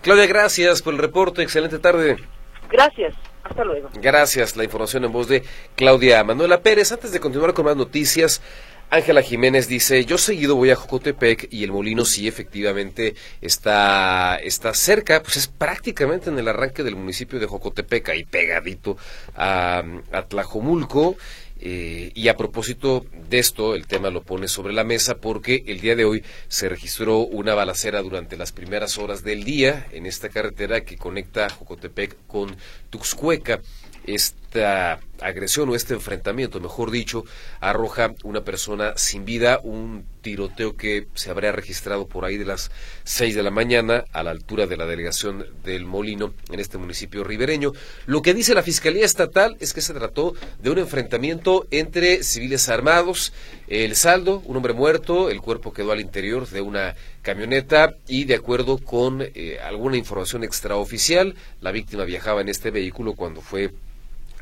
Claudia, 0.00 0.26
gracias 0.26 0.82
por 0.82 0.94
el 0.94 0.98
reporte, 0.98 1.42
excelente 1.42 1.78
tarde. 1.78 2.16
Gracias. 2.70 3.14
Hasta 3.44 3.64
luego. 3.64 3.90
Gracias. 3.94 4.56
La 4.56 4.64
información 4.64 5.04
en 5.04 5.12
voz 5.12 5.28
de 5.28 5.42
Claudia 5.74 6.22
Manuela 6.24 6.60
Pérez. 6.60 6.92
Antes 6.92 7.12
de 7.12 7.20
continuar 7.20 7.52
con 7.52 7.64
más 7.64 7.76
noticias, 7.76 8.40
Ángela 8.92 9.22
Jiménez 9.22 9.68
dice, 9.68 10.04
yo 10.04 10.18
seguido 10.18 10.54
voy 10.54 10.68
a 10.68 10.76
Jocotepec 10.76 11.48
y 11.50 11.64
el 11.64 11.72
molino 11.72 12.04
sí 12.04 12.28
efectivamente 12.28 13.14
está, 13.40 14.36
está 14.36 14.74
cerca, 14.74 15.22
pues 15.22 15.38
es 15.38 15.46
prácticamente 15.46 16.28
en 16.28 16.38
el 16.38 16.46
arranque 16.46 16.82
del 16.82 16.96
municipio 16.96 17.40
de 17.40 17.46
Jocotepec, 17.46 18.10
ahí 18.10 18.24
pegadito 18.24 18.98
a, 19.34 19.82
a 20.12 20.22
Tlajomulco. 20.26 21.16
Eh, 21.58 22.10
y 22.14 22.28
a 22.28 22.36
propósito 22.36 23.06
de 23.30 23.38
esto, 23.38 23.74
el 23.74 23.86
tema 23.86 24.10
lo 24.10 24.22
pone 24.22 24.46
sobre 24.46 24.74
la 24.74 24.84
mesa 24.84 25.16
porque 25.16 25.64
el 25.68 25.80
día 25.80 25.96
de 25.96 26.04
hoy 26.04 26.22
se 26.48 26.68
registró 26.68 27.20
una 27.20 27.54
balacera 27.54 28.02
durante 28.02 28.36
las 28.36 28.52
primeras 28.52 28.98
horas 28.98 29.24
del 29.24 29.44
día 29.44 29.86
en 29.92 30.04
esta 30.04 30.28
carretera 30.28 30.82
que 30.82 30.98
conecta 30.98 31.48
Jocotepec 31.48 32.14
con 32.26 32.56
Tuxcueca 32.90 33.62
esta 34.52 35.00
agresión 35.20 35.68
o 35.70 35.74
este 35.74 35.94
enfrentamiento, 35.94 36.60
mejor 36.60 36.90
dicho, 36.90 37.24
arroja 37.60 38.14
una 38.24 38.42
persona 38.42 38.92
sin 38.96 39.24
vida, 39.24 39.60
un 39.62 40.04
tiroteo 40.20 40.76
que 40.76 41.06
se 41.14 41.30
habría 41.30 41.52
registrado 41.52 42.06
por 42.06 42.24
ahí 42.24 42.36
de 42.36 42.44
las 42.44 42.70
6 43.04 43.34
de 43.34 43.42
la 43.42 43.50
mañana 43.50 44.04
a 44.12 44.22
la 44.22 44.32
altura 44.32 44.66
de 44.66 44.76
la 44.76 44.84
delegación 44.84 45.46
del 45.64 45.86
Molino 45.86 46.34
en 46.50 46.60
este 46.60 46.76
municipio 46.76 47.24
ribereño. 47.24 47.72
Lo 48.06 48.20
que 48.20 48.34
dice 48.34 48.54
la 48.54 48.62
Fiscalía 48.62 49.04
Estatal 49.04 49.56
es 49.60 49.72
que 49.72 49.80
se 49.80 49.94
trató 49.94 50.34
de 50.60 50.70
un 50.70 50.78
enfrentamiento 50.78 51.66
entre 51.70 52.22
civiles 52.24 52.68
armados, 52.68 53.32
el 53.68 53.96
saldo, 53.96 54.42
un 54.44 54.56
hombre 54.56 54.74
muerto, 54.74 55.30
el 55.30 55.40
cuerpo 55.40 55.72
quedó 55.72 55.92
al 55.92 56.00
interior 56.00 56.48
de 56.48 56.60
una 56.60 56.94
camioneta 57.22 57.94
y 58.06 58.24
de 58.24 58.34
acuerdo 58.34 58.78
con 58.78 59.22
eh, 59.22 59.58
alguna 59.62 59.96
información 59.96 60.44
extraoficial, 60.44 61.36
la 61.60 61.70
víctima 61.70 62.04
viajaba 62.04 62.40
en 62.40 62.48
este 62.48 62.70
vehículo 62.70 63.14
cuando 63.14 63.40
fue 63.40 63.72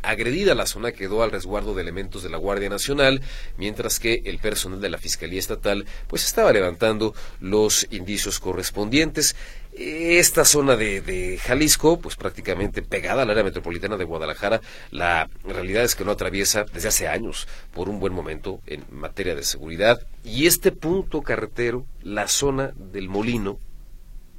Agredida 0.02 0.54
la 0.54 0.66
zona 0.66 0.92
quedó 0.92 1.22
al 1.22 1.30
resguardo 1.30 1.74
de 1.74 1.82
elementos 1.82 2.22
de 2.22 2.30
la 2.30 2.38
Guardia 2.38 2.70
Nacional, 2.70 3.20
mientras 3.58 4.00
que 4.00 4.22
el 4.24 4.38
personal 4.38 4.80
de 4.80 4.88
la 4.88 4.98
Fiscalía 4.98 5.38
Estatal 5.38 5.86
pues 6.06 6.24
estaba 6.24 6.52
levantando 6.52 7.14
los 7.40 7.86
indicios 7.90 8.40
correspondientes. 8.40 9.36
Esta 9.72 10.44
zona 10.44 10.74
de, 10.74 11.38
Jalisco, 11.42 12.00
pues 12.00 12.16
prácticamente 12.16 12.82
pegada 12.82 13.22
al 13.22 13.30
área 13.30 13.44
metropolitana 13.44 13.96
de 13.96 14.04
Guadalajara, 14.04 14.60
la 14.90 15.28
realidad 15.44 15.84
es 15.84 15.94
que 15.94 16.04
no 16.04 16.12
atraviesa 16.12 16.64
desde 16.72 16.88
hace 16.88 17.06
años 17.06 17.46
por 17.72 17.88
un 17.88 18.00
buen 18.00 18.12
momento 18.12 18.60
en 18.66 18.84
materia 18.90 19.34
de 19.34 19.42
seguridad. 19.42 20.00
Y 20.24 20.46
este 20.46 20.72
punto 20.72 21.22
carretero, 21.22 21.86
la 22.02 22.26
zona 22.26 22.72
del 22.74 23.08
Molino, 23.08 23.58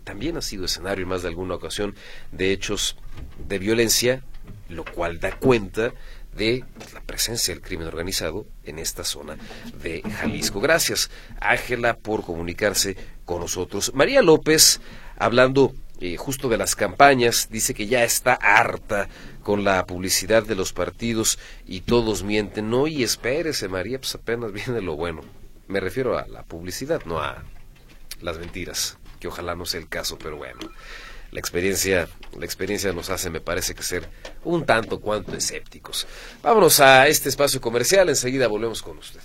también 0.03 0.35
ha 0.37 0.41
sido 0.41 0.65
escenario 0.65 1.03
en 1.03 1.09
más 1.09 1.21
de 1.21 1.29
alguna 1.29 1.55
ocasión 1.55 1.95
de 2.31 2.51
hechos 2.51 2.97
de 3.47 3.59
violencia 3.59 4.23
lo 4.71 4.85
cual 4.85 5.19
da 5.19 5.37
cuenta 5.37 5.93
de 6.35 6.63
la 6.93 7.01
presencia 7.01 7.53
del 7.53 7.61
crimen 7.61 7.87
organizado 7.87 8.45
en 8.63 8.79
esta 8.79 9.03
zona 9.03 9.37
de 9.81 10.01
Jalisco. 10.01 10.61
Gracias, 10.61 11.09
Ángela, 11.39 11.97
por 11.97 12.23
comunicarse 12.23 12.95
con 13.25 13.41
nosotros. 13.41 13.91
María 13.93 14.21
López, 14.21 14.79
hablando 15.17 15.73
eh, 15.99 16.17
justo 16.17 16.47
de 16.49 16.57
las 16.57 16.75
campañas, 16.75 17.49
dice 17.51 17.73
que 17.73 17.87
ya 17.87 18.03
está 18.03 18.33
harta 18.33 19.09
con 19.43 19.63
la 19.63 19.85
publicidad 19.85 20.43
de 20.43 20.55
los 20.55 20.73
partidos 20.73 21.37
y 21.65 21.81
todos 21.81 22.23
mienten. 22.23 22.69
No, 22.69 22.87
y 22.87 23.03
espérese, 23.03 23.67
María, 23.67 23.99
pues 23.99 24.15
apenas 24.15 24.51
viene 24.53 24.81
lo 24.81 24.95
bueno. 24.95 25.21
Me 25.67 25.79
refiero 25.79 26.17
a 26.17 26.27
la 26.27 26.43
publicidad, 26.43 27.03
no 27.05 27.19
a 27.19 27.43
las 28.21 28.39
mentiras, 28.39 28.97
que 29.19 29.27
ojalá 29.27 29.55
no 29.55 29.65
sea 29.65 29.79
el 29.79 29.89
caso, 29.89 30.17
pero 30.17 30.37
bueno 30.37 30.59
la 31.31 31.39
experiencia, 31.39 32.07
la 32.37 32.45
experiencia 32.45 32.91
nos 32.93 33.09
hace, 33.09 33.29
me 33.29 33.41
parece 33.41 33.73
que 33.73 33.83
ser 33.83 34.07
un 34.43 34.65
tanto 34.65 34.99
cuanto 34.99 35.35
escépticos. 35.35 36.07
Vámonos 36.43 36.79
a 36.79 37.07
este 37.07 37.29
espacio 37.29 37.61
comercial, 37.61 38.09
enseguida 38.09 38.47
volvemos 38.47 38.81
con 38.81 38.97
usted. 38.97 39.21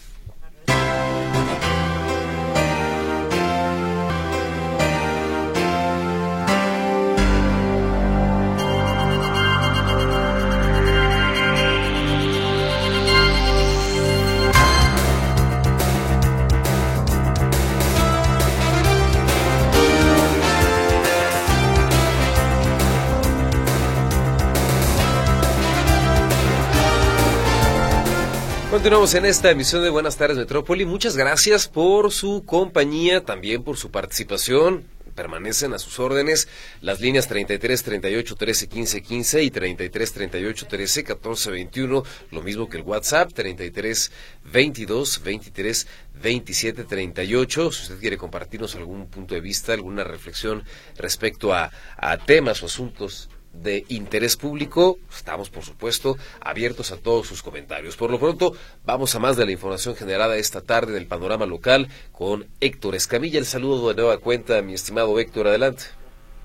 Continuamos 28.77 29.15
en 29.15 29.25
esta 29.25 29.51
emisión 29.51 29.83
de 29.83 29.89
Buenas 29.89 30.19
tardes 30.19 30.37
Metrópoli. 30.37 30.85
Muchas 30.85 31.17
gracias 31.17 31.67
por 31.67 32.13
su 32.13 32.45
compañía, 32.45 33.25
también 33.25 33.63
por 33.63 33.79
su 33.79 33.91
participación. 33.91 34.85
Permanecen 35.15 35.73
a 35.73 35.79
sus 35.79 35.99
órdenes 35.99 36.47
las 36.83 37.01
líneas 37.01 37.27
33 37.27 37.83
38 37.83 38.37
13 38.37 38.69
15 38.69 39.03
15 39.03 39.43
y 39.45 39.51
33 39.51 40.13
38 40.13 40.67
13 40.67 41.05
14 41.05 41.51
21, 41.53 42.03
lo 42.31 42.43
mismo 42.43 42.69
que 42.69 42.77
el 42.77 42.83
WhatsApp 42.83 43.33
33 43.33 44.13
22 44.53 45.23
23 45.25 45.87
27 46.23 46.85
38. 46.85 47.73
Si 47.73 47.83
usted 47.83 47.99
quiere 47.99 48.19
compartirnos 48.19 48.75
algún 48.75 49.07
punto 49.07 49.35
de 49.35 49.41
vista, 49.41 49.73
alguna 49.73 50.05
reflexión 50.05 50.65
respecto 50.99 51.55
a, 51.55 51.71
a 51.97 52.19
temas 52.19 52.63
o 52.63 52.67
asuntos 52.67 53.31
de 53.63 53.85
interés 53.89 54.37
público, 54.37 54.99
estamos 55.11 55.51
por 55.51 55.63
supuesto 55.63 56.17
abiertos 56.41 56.93
a 56.93 57.01
todos 57.01 57.27
sus 57.27 57.43
comentarios. 57.43 57.97
Por 57.97 58.11
lo 58.11 58.19
pronto, 58.19 58.53
vamos 58.85 59.15
a 59.15 59.19
más 59.19 59.37
de 59.37 59.45
la 59.47 59.53
información 59.53 59.97
generada 59.97 60.37
esta 60.37 60.61
tarde 60.61 60.93
del 60.93 61.07
panorama 61.07 61.47
local 61.47 61.89
con 62.13 62.47
Héctor 62.61 62.95
Escamilla. 62.95 63.39
El 63.39 63.47
saludo 63.47 63.89
de 63.89 63.95
nueva 63.95 64.19
cuenta, 64.19 64.63
mi 64.63 64.75
estimado 64.75 65.19
Héctor, 65.19 65.49
adelante. 65.49 65.85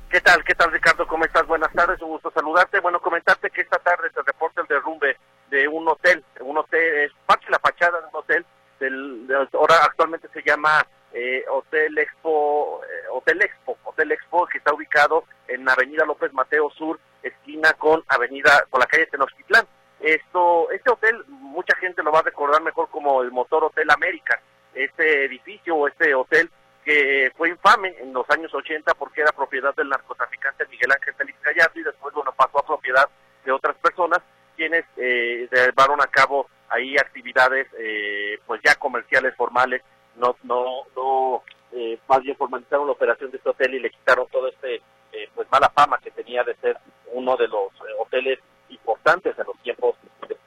¿Qué 0.10 0.20
tal? 0.20 0.44
¿Qué 0.44 0.54
tal, 0.56 0.72
Ricardo? 0.72 1.08
¿Cómo 1.08 1.24
estás? 1.24 1.48
Buenas 1.48 1.72
tardes, 1.72 2.02
un 2.02 2.10
gusto 2.10 2.32
saludarte. 2.32 2.82
Bueno, 2.82 3.00
comentarte 3.00 3.50
que 3.50 3.62
esta 3.62 3.80
tarde 3.80 4.10
se 4.14 4.22
reporta 4.22 4.62
el 4.62 4.68
derrumbe 4.68 5.16
de 5.50 5.68
un 5.68 5.88
hotel, 5.88 6.24
un 6.42 6.58
hotel, 6.58 7.06
es 7.06 7.12
parte 7.26 7.46
de 7.46 7.52
la 7.52 7.60
fachada 7.60 8.00
de 8.02 8.08
un 8.08 8.16
hotel, 8.16 8.46
del, 8.80 9.48
ahora 9.54 9.76
actualmente 9.86 10.28
se 10.34 10.42
llama 10.44 10.86
eh, 11.14 11.44
Hotel 11.50 11.98
Expo, 11.98 12.82
eh, 12.84 13.01
Hotel 13.12 13.42
Expo, 13.42 13.78
Hotel 13.84 14.12
Expo, 14.12 14.48
que 14.48 14.58
está 14.58 14.74
ubicado 14.74 15.26
en 15.48 15.68
Avenida 15.68 16.06
López 16.06 16.34
Mateo 16.34 16.70
Sur, 16.72 17.00
esquina 17.24 17.74
con 17.74 18.04
Avenida, 18.08 18.66
con 18.70 18.80
la 18.80 18.88
calle 18.88 19.08
Tenochtitlán. 19.08 19.66
Esto, 20.00 20.72
este 20.72 20.90
hotel, 20.90 21.24
mucha 21.28 21.76
gente 21.78 22.02
lo 22.02 22.12
va 22.12 22.20
a 22.20 22.24
recordar 22.24 22.62
mejor 22.62 22.90
como 22.90 23.22
el 23.22 23.32
Motor 23.32 23.66
Hotel 23.66 23.90
América, 23.92 24.42
este 24.74 25.26
edificio 25.26 25.76
o 25.76 25.88
este 25.88 26.16
hotel 26.16 26.50
que 26.84 27.32
fue 27.38 27.50
infame 27.50 27.96
en 28.00 28.14
los 28.14 28.28
años 28.30 28.54
80 28.54 28.94
porque 28.96 29.22
era 29.22 29.32
propiedad 29.32 29.74
del 29.76 29.90
narcotraficante 29.90 30.66
Miguel 30.68 30.92
Ángel 30.92 31.14
Félix 31.14 31.40
Gallardo 31.42 31.80
y 31.80 31.84
después 31.84 32.14
bueno 32.14 32.32
pasó 32.32 32.60
a 32.60 32.66
propiedad 32.66 33.08
de 33.46 33.52
otras 33.52 33.76
personas 33.78 34.20
quienes 34.56 34.86
eh, 34.98 35.48
llevaron 35.52 36.02
a 36.02 36.08
cabo 36.08 36.48
ahí 36.70 36.98
actividades 36.98 37.68
eh, 37.78 38.40
pues 38.48 38.62
ya 38.64 38.76
comerciales 38.76 39.36
formales 39.36 39.84
no 40.16 40.36
no 40.44 40.86
no 40.96 41.44
eh, 41.74 42.00
más 42.08 42.22
bien 42.22 42.36
formalizaron 42.36 42.88
la 42.88 42.94
operación 42.94 43.32
de 43.32 43.38
este 43.38 43.50
hotel 43.50 43.76
y 43.76 43.80
le 43.80 43.90
quitaron 43.90 44.28
todo 44.30 44.48
este 44.48 44.82
eh, 45.14 45.30
pues 45.36 45.46
mala 45.52 45.70
fama 45.70 46.00
que 46.02 46.12
tenía 46.12 46.44
de 46.44 46.56
ser 46.56 46.78
uno 47.12 47.36
de 47.36 47.48
los 47.48 47.70
eh, 47.74 47.94
hoteles 48.00 48.40
importantes 48.70 49.38
en 49.38 49.46
los 49.46 49.58
tiempos 49.62 49.96
de 50.28 50.38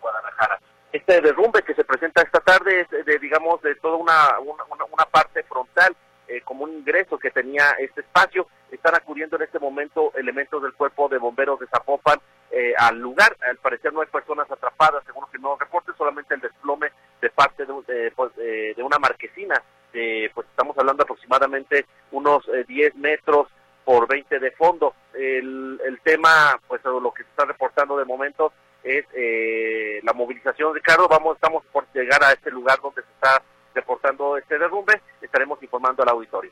Guadalajara. 0.00 0.60
Este 0.92 1.20
derrumbe 1.20 1.62
que 1.62 1.74
se 1.74 1.84
presenta 1.84 2.22
esta 2.22 2.38
tarde 2.38 2.80
es 2.82 3.04
de, 3.04 3.18
digamos, 3.18 3.60
de 3.62 3.74
toda 3.76 3.96
una, 3.96 4.38
una, 4.38 5.04
parte 5.06 5.42
frontal, 5.42 5.96
eh, 6.28 6.40
como 6.42 6.64
un 6.64 6.72
ingreso 6.72 7.18
que 7.18 7.32
tenía 7.32 7.70
este 7.80 8.02
espacio. 8.02 8.46
Están 8.70 8.94
acudiendo 8.94 9.36
en 9.36 9.42
este 9.42 9.58
momento 9.58 10.12
elementos 10.14 10.62
del 10.62 10.74
cuerpo 10.74 11.08
de 11.08 11.18
bomberos 11.18 11.58
de 11.58 11.66
Zapopan 11.66 12.20
al 12.78 12.98
lugar. 12.98 13.36
Al 13.40 13.56
parecer 13.56 13.92
no 13.92 14.02
hay 14.02 14.06
personas 14.06 14.48
atrapadas, 14.50 15.02
según 15.04 15.24
que 15.32 15.38
no 15.38 15.56
reporte, 15.56 15.90
solamente 15.98 16.34
el 16.34 16.40
desplome 16.40 16.92
de 17.20 17.30
parte 17.30 17.66
de, 17.66 18.12
pues, 18.12 18.34
de 18.36 18.82
una 18.82 18.98
marquesina. 18.98 19.60
Pues 20.34 20.46
estamos 20.48 20.76
hablando 20.78 21.02
aproximadamente 21.02 21.86
unos 22.12 22.44
10 22.68 22.94
metros 22.96 23.48
por 23.84 24.06
20 24.08 24.38
de 24.38 24.50
fondo. 24.52 24.94
El, 25.14 25.80
el 25.84 26.00
tema, 26.00 26.58
pues 26.68 26.80
lo 26.84 27.12
que 27.12 27.24
se 27.24 27.30
está 27.30 27.44
reportando 27.44 27.96
de 27.96 28.04
momento 28.04 28.52
es 28.82 29.04
eh, 29.14 30.00
la 30.02 30.12
movilización, 30.12 30.74
Ricardo. 30.74 31.08
Vamos, 31.08 31.36
estamos 31.36 31.64
por 31.72 31.86
llegar 31.92 32.22
a 32.24 32.32
este 32.32 32.50
lugar 32.50 32.78
donde 32.82 33.02
se 33.02 33.08
está 33.10 33.42
reportando 33.74 34.36
este 34.36 34.58
derrumbe. 34.58 35.00
Estaremos 35.20 35.62
informando 35.62 36.02
al 36.02 36.10
auditorio. 36.10 36.50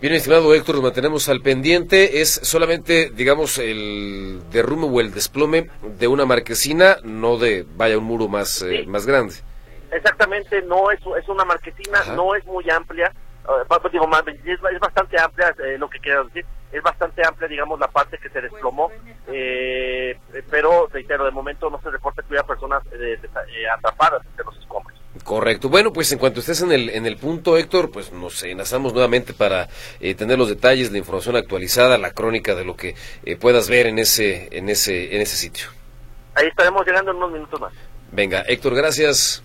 Bien, 0.00 0.14
estimado 0.14 0.52
Héctor, 0.52 0.76
nos 0.76 0.84
mantenemos 0.84 1.28
al 1.28 1.42
pendiente. 1.42 2.20
Es 2.20 2.40
solamente, 2.42 3.10
digamos, 3.14 3.58
el 3.58 4.42
derrumbe 4.50 4.88
o 4.88 5.00
el 5.00 5.14
desplome 5.14 5.70
de 5.82 6.08
una 6.08 6.26
marquesina, 6.26 6.96
no 7.04 7.38
de, 7.38 7.64
vaya, 7.76 7.98
un 7.98 8.04
muro 8.04 8.26
más, 8.26 8.62
eh, 8.62 8.84
más 8.86 9.06
grande. 9.06 9.36
Exactamente, 9.92 10.62
no 10.62 10.90
es, 10.90 11.00
es 11.00 11.28
una 11.28 11.44
marquesina, 11.44 12.02
no 12.16 12.34
es 12.34 12.44
muy 12.46 12.68
amplia, 12.70 13.12
uh, 13.46 13.88
digo, 13.88 14.06
más, 14.06 14.22
es, 14.26 14.80
bastante 14.80 15.20
amplia 15.20 15.54
eh, 15.64 15.76
lo 15.78 15.88
que 15.88 16.00
quiero 16.00 16.24
decir, 16.24 16.44
es 16.72 16.82
bastante 16.82 17.22
amplia, 17.26 17.48
digamos, 17.48 17.78
la 17.78 17.88
parte 17.88 18.18
que 18.18 18.30
se 18.30 18.40
desplomó, 18.40 18.90
eh, 19.28 20.18
pero, 20.50 20.88
reitero, 20.90 21.24
de 21.24 21.30
momento 21.30 21.68
no 21.68 21.80
se 21.82 21.90
reporta 21.90 22.22
que 22.22 22.28
hubiera 22.28 22.46
personas 22.46 22.82
eh, 22.92 23.18
atrapadas 23.70 24.24
entre 24.26 24.44
los 24.44 24.56
escombros. 24.56 25.02
Correcto. 25.24 25.68
Bueno, 25.68 25.92
pues 25.92 26.10
en 26.12 26.18
cuanto 26.18 26.40
estés 26.40 26.62
en 26.62 26.72
el, 26.72 26.88
en 26.88 27.06
el 27.06 27.18
punto, 27.18 27.58
Héctor, 27.58 27.90
pues 27.90 28.12
nos 28.12 28.42
enlazamos 28.42 28.92
nuevamente 28.92 29.34
para 29.34 29.68
eh, 30.00 30.14
tener 30.14 30.38
los 30.38 30.48
detalles, 30.48 30.90
la 30.90 30.98
información 30.98 31.36
actualizada, 31.36 31.98
la 31.98 32.12
crónica 32.12 32.54
de 32.54 32.64
lo 32.64 32.76
que 32.76 32.96
eh, 33.24 33.36
puedas 33.36 33.68
ver 33.68 33.86
en 33.86 33.98
ese, 33.98 34.48
en 34.56 34.68
ese, 34.68 35.14
en 35.14 35.20
ese 35.20 35.36
sitio. 35.36 35.66
Ahí 36.34 36.48
estaremos 36.48 36.86
llegando 36.86 37.10
en 37.10 37.18
unos 37.18 37.32
minutos 37.32 37.60
más. 37.60 37.72
Venga, 38.10 38.42
Héctor, 38.48 38.74
gracias. 38.74 39.44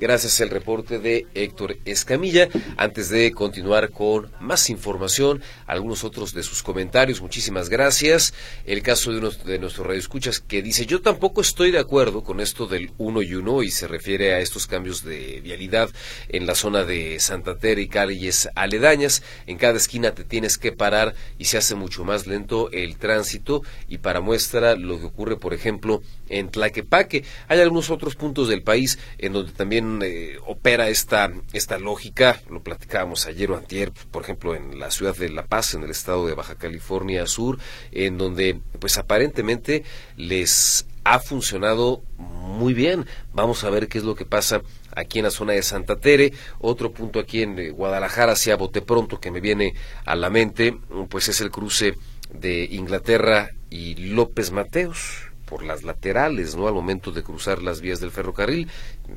Gracias 0.00 0.40
al 0.40 0.50
reporte 0.50 0.98
de 0.98 1.26
Héctor 1.34 1.76
Escamilla. 1.84 2.48
Antes 2.76 3.10
de 3.10 3.30
continuar 3.30 3.90
con 3.90 4.32
más 4.40 4.68
información, 4.68 5.40
algunos 5.66 6.02
otros 6.02 6.34
de 6.34 6.42
sus 6.42 6.64
comentarios, 6.64 7.20
muchísimas 7.20 7.68
gracias. 7.68 8.34
El 8.66 8.82
caso 8.82 9.12
de 9.12 9.18
uno 9.18 9.30
de 9.30 9.58
nuestros 9.60 9.86
radioescuchas 9.86 10.40
que 10.40 10.62
dice, 10.62 10.86
yo 10.86 11.00
tampoco 11.00 11.40
estoy 11.40 11.70
de 11.70 11.78
acuerdo 11.78 12.24
con 12.24 12.40
esto 12.40 12.66
del 12.66 12.90
uno 12.98 13.22
y 13.22 13.34
uno 13.34 13.62
y 13.62 13.70
se 13.70 13.86
refiere 13.86 14.34
a 14.34 14.40
estos 14.40 14.66
cambios 14.66 15.04
de 15.04 15.40
vialidad 15.40 15.90
en 16.28 16.46
la 16.46 16.56
zona 16.56 16.82
de 16.82 17.20
Santa 17.20 17.56
Tere 17.56 17.82
y 17.82 17.88
calles 17.88 18.48
aledañas. 18.56 19.22
En 19.46 19.58
cada 19.58 19.76
esquina 19.76 20.12
te 20.12 20.24
tienes 20.24 20.58
que 20.58 20.72
parar 20.72 21.14
y 21.38 21.44
se 21.44 21.56
hace 21.56 21.76
mucho 21.76 22.04
más 22.04 22.26
lento 22.26 22.68
el 22.72 22.96
tránsito 22.96 23.62
y 23.88 23.98
para 23.98 24.20
muestra 24.20 24.74
lo 24.74 24.98
que 24.98 25.06
ocurre, 25.06 25.36
por 25.36 25.54
ejemplo, 25.54 26.02
en 26.28 26.50
Tlaquepaque. 26.50 27.24
Hay 27.46 27.60
algunos 27.60 27.90
otros 27.90 28.16
puntos 28.16 28.48
del 28.48 28.62
país 28.62 28.98
en 29.18 29.32
donde 29.32 29.52
también 29.52 29.93
eh, 30.02 30.38
opera 30.46 30.88
esta, 30.88 31.32
esta 31.52 31.78
lógica. 31.78 32.40
Lo 32.50 32.62
platicábamos 32.62 33.26
ayer 33.26 33.50
o 33.50 33.56
antier, 33.56 33.92
por 34.10 34.22
ejemplo, 34.22 34.54
en 34.54 34.78
la 34.78 34.90
ciudad 34.90 35.16
de 35.16 35.28
La 35.28 35.46
Paz, 35.46 35.74
en 35.74 35.82
el 35.82 35.90
estado 35.90 36.26
de 36.26 36.34
Baja 36.34 36.56
California 36.56 37.26
Sur, 37.26 37.58
en 37.92 38.18
donde 38.18 38.60
pues 38.78 38.98
aparentemente 38.98 39.84
les 40.16 40.86
ha 41.04 41.18
funcionado 41.18 42.02
muy 42.16 42.74
bien. 42.74 43.06
Vamos 43.32 43.64
a 43.64 43.70
ver 43.70 43.88
qué 43.88 43.98
es 43.98 44.04
lo 44.04 44.14
que 44.14 44.24
pasa 44.24 44.62
aquí 44.96 45.18
en 45.18 45.24
la 45.24 45.30
zona 45.30 45.52
de 45.52 45.62
Santa 45.62 45.96
Tere. 45.96 46.32
Otro 46.58 46.92
punto 46.92 47.18
aquí 47.18 47.42
en 47.42 47.58
eh, 47.58 47.70
Guadalajara, 47.70 48.32
hacia 48.32 48.56
Bote 48.56 48.82
Pronto, 48.82 49.20
que 49.20 49.30
me 49.30 49.40
viene 49.40 49.74
a 50.04 50.16
la 50.16 50.30
mente, 50.30 50.76
pues 51.08 51.28
es 51.28 51.40
el 51.40 51.50
cruce 51.50 51.94
de 52.32 52.64
Inglaterra 52.64 53.50
y 53.70 53.94
López 53.94 54.50
Mateos 54.50 55.33
por 55.46 55.64
las 55.64 55.82
laterales, 55.82 56.54
¿no? 56.54 56.66
Al 56.68 56.74
momento 56.74 57.12
de 57.12 57.22
cruzar 57.22 57.62
las 57.62 57.80
vías 57.80 58.00
del 58.00 58.10
ferrocarril, 58.10 58.68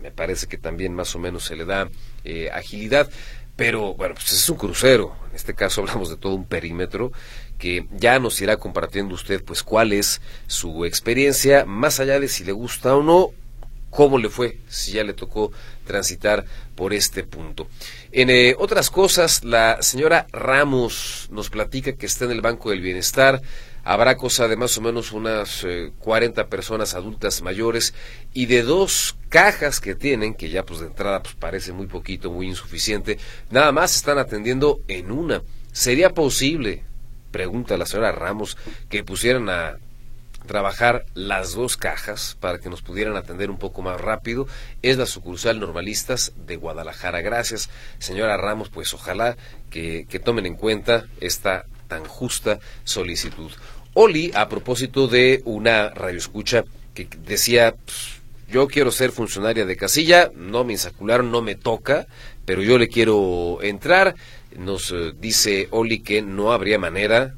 me 0.02 0.12
parece 0.12 0.48
que 0.48 0.58
también 0.58 0.94
más 0.94 1.16
o 1.16 1.20
menos 1.20 1.46
se 1.46 1.56
le 1.56 1.66
da 1.66 1.90
eh, 2.24 2.50
agilidad. 2.52 3.10
Pero 3.56 3.96
bueno, 3.96 4.14
pues 4.14 4.32
es 4.32 4.50
un 4.50 4.58
crucero. 4.58 5.16
En 5.30 5.36
este 5.36 5.54
caso 5.54 5.82
hablamos 5.82 6.10
de 6.10 6.18
todo 6.18 6.36
un 6.36 6.46
perímetro 6.46 7.12
que 7.58 7.88
ya 7.92 8.20
nos 8.20 8.40
irá 8.40 8.58
compartiendo 8.58 9.16
usted, 9.16 9.44
pues 9.44 9.64
cuál 9.64 9.92
es 9.92 10.22
su 10.46 10.86
experiencia, 10.86 11.66
más 11.66 12.00
allá 12.00 12.20
de 12.20 12.28
si 12.28 12.44
le 12.44 12.52
gusta 12.52 12.96
o 12.96 13.02
no, 13.02 13.32
cómo 13.90 14.20
le 14.20 14.30
fue, 14.30 14.60
si 14.68 14.92
ya 14.92 15.04
le 15.04 15.14
tocó 15.14 15.52
transitar 15.86 16.46
por 16.76 16.94
este 16.94 17.24
punto. 17.24 17.68
En 18.12 18.30
eh, 18.30 18.56
otras 18.60 18.92
cosas, 18.92 19.44
la 19.44 19.82
señora 19.82 20.28
Ramos 20.32 21.28
nos 21.32 21.50
platica 21.50 21.94
que 21.94 22.06
está 22.06 22.26
en 22.26 22.32
el 22.32 22.42
Banco 22.42 22.70
del 22.70 22.82
Bienestar, 22.82 23.42
habrá 23.88 24.18
cosa 24.18 24.50
de 24.50 24.58
más 24.58 24.78
o 24.78 24.82
menos 24.82 25.14
unas 25.14 25.66
40 26.00 26.42
eh, 26.42 26.46
personas 26.46 26.94
adultas 26.94 27.42
mayores 27.42 27.94
y 28.34 28.46
de 28.48 28.62
dos 28.62 29.16
cajas 29.30 29.80
que 29.80 29.96
tienen, 29.96 30.34
que 30.34 30.50
ya 30.50 30.66
pues 30.66 30.82
de 30.82 30.88
entrada 30.88 31.24
pues 31.24 31.36
parece 31.36 31.72
muy 31.72 31.88
poquito, 31.88 32.30
muy 32.30 32.48
insuficiente, 32.48 33.18
nada 33.50 33.72
más 33.72 33.96
están 33.96 34.18
atendiendo 34.18 34.82
en 34.90 35.10
una. 35.10 35.42
¿Sería 35.72 36.14
posible, 36.14 36.84
pregunta 37.32 37.78
la 37.78 37.86
señora 37.86 38.12
Ramos, 38.12 38.58
que 38.90 39.06
pusieran 39.06 39.50
a 39.50 39.78
trabajar 40.48 41.06
las 41.14 41.54
dos 41.54 41.78
cajas 41.78 42.36
para 42.42 42.60
que 42.60 42.70
nos 42.70 42.82
pudieran 42.82 43.16
atender 43.16 43.50
un 43.50 43.58
poco 43.58 43.82
más 43.82 44.00
rápido. 44.00 44.48
Es 44.82 44.98
la 44.98 45.06
sucursal 45.06 45.60
Normalistas 45.60 46.34
de 46.46 46.56
Guadalajara. 46.56 47.22
Gracias, 47.22 47.70
señora 48.00 48.38
Ramos. 48.38 48.70
Pues 48.70 48.94
ojalá 48.94 49.36
que, 49.70 50.08
que 50.10 50.20
tomen 50.20 50.46
en 50.46 50.56
cuenta 50.56 51.06
esta 51.20 51.66
tan 51.88 52.06
justa 52.06 52.60
solicitud. 52.84 53.52
Oli, 54.00 54.30
a 54.36 54.48
propósito 54.48 55.08
de 55.08 55.41
una 55.45 55.89
radioescucha 55.89 56.64
que 56.93 57.08
decía, 57.26 57.74
pues, 57.84 58.22
yo 58.48 58.68
quiero 58.68 58.91
ser 58.91 59.12
funcionaria 59.12 59.66
de 59.66 59.76
casilla, 59.76 60.30
no 60.36 60.64
me 60.64 60.74
insacularon, 60.74 61.32
no 61.32 61.41
me 61.41 61.56
toca, 61.56 62.06
pero 62.45 62.62
yo 62.62 62.78
le 62.78 62.89
quiero 62.89 63.58
entrar. 63.64 64.14
Nos 64.56 64.91
eh, 64.91 65.14
dice 65.20 65.68
Oli 65.72 66.02
que 66.02 66.22
no 66.22 66.52
habría 66.52 66.78
manera 66.78 67.34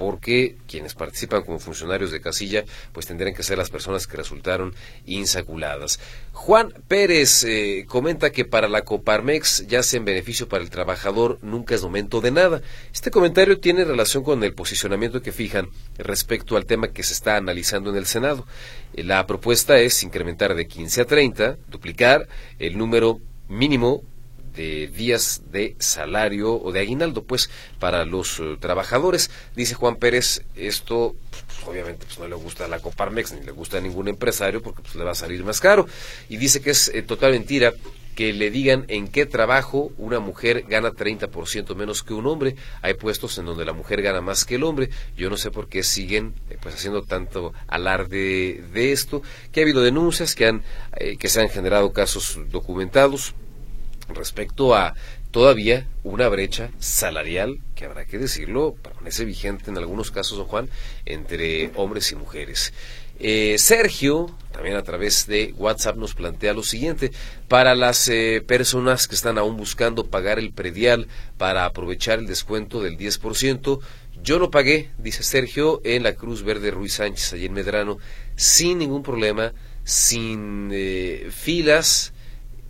porque 0.00 0.56
quienes 0.66 0.94
participan 0.94 1.42
como 1.42 1.58
funcionarios 1.58 2.10
de 2.10 2.22
casilla 2.22 2.64
pues 2.94 3.04
tendrían 3.06 3.34
que 3.34 3.42
ser 3.42 3.58
las 3.58 3.68
personas 3.68 4.06
que 4.06 4.16
resultaron 4.16 4.74
insaculadas. 5.04 6.00
Juan 6.32 6.72
Pérez 6.88 7.44
eh, 7.44 7.84
comenta 7.86 8.30
que 8.30 8.46
para 8.46 8.66
la 8.66 8.80
Coparmex, 8.80 9.66
ya 9.66 9.82
sea 9.82 9.98
en 9.98 10.06
beneficio 10.06 10.48
para 10.48 10.64
el 10.64 10.70
trabajador, 10.70 11.38
nunca 11.42 11.74
es 11.74 11.82
momento 11.82 12.22
de 12.22 12.30
nada. 12.30 12.62
Este 12.94 13.10
comentario 13.10 13.60
tiene 13.60 13.84
relación 13.84 14.24
con 14.24 14.42
el 14.42 14.54
posicionamiento 14.54 15.20
que 15.20 15.32
fijan 15.32 15.68
respecto 15.98 16.56
al 16.56 16.64
tema 16.64 16.88
que 16.88 17.02
se 17.02 17.12
está 17.12 17.36
analizando 17.36 17.90
en 17.90 17.96
el 17.96 18.06
Senado. 18.06 18.46
Eh, 18.94 19.04
la 19.04 19.26
propuesta 19.26 19.78
es 19.80 20.02
incrementar 20.02 20.54
de 20.54 20.66
15 20.66 21.02
a 21.02 21.04
30, 21.04 21.58
duplicar 21.68 22.26
el 22.58 22.78
número 22.78 23.20
mínimo 23.48 24.02
de 24.54 24.88
días 24.88 25.42
de 25.50 25.76
salario 25.78 26.54
o 26.54 26.72
de 26.72 26.80
aguinaldo, 26.80 27.24
pues, 27.24 27.50
para 27.78 28.04
los 28.04 28.40
eh, 28.40 28.56
trabajadores. 28.58 29.30
Dice 29.54 29.74
Juan 29.74 29.96
Pérez, 29.96 30.42
esto 30.56 31.14
pues, 31.30 31.44
obviamente 31.66 32.06
pues, 32.06 32.18
no 32.18 32.28
le 32.28 32.34
gusta 32.34 32.64
a 32.64 32.68
la 32.68 32.80
Coparmex 32.80 33.32
ni 33.32 33.44
le 33.44 33.52
gusta 33.52 33.78
a 33.78 33.80
ningún 33.80 34.08
empresario 34.08 34.62
porque 34.62 34.82
pues, 34.82 34.94
le 34.94 35.04
va 35.04 35.12
a 35.12 35.14
salir 35.14 35.44
más 35.44 35.60
caro. 35.60 35.86
Y 36.28 36.36
dice 36.36 36.60
que 36.60 36.70
es 36.70 36.88
eh, 36.88 37.02
total 37.02 37.32
mentira 37.32 37.72
que 38.14 38.32
le 38.32 38.50
digan 38.50 38.84
en 38.88 39.08
qué 39.08 39.24
trabajo 39.24 39.92
una 39.96 40.18
mujer 40.18 40.64
gana 40.68 40.90
30% 40.90 41.74
menos 41.74 42.02
que 42.02 42.12
un 42.12 42.26
hombre. 42.26 42.56
Hay 42.82 42.94
puestos 42.94 43.38
en 43.38 43.46
donde 43.46 43.64
la 43.64 43.72
mujer 43.72 44.02
gana 44.02 44.20
más 44.20 44.44
que 44.44 44.56
el 44.56 44.64
hombre. 44.64 44.90
Yo 45.16 45.30
no 45.30 45.36
sé 45.36 45.50
por 45.50 45.68
qué 45.68 45.82
siguen 45.82 46.34
eh, 46.50 46.58
pues 46.60 46.74
haciendo 46.74 47.02
tanto 47.02 47.54
alarde 47.68 48.62
de 48.72 48.92
esto, 48.92 49.22
que 49.52 49.60
ha 49.60 49.62
habido 49.62 49.82
denuncias 49.82 50.34
que 50.34 50.46
han 50.46 50.62
que 51.18 51.28
se 51.28 51.40
han 51.40 51.48
generado 51.48 51.92
casos 51.92 52.38
documentados 52.50 53.34
respecto 54.14 54.74
a 54.74 54.94
todavía 55.30 55.86
una 56.02 56.28
brecha 56.28 56.70
salarial 56.78 57.58
que 57.74 57.84
habrá 57.84 58.04
que 58.04 58.18
decirlo, 58.18 58.74
permanece 58.82 59.24
vigente 59.24 59.70
en 59.70 59.78
algunos 59.78 60.10
casos, 60.10 60.38
don 60.38 60.46
Juan, 60.46 60.68
entre 61.06 61.70
hombres 61.76 62.10
y 62.12 62.16
mujeres. 62.16 62.72
Eh, 63.22 63.56
Sergio, 63.58 64.34
también 64.50 64.76
a 64.76 64.82
través 64.82 65.26
de 65.26 65.54
WhatsApp, 65.58 65.96
nos 65.96 66.14
plantea 66.14 66.54
lo 66.54 66.62
siguiente. 66.62 67.12
Para 67.48 67.74
las 67.74 68.08
eh, 68.08 68.42
personas 68.46 69.06
que 69.06 69.14
están 69.14 69.36
aún 69.36 69.58
buscando 69.58 70.06
pagar 70.06 70.38
el 70.38 70.52
predial 70.52 71.06
para 71.36 71.66
aprovechar 71.66 72.18
el 72.18 72.26
descuento 72.26 72.82
del 72.82 72.96
10%, 72.96 73.80
yo 74.22 74.38
lo 74.38 74.50
pagué, 74.50 74.90
dice 74.98 75.22
Sergio, 75.22 75.80
en 75.84 76.02
la 76.02 76.14
Cruz 76.14 76.42
Verde 76.42 76.70
Ruiz 76.70 76.94
Sánchez, 76.94 77.34
allí 77.34 77.46
en 77.46 77.52
Medrano, 77.52 77.98
sin 78.36 78.78
ningún 78.78 79.02
problema, 79.02 79.52
sin 79.84 80.70
eh, 80.72 81.28
filas 81.30 82.12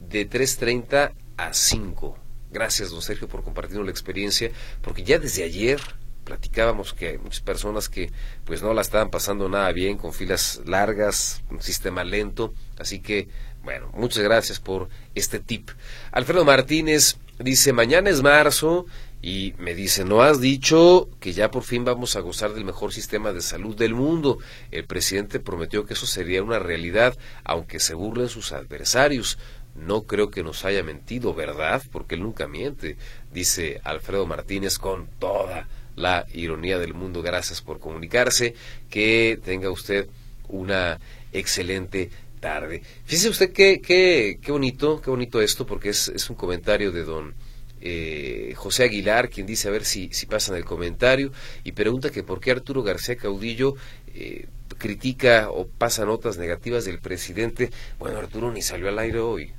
de 0.08 0.28
3.30 0.28 1.12
a 1.46 1.54
5. 1.54 2.18
Gracias, 2.50 2.90
don 2.90 3.02
Sergio, 3.02 3.28
por 3.28 3.44
compartirnos 3.44 3.86
la 3.86 3.92
experiencia, 3.92 4.50
porque 4.82 5.04
ya 5.04 5.18
desde 5.18 5.44
ayer 5.44 5.80
platicábamos 6.24 6.92
que 6.92 7.08
hay 7.08 7.18
muchas 7.18 7.40
personas 7.40 7.88
que 7.88 8.12
pues 8.44 8.62
no 8.62 8.74
la 8.74 8.82
estaban 8.82 9.10
pasando 9.10 9.48
nada 9.48 9.72
bien, 9.72 9.96
con 9.96 10.12
filas 10.12 10.60
largas, 10.66 11.42
un 11.50 11.62
sistema 11.62 12.04
lento, 12.04 12.52
así 12.78 13.00
que 13.00 13.28
bueno, 13.62 13.90
muchas 13.94 14.22
gracias 14.22 14.58
por 14.58 14.88
este 15.14 15.38
tip. 15.38 15.70
Alfredo 16.12 16.44
Martínez 16.44 17.18
dice, 17.38 17.72
mañana 17.72 18.10
es 18.10 18.22
marzo 18.22 18.86
y 19.22 19.54
me 19.58 19.74
dice, 19.74 20.04
no 20.04 20.22
has 20.22 20.40
dicho 20.40 21.10
que 21.20 21.34
ya 21.34 21.50
por 21.50 21.62
fin 21.62 21.84
vamos 21.84 22.16
a 22.16 22.20
gozar 22.20 22.54
del 22.54 22.64
mejor 22.64 22.92
sistema 22.92 23.32
de 23.32 23.42
salud 23.42 23.76
del 23.76 23.94
mundo. 23.94 24.38
El 24.70 24.86
presidente 24.86 25.40
prometió 25.40 25.84
que 25.84 25.92
eso 25.92 26.06
sería 26.06 26.42
una 26.42 26.58
realidad, 26.58 27.18
aunque 27.44 27.80
se 27.80 27.94
burlen 27.94 28.28
sus 28.28 28.52
adversarios. 28.52 29.38
No 29.74 30.02
creo 30.02 30.30
que 30.30 30.42
nos 30.42 30.64
haya 30.64 30.82
mentido, 30.82 31.34
¿verdad? 31.34 31.82
Porque 31.92 32.14
él 32.14 32.22
nunca 32.22 32.46
miente, 32.46 32.96
dice 33.32 33.80
Alfredo 33.84 34.26
Martínez 34.26 34.78
con 34.78 35.08
toda 35.18 35.68
la 35.96 36.26
ironía 36.34 36.78
del 36.78 36.94
mundo. 36.94 37.22
Gracias 37.22 37.62
por 37.62 37.78
comunicarse. 37.78 38.54
Que 38.88 39.38
tenga 39.44 39.70
usted 39.70 40.08
una 40.48 40.98
excelente 41.32 42.10
tarde. 42.40 42.82
Fíjese 43.04 43.28
usted 43.28 43.52
qué, 43.52 43.80
qué, 43.80 44.38
qué 44.42 44.52
bonito, 44.52 45.00
qué 45.00 45.10
bonito 45.10 45.40
esto, 45.40 45.66
porque 45.66 45.90
es, 45.90 46.08
es 46.08 46.28
un 46.30 46.36
comentario 46.36 46.90
de 46.90 47.04
don 47.04 47.34
eh, 47.80 48.54
José 48.56 48.84
Aguilar, 48.84 49.28
quien 49.28 49.46
dice 49.46 49.68
a 49.68 49.70
ver 49.70 49.84
si, 49.84 50.12
si 50.12 50.26
pasan 50.26 50.56
el 50.56 50.64
comentario, 50.64 51.32
y 51.64 51.72
pregunta 51.72 52.10
que 52.10 52.22
por 52.22 52.40
qué 52.40 52.50
Arturo 52.50 52.82
García 52.82 53.16
Caudillo 53.16 53.74
eh, 54.14 54.46
critica 54.78 55.50
o 55.50 55.66
pasa 55.66 56.04
notas 56.04 56.38
negativas 56.38 56.84
del 56.84 56.98
presidente. 56.98 57.70
Bueno, 57.98 58.18
Arturo 58.18 58.50
ni 58.52 58.62
salió 58.62 58.88
al 58.88 58.98
aire 58.98 59.20
hoy, 59.20 59.52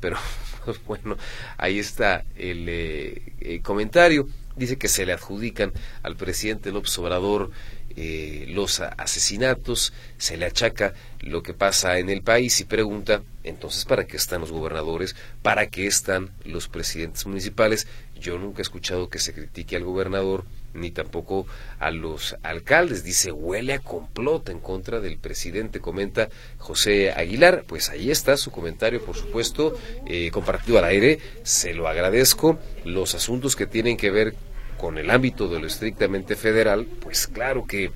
pero 0.00 0.16
pues 0.64 0.82
bueno, 0.86 1.16
ahí 1.56 1.78
está 1.78 2.24
el 2.36 2.66
eh, 2.68 3.60
comentario. 3.62 4.28
Dice 4.56 4.76
que 4.76 4.88
se 4.88 5.06
le 5.06 5.12
adjudican 5.12 5.72
al 6.02 6.16
presidente 6.16 6.72
López 6.72 6.98
Obrador 6.98 7.50
eh, 7.96 8.46
los 8.48 8.80
asesinatos, 8.80 9.92
se 10.16 10.36
le 10.36 10.46
achaca 10.46 10.94
lo 11.20 11.42
que 11.42 11.54
pasa 11.54 11.98
en 11.98 12.08
el 12.08 12.22
país 12.22 12.60
y 12.60 12.64
pregunta, 12.64 13.22
entonces, 13.42 13.84
¿para 13.84 14.06
qué 14.06 14.16
están 14.16 14.42
los 14.42 14.52
gobernadores? 14.52 15.16
¿Para 15.42 15.66
qué 15.68 15.86
están 15.86 16.30
los 16.44 16.68
presidentes 16.68 17.26
municipales? 17.26 17.88
Yo 18.20 18.38
nunca 18.38 18.60
he 18.60 18.62
escuchado 18.62 19.08
que 19.08 19.18
se 19.18 19.32
critique 19.32 19.76
al 19.76 19.84
gobernador 19.84 20.44
ni 20.74 20.90
tampoco 20.90 21.46
a 21.78 21.90
los 21.90 22.36
alcaldes. 22.42 23.04
Dice, 23.04 23.32
huele 23.32 23.74
a 23.74 23.78
complot 23.78 24.48
en 24.48 24.60
contra 24.60 25.00
del 25.00 25.18
presidente, 25.18 25.80
comenta 25.80 26.28
José 26.58 27.12
Aguilar. 27.12 27.64
Pues 27.66 27.90
ahí 27.90 28.10
está 28.10 28.36
su 28.36 28.50
comentario, 28.50 29.04
por 29.04 29.16
supuesto, 29.16 29.76
eh, 30.06 30.30
compartido 30.32 30.78
al 30.78 30.84
aire. 30.84 31.18
Se 31.42 31.74
lo 31.74 31.88
agradezco. 31.88 32.58
Los 32.84 33.14
asuntos 33.14 33.56
que 33.56 33.66
tienen 33.66 33.96
que 33.96 34.10
ver 34.10 34.34
con 34.78 34.96
el 34.96 35.10
ámbito 35.10 35.48
de 35.48 35.60
lo 35.60 35.66
estrictamente 35.66 36.36
federal, 36.36 36.86
pues 36.86 37.26
claro 37.26 37.66
que 37.66 37.92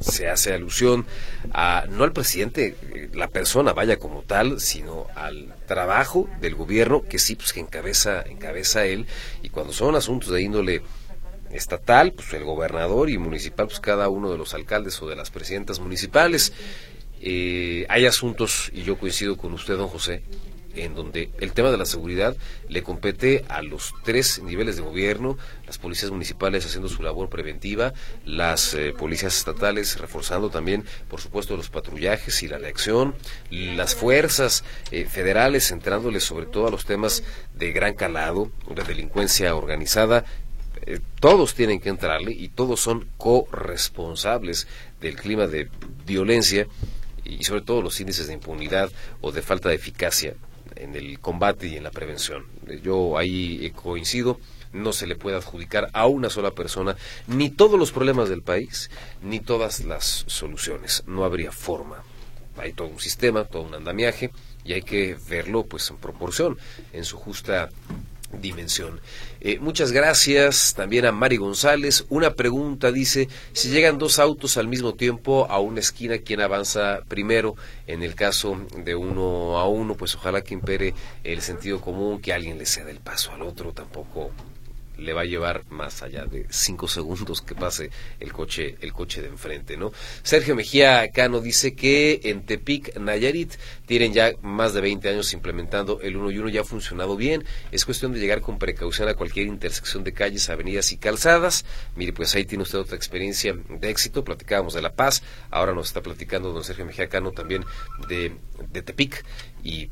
se 0.00 0.28
hace 0.28 0.52
alusión 0.52 1.06
a 1.52 1.84
no 1.90 2.04
al 2.04 2.12
presidente, 2.12 2.76
eh, 2.94 3.10
la 3.14 3.28
persona 3.28 3.72
vaya 3.72 3.98
como 3.98 4.22
tal, 4.22 4.60
sino 4.60 5.06
al 5.14 5.54
trabajo 5.66 6.28
del 6.40 6.54
gobierno 6.54 7.02
que 7.02 7.18
sí 7.18 7.34
pues 7.34 7.52
que 7.52 7.60
encabeza 7.60 8.22
encabeza 8.22 8.84
él 8.84 9.06
y 9.42 9.50
cuando 9.50 9.72
son 9.72 9.94
asuntos 9.94 10.30
de 10.30 10.42
índole 10.42 10.82
estatal, 11.50 12.12
pues 12.12 12.32
el 12.34 12.44
gobernador 12.44 13.10
y 13.10 13.18
municipal, 13.18 13.66
pues 13.66 13.80
cada 13.80 14.08
uno 14.08 14.30
de 14.30 14.38
los 14.38 14.54
alcaldes 14.54 15.00
o 15.02 15.08
de 15.08 15.16
las 15.16 15.30
presidentas 15.30 15.80
municipales. 15.80 16.52
Eh, 17.20 17.86
hay 17.88 18.06
asuntos, 18.06 18.70
y 18.72 18.82
yo 18.82 18.98
coincido 18.98 19.36
con 19.36 19.52
usted, 19.52 19.76
don 19.76 19.88
José, 19.88 20.22
en 20.76 20.94
donde 20.94 21.30
el 21.40 21.52
tema 21.52 21.70
de 21.70 21.78
la 21.78 21.86
seguridad 21.86 22.36
le 22.68 22.82
compete 22.82 23.44
a 23.48 23.62
los 23.62 23.94
tres 24.04 24.42
niveles 24.42 24.76
de 24.76 24.82
gobierno, 24.82 25.36
las 25.66 25.78
policías 25.78 26.10
municipales 26.10 26.64
haciendo 26.66 26.88
su 26.88 27.02
labor 27.02 27.28
preventiva, 27.28 27.94
las 28.24 28.74
eh, 28.74 28.92
policías 28.96 29.36
estatales 29.36 29.98
reforzando 29.98 30.50
también, 30.50 30.84
por 31.08 31.20
supuesto, 31.20 31.56
los 31.56 31.70
patrullajes 31.70 32.42
y 32.42 32.48
la 32.48 32.58
reacción, 32.58 33.14
las 33.50 33.94
fuerzas 33.94 34.64
eh, 34.90 35.06
federales 35.06 35.68
centrándoles 35.68 36.24
sobre 36.24 36.46
todo 36.46 36.68
a 36.68 36.70
los 36.70 36.84
temas 36.84 37.22
de 37.54 37.72
gran 37.72 37.94
calado, 37.94 38.50
la 38.74 38.84
delincuencia 38.84 39.54
organizada, 39.54 40.24
eh, 40.86 41.00
todos 41.20 41.54
tienen 41.54 41.80
que 41.80 41.88
entrarle 41.88 42.32
y 42.32 42.48
todos 42.48 42.80
son 42.80 43.08
corresponsables 43.16 44.68
del 45.00 45.16
clima 45.16 45.46
de 45.46 45.68
violencia 46.06 46.66
y 47.24 47.42
sobre 47.44 47.62
todo 47.62 47.82
los 47.82 48.00
índices 48.00 48.28
de 48.28 48.34
impunidad 48.34 48.90
o 49.20 49.32
de 49.32 49.42
falta 49.42 49.68
de 49.68 49.74
eficacia 49.74 50.34
en 50.76 50.94
el 50.94 51.18
combate 51.18 51.66
y 51.66 51.76
en 51.76 51.82
la 51.82 51.90
prevención. 51.90 52.46
Yo 52.82 53.18
ahí 53.18 53.70
coincido, 53.74 54.38
no 54.72 54.92
se 54.92 55.06
le 55.06 55.16
puede 55.16 55.36
adjudicar 55.36 55.90
a 55.92 56.06
una 56.06 56.30
sola 56.30 56.52
persona 56.52 56.96
ni 57.26 57.50
todos 57.50 57.78
los 57.78 57.92
problemas 57.92 58.28
del 58.28 58.42
país, 58.42 58.90
ni 59.22 59.40
todas 59.40 59.84
las 59.84 60.24
soluciones. 60.28 61.02
No 61.06 61.24
habría 61.24 61.50
forma. 61.50 62.02
Hay 62.58 62.72
todo 62.72 62.88
un 62.88 63.00
sistema, 63.00 63.44
todo 63.44 63.62
un 63.62 63.74
andamiaje 63.74 64.30
y 64.64 64.72
hay 64.72 64.82
que 64.82 65.16
verlo 65.28 65.64
pues 65.64 65.90
en 65.90 65.96
proporción, 65.96 66.58
en 66.92 67.04
su 67.04 67.16
justa 67.16 67.70
dimensión. 68.32 69.00
Eh, 69.40 69.58
muchas 69.60 69.92
gracias 69.92 70.74
también 70.74 71.06
a 71.06 71.12
Mari 71.12 71.36
González. 71.36 72.04
Una 72.08 72.34
pregunta 72.34 72.90
dice, 72.90 73.28
si 73.52 73.70
llegan 73.70 73.98
dos 73.98 74.18
autos 74.18 74.56
al 74.56 74.68
mismo 74.68 74.94
tiempo 74.94 75.46
a 75.50 75.58
una 75.60 75.80
esquina, 75.80 76.18
¿quién 76.18 76.40
avanza 76.40 77.00
primero? 77.08 77.56
En 77.86 78.02
el 78.02 78.14
caso 78.14 78.60
de 78.76 78.94
uno 78.94 79.58
a 79.58 79.68
uno, 79.68 79.94
pues 79.94 80.14
ojalá 80.14 80.42
que 80.42 80.54
impere 80.54 80.94
el 81.24 81.42
sentido 81.42 81.80
común, 81.80 82.20
que 82.20 82.32
alguien 82.32 82.58
le 82.58 82.66
ceda 82.66 82.90
el 82.90 83.00
paso 83.00 83.32
al 83.32 83.42
otro, 83.42 83.72
tampoco 83.72 84.30
le 84.98 85.12
va 85.12 85.22
a 85.22 85.24
llevar 85.24 85.64
más 85.70 86.02
allá 86.02 86.26
de 86.26 86.46
cinco 86.50 86.88
segundos 86.88 87.42
que 87.42 87.54
pase 87.54 87.90
el 88.20 88.32
coche, 88.32 88.76
el 88.80 88.92
coche 88.92 89.22
de 89.22 89.28
enfrente, 89.28 89.76
¿no? 89.76 89.92
Sergio 90.22 90.54
Mejía 90.54 91.10
Cano 91.12 91.40
dice 91.40 91.74
que 91.74 92.20
en 92.24 92.44
Tepic, 92.44 92.96
Nayarit, 92.98 93.54
tienen 93.86 94.12
ya 94.12 94.32
más 94.42 94.74
de 94.74 94.80
20 94.80 95.08
años 95.08 95.32
implementando 95.32 96.00
el 96.00 96.16
uno 96.16 96.30
y 96.30 96.38
uno, 96.38 96.48
ya 96.48 96.62
ha 96.62 96.64
funcionado 96.64 97.16
bien. 97.16 97.44
Es 97.72 97.84
cuestión 97.84 98.12
de 98.12 98.20
llegar 98.20 98.40
con 98.40 98.58
precaución 98.58 99.08
a 99.08 99.14
cualquier 99.14 99.46
intersección 99.46 100.04
de 100.04 100.12
calles, 100.12 100.48
avenidas 100.50 100.92
y 100.92 100.96
calzadas. 100.96 101.64
Mire, 101.94 102.12
pues 102.12 102.34
ahí 102.34 102.44
tiene 102.44 102.62
usted 102.62 102.78
otra 102.78 102.96
experiencia 102.96 103.54
de 103.68 103.90
éxito. 103.90 104.24
Platicábamos 104.24 104.74
de 104.74 104.82
La 104.82 104.94
Paz, 104.94 105.22
ahora 105.50 105.72
nos 105.72 105.88
está 105.88 106.02
platicando 106.02 106.52
don 106.52 106.64
Sergio 106.64 106.86
Mejía 106.86 107.08
Cano 107.08 107.32
también 107.32 107.64
de, 108.08 108.36
de 108.72 108.82
Tepic 108.82 109.24
y 109.62 109.90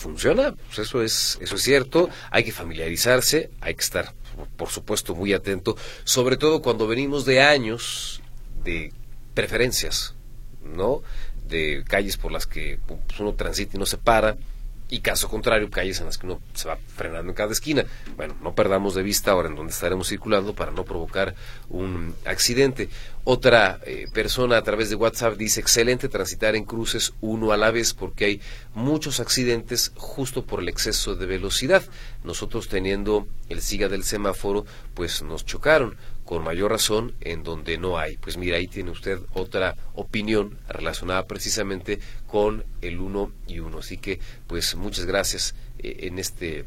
funciona, 0.00 0.54
pues 0.54 0.78
eso 0.78 1.02
es, 1.02 1.38
eso 1.42 1.56
es 1.56 1.62
cierto, 1.62 2.08
hay 2.30 2.42
que 2.42 2.52
familiarizarse, 2.52 3.50
hay 3.60 3.74
que 3.74 3.82
estar, 3.82 4.14
por 4.56 4.70
supuesto, 4.70 5.14
muy 5.14 5.34
atento, 5.34 5.76
sobre 6.04 6.38
todo 6.38 6.62
cuando 6.62 6.86
venimos 6.86 7.26
de 7.26 7.42
años 7.42 8.22
de 8.64 8.92
preferencias, 9.34 10.14
¿no? 10.64 11.02
De 11.46 11.84
calles 11.86 12.16
por 12.16 12.32
las 12.32 12.46
que 12.46 12.78
pues, 12.86 13.20
uno 13.20 13.34
transita 13.34 13.76
y 13.76 13.78
no 13.78 13.86
se 13.86 13.98
para, 13.98 14.38
y 14.90 15.00
caso 15.00 15.28
contrario, 15.28 15.70
calles 15.70 16.00
en 16.00 16.06
las 16.06 16.18
que 16.18 16.26
uno 16.26 16.40
se 16.52 16.68
va 16.68 16.76
frenando 16.96 17.30
en 17.30 17.36
cada 17.36 17.52
esquina. 17.52 17.84
Bueno, 18.16 18.36
no 18.42 18.54
perdamos 18.54 18.94
de 18.94 19.02
vista 19.02 19.30
ahora 19.30 19.48
en 19.48 19.54
donde 19.54 19.72
estaremos 19.72 20.08
circulando 20.08 20.54
para 20.54 20.72
no 20.72 20.84
provocar 20.84 21.34
un 21.68 22.14
accidente. 22.26 22.88
Otra 23.22 23.78
eh, 23.86 24.06
persona 24.12 24.56
a 24.56 24.62
través 24.62 24.90
de 24.90 24.96
WhatsApp 24.96 25.36
dice, 25.36 25.60
excelente 25.60 26.08
transitar 26.08 26.56
en 26.56 26.64
cruces 26.64 27.12
uno 27.20 27.52
a 27.52 27.56
la 27.56 27.70
vez 27.70 27.94
porque 27.94 28.24
hay 28.24 28.40
muchos 28.74 29.20
accidentes 29.20 29.92
justo 29.94 30.44
por 30.44 30.60
el 30.60 30.68
exceso 30.68 31.14
de 31.14 31.26
velocidad. 31.26 31.84
Nosotros 32.24 32.68
teniendo 32.68 33.28
el 33.48 33.62
siga 33.62 33.88
del 33.88 34.02
semáforo, 34.02 34.64
pues 34.94 35.22
nos 35.22 35.44
chocaron 35.44 35.96
con 36.30 36.44
mayor 36.44 36.70
razón 36.70 37.12
en 37.22 37.42
donde 37.42 37.76
no 37.76 37.98
hay. 37.98 38.16
Pues 38.16 38.36
mira, 38.36 38.56
ahí 38.56 38.68
tiene 38.68 38.92
usted 38.92 39.18
otra 39.32 39.74
opinión 39.94 40.60
relacionada 40.68 41.26
precisamente 41.26 41.98
con 42.28 42.64
el 42.82 43.00
uno 43.00 43.32
y 43.48 43.58
uno. 43.58 43.78
Así 43.78 43.96
que, 43.96 44.20
pues 44.46 44.76
muchas 44.76 45.06
gracias 45.06 45.56
eh, 45.80 46.02
en 46.02 46.20
este 46.20 46.66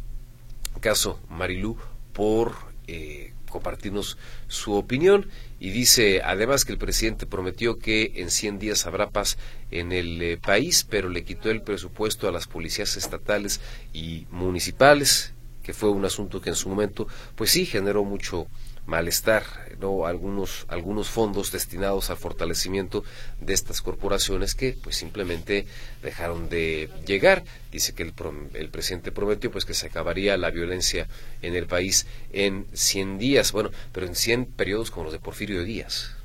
caso, 0.82 1.18
Marilú, 1.30 1.78
por 2.12 2.56
eh, 2.88 3.32
compartirnos 3.50 4.18
su 4.50 4.74
opinión. 4.74 5.30
Y 5.62 5.70
dice 5.70 6.22
además 6.26 6.66
que 6.66 6.74
el 6.74 6.78
presidente 6.78 7.26
prometió 7.26 7.80
que 7.80 8.12
en 8.16 8.32
100 8.32 8.60
días 8.60 8.86
habrá 8.86 9.12
paz 9.12 9.38
en 9.72 9.94
el 9.94 10.22
eh, 10.22 10.36
país, 10.36 10.86
pero 10.90 11.08
le 11.08 11.24
quitó 11.24 11.50
el 11.50 11.62
presupuesto 11.62 12.28
a 12.28 12.34
las 12.34 12.48
policías 12.48 12.98
estatales 12.98 13.62
y 13.94 14.28
municipales, 14.30 15.32
que 15.64 15.72
fue 15.72 15.90
un 15.90 16.04
asunto 16.04 16.42
que 16.42 16.50
en 16.50 16.58
su 16.58 16.68
momento, 16.68 17.08
pues 17.38 17.52
sí, 17.52 17.66
generó 17.66 18.04
mucho 18.04 18.48
malestar, 18.86 19.44
¿no? 19.80 20.06
algunos, 20.06 20.66
algunos 20.68 21.10
fondos 21.10 21.52
destinados 21.52 22.10
al 22.10 22.18
fortalecimiento 22.18 23.04
de 23.40 23.54
estas 23.54 23.82
corporaciones 23.82 24.56
que 24.56 24.78
pues 24.82 24.98
simplemente 24.98 25.66
dejaron 26.02 26.50
de 26.50 26.90
llegar. 27.06 27.44
Dice 27.72 27.94
que 27.94 28.04
el, 28.04 28.14
el 28.54 28.70
presidente 28.70 29.12
prometió 29.12 29.52
pues 29.52 29.66
que 29.66 29.74
se 29.74 29.88
acabaría 29.88 30.38
la 30.38 30.52
violencia 30.52 31.08
en 31.42 31.56
el 31.56 31.68
país 31.68 32.08
en 32.32 32.68
100 32.74 33.18
días, 33.18 33.52
bueno, 33.52 33.72
pero 33.92 34.06
en 34.06 34.16
100 34.16 34.46
periodos 34.46 34.92
como 34.92 35.06
los 35.06 35.14
de 35.14 35.20
Porfirio 35.20 35.64
Díaz. 35.64 36.16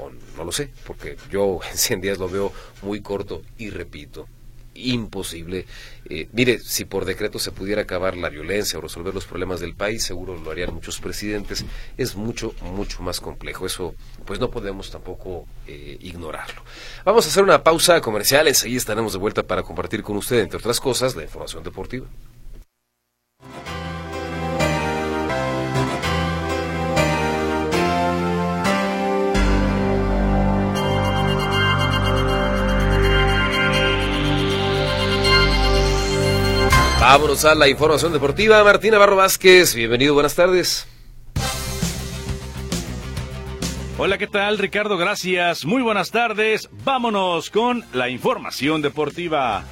O 0.00 0.10
no 0.36 0.44
lo 0.44 0.52
sé, 0.52 0.70
porque 0.86 1.16
yo 1.30 1.60
en 1.70 1.78
100 1.78 2.00
días 2.00 2.18
lo 2.18 2.28
veo 2.28 2.52
muy 2.82 3.00
corto 3.00 3.42
y 3.58 3.70
repito, 3.70 4.28
imposible. 4.74 5.66
Eh, 6.08 6.28
mire, 6.32 6.58
si 6.58 6.84
por 6.84 7.04
decreto 7.04 7.38
se 7.38 7.52
pudiera 7.52 7.82
acabar 7.82 8.16
la 8.16 8.28
violencia 8.28 8.78
o 8.78 8.82
resolver 8.82 9.14
los 9.14 9.26
problemas 9.26 9.60
del 9.60 9.74
país, 9.74 10.04
seguro 10.04 10.36
lo 10.36 10.50
harían 10.50 10.74
muchos 10.74 11.00
presidentes. 11.00 11.64
Es 11.96 12.16
mucho, 12.16 12.54
mucho 12.62 13.02
más 13.02 13.20
complejo. 13.20 13.66
Eso, 13.66 13.94
pues 14.24 14.40
no 14.40 14.50
podemos 14.50 14.90
tampoco 14.90 15.46
eh, 15.66 15.96
ignorarlo. 16.00 16.62
Vamos 17.04 17.26
a 17.26 17.28
hacer 17.28 17.42
una 17.42 17.62
pausa 17.62 18.00
comercial. 18.00 18.48
Enseguida 18.48 18.78
estaremos 18.78 19.12
de 19.12 19.18
vuelta 19.18 19.42
para 19.42 19.62
compartir 19.62 20.02
con 20.02 20.16
usted, 20.16 20.40
entre 20.40 20.58
otras 20.58 20.80
cosas, 20.80 21.16
la 21.16 21.22
información 21.22 21.62
deportiva. 21.62 22.06
Vámonos 37.06 37.44
a 37.44 37.54
la 37.54 37.68
información 37.68 38.14
deportiva. 38.14 38.64
Martina 38.64 38.96
Barro 38.96 39.14
Vázquez, 39.14 39.74
bienvenido, 39.74 40.14
buenas 40.14 40.34
tardes. 40.34 40.88
Hola, 43.98 44.16
¿qué 44.16 44.26
tal 44.26 44.56
Ricardo? 44.56 44.96
Gracias, 44.96 45.66
muy 45.66 45.82
buenas 45.82 46.10
tardes. 46.10 46.70
Vámonos 46.82 47.50
con 47.50 47.84
la 47.92 48.08
información 48.08 48.80
deportiva. 48.80 49.64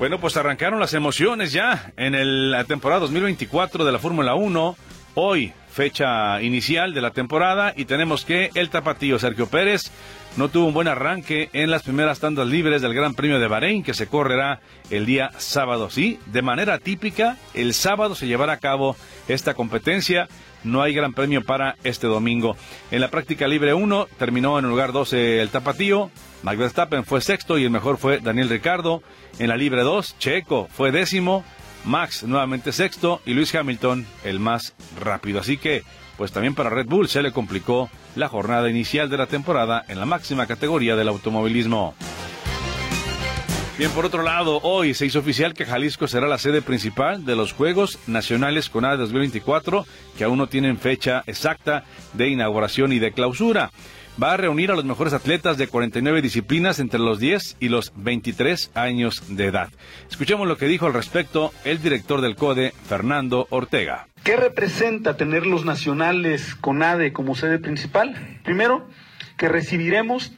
Bueno, 0.00 0.18
pues 0.18 0.36
arrancaron 0.36 0.80
las 0.80 0.94
emociones 0.94 1.52
ya 1.52 1.92
en 1.96 2.50
la 2.50 2.64
temporada 2.64 3.02
2024 3.02 3.84
de 3.84 3.92
la 3.92 4.00
Fórmula 4.00 4.34
1. 4.34 4.76
Hoy, 5.14 5.52
fecha 5.70 6.42
inicial 6.42 6.92
de 6.92 7.02
la 7.02 7.12
temporada, 7.12 7.72
y 7.76 7.84
tenemos 7.84 8.24
que 8.24 8.50
el 8.56 8.68
tapatío 8.68 9.20
Sergio 9.20 9.46
Pérez 9.46 9.92
no 10.36 10.48
tuvo 10.48 10.66
un 10.66 10.74
buen 10.74 10.88
arranque 10.88 11.50
en 11.52 11.70
las 11.70 11.82
primeras 11.82 12.20
tandas 12.20 12.46
libres 12.48 12.80
del 12.80 12.94
Gran 12.94 13.14
Premio 13.14 13.38
de 13.38 13.48
Bahrein, 13.48 13.82
que 13.82 13.94
se 13.94 14.06
correrá 14.06 14.60
el 14.90 15.04
día 15.04 15.30
sábado. 15.36 15.90
Sí, 15.90 16.18
de 16.26 16.42
manera 16.42 16.78
típica, 16.78 17.36
el 17.54 17.74
sábado 17.74 18.14
se 18.14 18.26
llevará 18.26 18.54
a 18.54 18.58
cabo 18.58 18.96
esta 19.28 19.54
competencia. 19.54 20.28
No 20.64 20.80
hay 20.80 20.94
gran 20.94 21.12
premio 21.12 21.44
para 21.44 21.76
este 21.84 22.06
domingo. 22.06 22.56
En 22.90 23.00
la 23.00 23.08
práctica 23.08 23.46
libre 23.46 23.74
1 23.74 24.08
terminó 24.18 24.58
en 24.58 24.64
el 24.64 24.70
lugar 24.70 24.92
12 24.92 25.42
el 25.42 25.50
tapatío. 25.50 26.10
Max 26.42 26.58
Verstappen 26.58 27.04
fue 27.04 27.20
sexto 27.20 27.58
y 27.58 27.64
el 27.64 27.70
mejor 27.70 27.98
fue 27.98 28.20
Daniel 28.20 28.48
Ricardo. 28.48 29.02
En 29.38 29.48
la 29.48 29.56
libre 29.56 29.82
2, 29.82 30.16
Checo 30.18 30.68
fue 30.72 30.92
décimo, 30.92 31.44
Max 31.84 32.22
nuevamente 32.22 32.72
sexto 32.72 33.20
y 33.26 33.34
Luis 33.34 33.54
Hamilton 33.54 34.06
el 34.24 34.38
más 34.38 34.74
rápido. 35.00 35.40
Así 35.40 35.56
que, 35.56 35.82
pues 36.16 36.32
también 36.32 36.54
para 36.54 36.70
Red 36.70 36.86
Bull 36.86 37.08
se 37.08 37.22
le 37.22 37.32
complicó 37.32 37.90
la 38.16 38.28
jornada 38.28 38.68
inicial 38.68 39.08
de 39.10 39.18
la 39.18 39.26
temporada 39.26 39.84
en 39.88 39.98
la 39.98 40.06
máxima 40.06 40.46
categoría 40.46 40.96
del 40.96 41.08
automovilismo. 41.08 41.94
Bien, 43.78 43.90
por 43.90 44.04
otro 44.04 44.22
lado, 44.22 44.60
hoy 44.62 44.94
se 44.94 45.06
hizo 45.06 45.20
oficial 45.20 45.54
que 45.54 45.64
Jalisco 45.64 46.06
será 46.06 46.28
la 46.28 46.38
sede 46.38 46.60
principal 46.60 47.24
de 47.24 47.34
los 47.34 47.52
Juegos 47.52 47.98
Nacionales 48.06 48.68
CONADE 48.68 48.98
2024, 48.98 49.86
que 50.16 50.24
aún 50.24 50.38
no 50.38 50.46
tienen 50.46 50.78
fecha 50.78 51.24
exacta 51.26 51.84
de 52.12 52.28
inauguración 52.28 52.92
y 52.92 52.98
de 52.98 53.12
clausura 53.12 53.70
va 54.22 54.32
a 54.32 54.36
reunir 54.36 54.70
a 54.70 54.74
los 54.74 54.84
mejores 54.84 55.12
atletas 55.12 55.56
de 55.56 55.68
49 55.68 56.22
disciplinas 56.22 56.78
entre 56.78 57.00
los 57.00 57.18
10 57.18 57.56
y 57.60 57.68
los 57.68 57.92
23 57.96 58.70
años 58.74 59.22
de 59.28 59.46
edad. 59.46 59.70
Escuchemos 60.10 60.46
lo 60.46 60.56
que 60.56 60.66
dijo 60.66 60.86
al 60.86 60.94
respecto 60.94 61.52
el 61.64 61.80
director 61.80 62.20
del 62.20 62.36
CODE, 62.36 62.74
Fernando 62.88 63.46
Ortega. 63.50 64.06
¿Qué 64.24 64.36
representa 64.36 65.16
tener 65.16 65.46
los 65.46 65.64
nacionales 65.64 66.54
con 66.54 66.82
ADE 66.82 67.12
como 67.12 67.34
sede 67.34 67.58
principal? 67.58 68.14
Primero, 68.44 68.86
que 69.36 69.48
recibiremos 69.48 70.32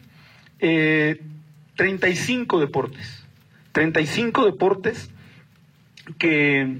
35 0.59 2.57
eh, 2.57 2.61
deportes. 2.61 3.25
35 3.73 4.47
deportes 4.47 5.11
que 6.19 6.79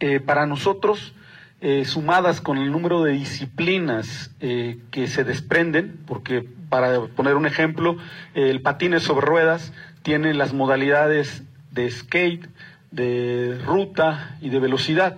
eh, 0.00 0.20
para 0.20 0.46
nosotros 0.46 1.14
eh, 1.60 1.84
sumadas 1.84 2.40
con 2.40 2.58
el 2.58 2.70
número 2.70 3.02
de 3.02 3.12
disciplinas 3.12 4.30
eh, 4.40 4.78
que 4.90 5.06
se 5.08 5.24
desprenden, 5.24 5.98
porque 6.06 6.46
para 6.68 7.06
poner 7.06 7.36
un 7.36 7.46
ejemplo, 7.46 7.96
el 8.34 8.60
patines 8.62 9.02
sobre 9.02 9.26
ruedas 9.26 9.72
tiene 10.02 10.34
las 10.34 10.52
modalidades 10.52 11.42
de 11.70 11.90
skate, 11.90 12.48
de 12.90 13.58
ruta 13.64 14.36
y 14.40 14.50
de 14.50 14.58
velocidad. 14.60 15.16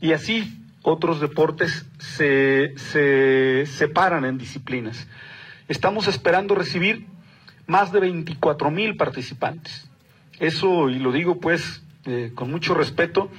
Y 0.00 0.12
así 0.12 0.62
otros 0.82 1.20
deportes 1.20 1.86
se, 1.98 2.74
se 2.76 3.66
separan 3.66 4.24
en 4.24 4.38
disciplinas. 4.38 5.08
Estamos 5.68 6.06
esperando 6.06 6.54
recibir 6.54 7.06
más 7.66 7.92
de 7.92 8.00
24 8.00 8.70
mil 8.70 8.96
participantes. 8.96 9.88
Eso, 10.38 10.90
y 10.90 10.98
lo 10.98 11.12
digo 11.12 11.40
pues 11.40 11.82
eh, 12.04 12.30
con 12.34 12.50
mucho 12.50 12.74
respeto, 12.74 13.30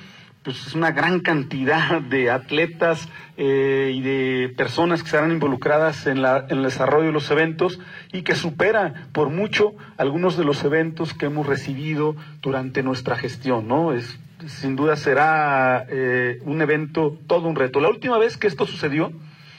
pues 0.43 0.67
es 0.67 0.75
una 0.75 0.91
gran 0.91 1.21
cantidad 1.21 2.01
de 2.01 2.29
atletas 2.29 3.07
eh, 3.37 3.93
y 3.95 4.01
de 4.01 4.49
personas 4.55 5.01
que 5.01 5.07
estarán 5.07 5.31
involucradas 5.31 6.07
en, 6.07 6.21
la, 6.21 6.45
el 6.49 6.63
desarrollo 6.63 7.07
de 7.07 7.13
los 7.13 7.29
eventos 7.31 7.79
y 8.11 8.23
que 8.23 8.35
supera 8.35 9.07
por 9.13 9.29
mucho 9.29 9.73
algunos 9.97 10.37
de 10.37 10.43
los 10.43 10.63
eventos 10.63 11.13
que 11.13 11.27
hemos 11.27 11.47
recibido 11.47 12.15
durante 12.41 12.83
nuestra 12.83 13.15
gestión, 13.15 13.67
¿no? 13.67 13.93
Es, 13.93 14.19
sin 14.45 14.75
duda 14.75 14.95
será 14.95 15.85
eh, 15.89 16.39
un 16.43 16.61
evento, 16.61 17.17
todo 17.27 17.47
un 17.47 17.55
reto. 17.55 17.79
La 17.79 17.89
última 17.89 18.17
vez 18.17 18.37
que 18.37 18.47
esto 18.47 18.65
sucedió 18.65 19.11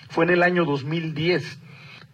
fue 0.08 0.24
en 0.24 0.30
el 0.30 0.42
año 0.42 0.64
2010. 0.64 1.58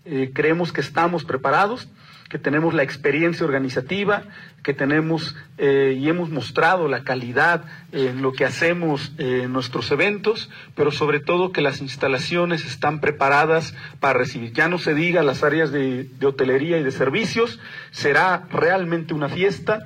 Eh, 0.07 0.31
creemos 0.35 0.73
que 0.73 0.81
estamos 0.81 1.25
preparados 1.25 1.89
que 2.35 2.39
tenemos 2.41 2.75
la 2.75 2.83
experiencia 2.83 3.47
organizativa, 3.47 4.25
que 4.65 4.75
tenemos 4.75 5.37
eh, 5.57 5.97
y 5.97 6.09
hemos 6.09 6.31
mostrado 6.31 6.89
la 6.89 7.05
calidad 7.05 7.65
en 7.93 8.23
lo 8.23 8.33
que 8.33 8.45
hacemos 8.45 9.13
en 9.19 9.53
nuestros 9.53 9.91
eventos, 9.93 10.51
pero 10.75 10.91
sobre 10.91 11.21
todo 11.21 11.53
que 11.53 11.61
las 11.61 11.81
instalaciones 11.81 12.65
están 12.65 13.01
preparadas 13.01 13.77
para 14.01 14.19
recibir. 14.19 14.53
Ya 14.53 14.69
no 14.69 14.79
se 14.79 14.95
diga 14.95 15.23
las 15.23 15.45
áreas 15.45 15.71
de, 15.71 16.09
hotelería 16.25 16.79
y 16.79 16.83
de 16.83 16.91
servicios, 16.91 17.61
será 17.93 18.49
realmente 18.51 19.15
una 19.15 19.29
fiesta. 19.29 19.85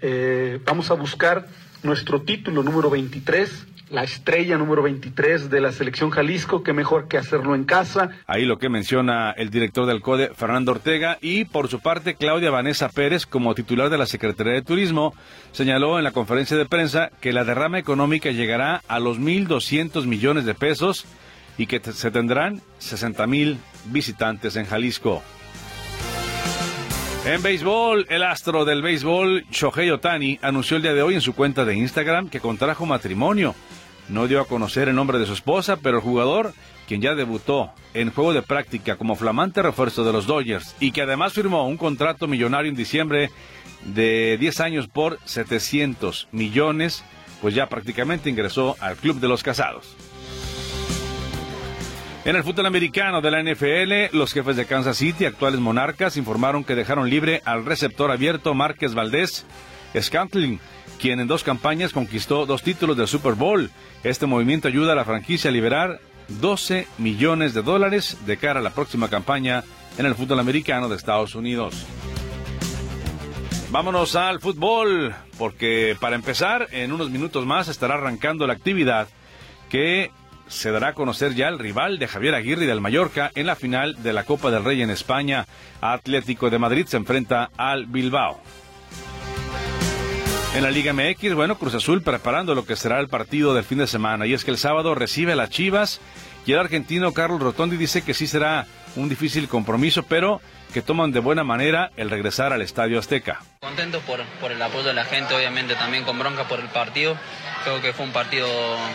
Eh, 0.00 0.60
vamos 0.64 0.90
a 0.90 0.94
buscar 0.94 1.46
nuestro 1.82 2.22
título 2.22 2.62
número 2.62 2.90
23 2.90 3.66
la 3.90 4.04
estrella 4.04 4.56
número 4.56 4.82
23 4.82 5.50
de 5.50 5.60
la 5.60 5.72
selección 5.72 6.10
Jalisco, 6.10 6.62
que 6.62 6.72
mejor 6.72 7.08
que 7.08 7.18
hacerlo 7.18 7.54
en 7.54 7.64
casa. 7.64 8.10
Ahí 8.26 8.44
lo 8.44 8.58
que 8.58 8.68
menciona 8.68 9.32
el 9.32 9.50
director 9.50 9.86
del 9.86 10.00
CODE, 10.00 10.30
Fernando 10.34 10.72
Ortega, 10.72 11.18
y 11.20 11.44
por 11.44 11.68
su 11.68 11.80
parte 11.80 12.14
Claudia 12.14 12.50
Vanessa 12.50 12.88
Pérez, 12.88 13.26
como 13.26 13.54
titular 13.54 13.90
de 13.90 13.98
la 13.98 14.06
Secretaría 14.06 14.52
de 14.52 14.62
Turismo, 14.62 15.14
señaló 15.50 15.98
en 15.98 16.04
la 16.04 16.12
conferencia 16.12 16.56
de 16.56 16.66
prensa 16.66 17.10
que 17.20 17.32
la 17.32 17.44
derrama 17.44 17.78
económica 17.78 18.30
llegará 18.30 18.82
a 18.86 19.00
los 19.00 19.18
1.200 19.18 20.06
millones 20.06 20.44
de 20.44 20.54
pesos 20.54 21.04
y 21.58 21.66
que 21.66 21.80
se 21.80 22.10
tendrán 22.12 22.62
60 22.78 23.26
mil 23.26 23.58
visitantes 23.86 24.54
en 24.54 24.66
Jalisco. 24.66 25.22
En 27.26 27.42
béisbol, 27.42 28.06
el 28.08 28.22
astro 28.22 28.64
del 28.64 28.80
béisbol, 28.80 29.44
Shohei 29.50 29.90
Otani, 29.90 30.38
anunció 30.40 30.78
el 30.78 30.82
día 30.82 30.94
de 30.94 31.02
hoy 31.02 31.14
en 31.14 31.20
su 31.20 31.34
cuenta 31.34 31.66
de 31.66 31.76
Instagram 31.76 32.30
que 32.30 32.40
contrajo 32.40 32.86
matrimonio. 32.86 33.54
No 34.08 34.26
dio 34.26 34.40
a 34.40 34.46
conocer 34.46 34.88
el 34.88 34.94
nombre 34.94 35.18
de 35.18 35.26
su 35.26 35.34
esposa, 35.34 35.76
pero 35.76 35.98
el 35.98 36.02
jugador, 36.02 36.54
quien 36.88 37.02
ya 37.02 37.14
debutó 37.14 37.72
en 37.92 38.10
juego 38.10 38.32
de 38.32 38.40
práctica 38.40 38.96
como 38.96 39.16
flamante 39.16 39.60
refuerzo 39.60 40.02
de 40.02 40.12
los 40.12 40.26
Dodgers 40.26 40.74
y 40.80 40.92
que 40.92 41.02
además 41.02 41.34
firmó 41.34 41.68
un 41.68 41.76
contrato 41.76 42.26
millonario 42.26 42.70
en 42.70 42.76
diciembre 42.76 43.30
de 43.84 44.38
10 44.40 44.60
años 44.60 44.88
por 44.88 45.18
700 45.26 46.28
millones, 46.32 47.04
pues 47.42 47.54
ya 47.54 47.68
prácticamente 47.68 48.30
ingresó 48.30 48.76
al 48.80 48.96
Club 48.96 49.20
de 49.20 49.28
los 49.28 49.42
Casados. 49.42 49.94
En 52.24 52.36
el 52.36 52.44
fútbol 52.44 52.66
americano 52.66 53.22
de 53.22 53.30
la 53.30 53.42
NFL, 53.42 54.16
los 54.16 54.32
jefes 54.32 54.54
de 54.56 54.66
Kansas 54.66 54.98
City, 54.98 55.24
actuales 55.24 55.58
monarcas, 55.58 56.18
informaron 56.18 56.64
que 56.64 56.74
dejaron 56.74 57.08
libre 57.08 57.40
al 57.46 57.64
receptor 57.64 58.10
abierto 58.10 58.52
Márquez 58.52 58.94
Valdés 58.94 59.46
Scantling 59.98 60.60
quien 61.00 61.18
en 61.18 61.28
dos 61.28 61.42
campañas 61.42 61.94
conquistó 61.94 62.44
dos 62.44 62.62
títulos 62.62 62.96
del 62.96 63.08
Super 63.08 63.32
Bowl. 63.32 63.70
Este 64.04 64.26
movimiento 64.26 64.68
ayuda 64.68 64.92
a 64.92 64.96
la 64.96 65.06
franquicia 65.06 65.48
a 65.48 65.52
liberar 65.52 65.98
12 66.28 66.86
millones 66.98 67.54
de 67.54 67.62
dólares 67.62 68.18
de 68.26 68.36
cara 68.36 68.60
a 68.60 68.62
la 68.62 68.70
próxima 68.70 69.08
campaña 69.08 69.64
en 69.96 70.04
el 70.04 70.14
fútbol 70.14 70.40
americano 70.40 70.90
de 70.90 70.96
Estados 70.96 71.34
Unidos. 71.34 71.86
Vámonos 73.70 74.14
al 74.14 74.40
fútbol, 74.40 75.14
porque 75.38 75.96
para 75.98 76.16
empezar, 76.16 76.68
en 76.70 76.92
unos 76.92 77.08
minutos 77.08 77.46
más 77.46 77.68
estará 77.68 77.94
arrancando 77.94 78.46
la 78.46 78.52
actividad 78.52 79.08
que 79.70 80.10
se 80.50 80.70
dará 80.72 80.88
a 80.88 80.94
conocer 80.94 81.34
ya 81.34 81.48
el 81.48 81.58
rival 81.58 81.98
de 81.98 82.08
Javier 82.08 82.34
Aguirre 82.34 82.66
del 82.66 82.80
Mallorca 82.80 83.30
en 83.34 83.46
la 83.46 83.56
final 83.56 84.02
de 84.02 84.12
la 84.12 84.24
Copa 84.24 84.50
del 84.50 84.64
Rey 84.64 84.82
en 84.82 84.90
España. 84.90 85.46
Atlético 85.80 86.50
de 86.50 86.58
Madrid 86.58 86.86
se 86.86 86.98
enfrenta 86.98 87.50
al 87.56 87.86
Bilbao. 87.86 88.42
En 90.54 90.64
la 90.64 90.70
Liga 90.72 90.92
MX, 90.92 91.34
bueno, 91.34 91.56
Cruz 91.56 91.74
Azul 91.74 92.02
preparando 92.02 92.56
lo 92.56 92.66
que 92.66 92.74
será 92.74 92.98
el 92.98 93.08
partido 93.08 93.54
del 93.54 93.62
fin 93.62 93.78
de 93.78 93.86
semana. 93.86 94.26
Y 94.26 94.34
es 94.34 94.44
que 94.44 94.50
el 94.50 94.58
sábado 94.58 94.96
recibe 94.96 95.32
a 95.32 95.36
las 95.36 95.50
Chivas 95.50 96.00
y 96.44 96.52
el 96.52 96.58
argentino 96.58 97.14
Carlos 97.14 97.40
Rotondi 97.40 97.76
dice 97.76 98.02
que 98.02 98.14
sí 98.14 98.26
será 98.26 98.66
un 98.96 99.08
difícil 99.08 99.46
compromiso, 99.46 100.02
pero 100.02 100.40
que 100.70 100.82
toman 100.82 101.12
de 101.12 101.20
buena 101.20 101.44
manera 101.44 101.90
el 101.96 102.10
regresar 102.10 102.52
al 102.52 102.62
Estadio 102.62 102.98
Azteca. 102.98 103.40
Contento 103.60 104.00
por, 104.00 104.24
por 104.40 104.52
el 104.52 104.62
apoyo 104.62 104.84
de 104.84 104.94
la 104.94 105.04
gente, 105.04 105.34
obviamente 105.34 105.74
también 105.74 106.04
con 106.04 106.18
bronca 106.18 106.44
por 106.44 106.60
el 106.60 106.68
partido. 106.68 107.16
Creo 107.64 107.82
que 107.82 107.92
fue 107.92 108.06
un 108.06 108.12
partido 108.12 108.48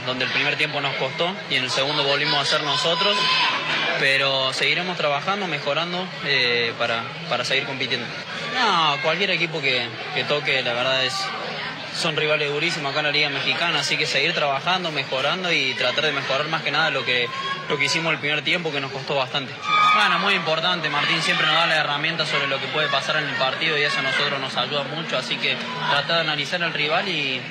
donde 0.07 0.25
el 0.25 0.31
primer 0.31 0.55
tiempo 0.55 0.81
nos 0.81 0.95
costó 0.95 1.31
y 1.49 1.55
en 1.55 1.63
el 1.63 1.69
segundo 1.69 2.03
volvimos 2.03 2.39
a 2.39 2.45
ser 2.45 2.63
nosotros, 2.63 3.15
pero 3.99 4.53
seguiremos 4.53 4.97
trabajando, 4.97 5.47
mejorando 5.47 6.07
eh, 6.25 6.73
para, 6.79 7.03
para 7.29 7.45
seguir 7.45 7.65
compitiendo. 7.65 8.07
No, 8.55 8.97
cualquier 9.03 9.31
equipo 9.31 9.61
que, 9.61 9.87
que 10.15 10.23
toque, 10.23 10.63
la 10.63 10.73
verdad 10.73 11.05
es, 11.05 11.13
son 11.95 12.15
rivales 12.15 12.51
durísimos 12.51 12.91
acá 12.91 12.99
en 12.99 13.05
la 13.05 13.11
Liga 13.11 13.29
Mexicana, 13.29 13.79
así 13.79 13.97
que 13.97 14.05
seguir 14.05 14.33
trabajando, 14.33 14.91
mejorando 14.91 15.51
y 15.51 15.73
tratar 15.73 16.05
de 16.05 16.11
mejorar 16.11 16.47
más 16.49 16.61
que 16.61 16.71
nada 16.71 16.89
lo 16.89 17.05
que, 17.05 17.27
lo 17.69 17.77
que 17.77 17.85
hicimos 17.85 18.13
el 18.13 18.19
primer 18.19 18.43
tiempo, 18.43 18.71
que 18.71 18.81
nos 18.81 18.91
costó 18.91 19.15
bastante. 19.15 19.53
Bueno, 19.95 20.19
muy 20.19 20.33
importante, 20.33 20.89
Martín 20.89 21.21
siempre 21.21 21.47
nos 21.47 21.55
da 21.55 21.67
la 21.67 21.77
herramienta 21.77 22.25
sobre 22.25 22.47
lo 22.47 22.59
que 22.59 22.67
puede 22.67 22.89
pasar 22.89 23.17
en 23.17 23.29
el 23.29 23.35
partido 23.35 23.77
y 23.77 23.83
eso 23.83 23.99
a 23.99 24.03
nosotros 24.03 24.39
nos 24.39 24.55
ayuda 24.57 24.83
mucho, 24.83 25.17
así 25.17 25.37
que 25.37 25.55
tratar 25.89 26.17
de 26.17 26.21
analizar 26.21 26.61
al 26.63 26.73
rival 26.73 27.07
y, 27.07 27.41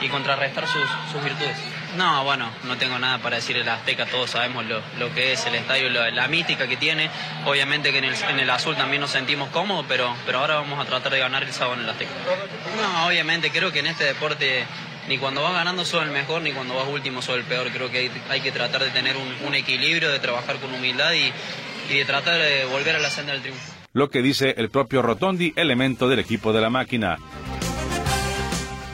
y 0.00 0.08
contrarrestar 0.08 0.66
sus, 0.66 0.88
sus 1.12 1.22
virtudes. 1.22 1.56
No, 1.96 2.22
bueno, 2.24 2.50
no 2.64 2.76
tengo 2.76 2.98
nada 2.98 3.18
para 3.18 3.36
decir 3.36 3.56
el 3.56 3.68
Azteca, 3.68 4.06
todos 4.06 4.30
sabemos 4.30 4.64
lo, 4.66 5.14
que 5.14 5.32
es 5.32 5.46
el 5.46 5.54
estadio, 5.54 5.88
la, 5.88 6.28
mística 6.28 6.66
que 6.66 6.76
tiene. 6.76 7.10
Obviamente 7.46 7.92
que 7.92 7.98
en 7.98 8.04
el, 8.04 8.50
azul 8.50 8.76
también 8.76 9.00
nos 9.00 9.10
sentimos 9.10 9.48
cómodos, 9.48 9.86
pero, 9.88 10.14
pero 10.26 10.40
ahora 10.40 10.56
vamos 10.56 10.78
a 10.78 10.84
tratar 10.84 11.12
de 11.12 11.18
ganar 11.18 11.42
el 11.42 11.52
sábado 11.52 11.76
en 11.76 11.84
el 11.84 11.90
Azteca. 11.90 12.10
No, 12.80 13.06
obviamente 13.06 13.50
creo 13.50 13.72
que 13.72 13.80
en 13.80 13.86
este 13.86 14.04
deporte 14.04 14.66
ni 15.08 15.16
cuando 15.16 15.42
vas 15.42 15.54
ganando 15.54 15.84
sos 15.84 16.02
el 16.02 16.10
mejor, 16.10 16.42
ni 16.42 16.52
cuando 16.52 16.74
vas 16.74 16.86
último 16.86 17.22
sos 17.22 17.36
el 17.36 17.44
peor. 17.44 17.70
Creo 17.72 17.90
que 17.90 18.10
hay, 18.28 18.40
que 18.40 18.52
tratar 18.52 18.84
de 18.84 18.90
tener 18.90 19.16
un, 19.16 19.54
equilibrio, 19.54 20.10
de 20.10 20.18
trabajar 20.18 20.56
con 20.56 20.72
humildad 20.72 21.12
y, 21.14 21.32
y 21.92 21.98
de 21.98 22.04
tratar 22.04 22.38
de 22.38 22.66
volver 22.66 22.96
a 22.96 22.98
la 22.98 23.08
senda 23.08 23.32
del 23.32 23.40
triunfo. 23.40 23.72
Lo 23.94 24.10
que 24.10 24.20
dice 24.20 24.54
el 24.58 24.68
propio 24.68 25.00
Rotondi, 25.00 25.54
elemento 25.56 26.08
del 26.08 26.18
equipo 26.18 26.52
de 26.52 26.60
la 26.60 26.68
máquina. 26.68 27.16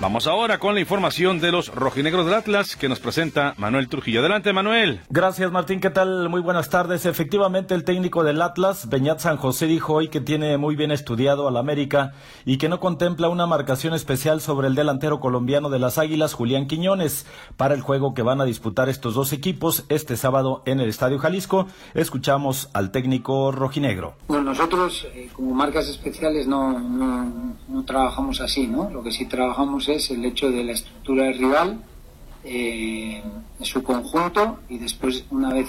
Vamos 0.00 0.26
ahora 0.26 0.58
con 0.58 0.74
la 0.74 0.80
información 0.80 1.38
de 1.38 1.52
los 1.52 1.72
rojinegros 1.72 2.26
del 2.26 2.34
Atlas 2.34 2.74
que 2.74 2.88
nos 2.88 2.98
presenta 2.98 3.54
Manuel 3.58 3.88
Trujillo. 3.88 4.20
Adelante, 4.20 4.52
Manuel. 4.52 5.00
Gracias, 5.08 5.52
Martín. 5.52 5.78
¿Qué 5.78 5.88
tal? 5.88 6.28
Muy 6.28 6.40
buenas 6.40 6.68
tardes. 6.68 7.06
Efectivamente, 7.06 7.74
el 7.74 7.84
técnico 7.84 8.24
del 8.24 8.42
Atlas, 8.42 8.88
Beñat 8.88 9.20
San 9.20 9.36
José, 9.36 9.66
dijo 9.66 9.94
hoy 9.94 10.08
que 10.08 10.20
tiene 10.20 10.58
muy 10.58 10.74
bien 10.74 10.90
estudiado 10.90 11.46
al 11.46 11.56
América 11.56 12.12
y 12.44 12.58
que 12.58 12.68
no 12.68 12.80
contempla 12.80 13.28
una 13.28 13.46
marcación 13.46 13.94
especial 13.94 14.40
sobre 14.40 14.66
el 14.66 14.74
delantero 14.74 15.20
colombiano 15.20 15.70
de 15.70 15.78
las 15.78 15.96
Águilas, 15.96 16.34
Julián 16.34 16.66
Quiñones, 16.66 17.24
para 17.56 17.74
el 17.74 17.80
juego 17.80 18.14
que 18.14 18.22
van 18.22 18.40
a 18.40 18.44
disputar 18.44 18.88
estos 18.88 19.14
dos 19.14 19.32
equipos 19.32 19.84
este 19.88 20.16
sábado 20.16 20.64
en 20.66 20.80
el 20.80 20.88
Estadio 20.88 21.20
Jalisco. 21.20 21.68
Escuchamos 21.94 22.68
al 22.72 22.90
técnico 22.90 23.52
rojinegro. 23.52 24.14
Bueno, 24.26 24.42
nosotros 24.42 25.06
eh, 25.14 25.30
como 25.32 25.54
marcas 25.54 25.88
especiales 25.88 26.48
no, 26.48 26.80
no, 26.80 27.54
no 27.68 27.84
trabajamos 27.84 28.40
así, 28.40 28.66
¿no? 28.66 28.90
Lo 28.90 29.02
que 29.02 29.12
sí 29.12 29.26
trabajamos 29.26 29.84
es 29.88 29.93
es 29.94 30.10
el 30.10 30.24
hecho 30.24 30.50
de 30.50 30.64
la 30.64 30.72
estructura 30.72 31.24
del 31.24 31.38
rival 31.38 31.80
eh, 32.44 33.22
en 33.58 33.64
su 33.64 33.82
conjunto 33.82 34.60
y 34.68 34.78
después 34.78 35.24
una 35.30 35.52
vez 35.52 35.68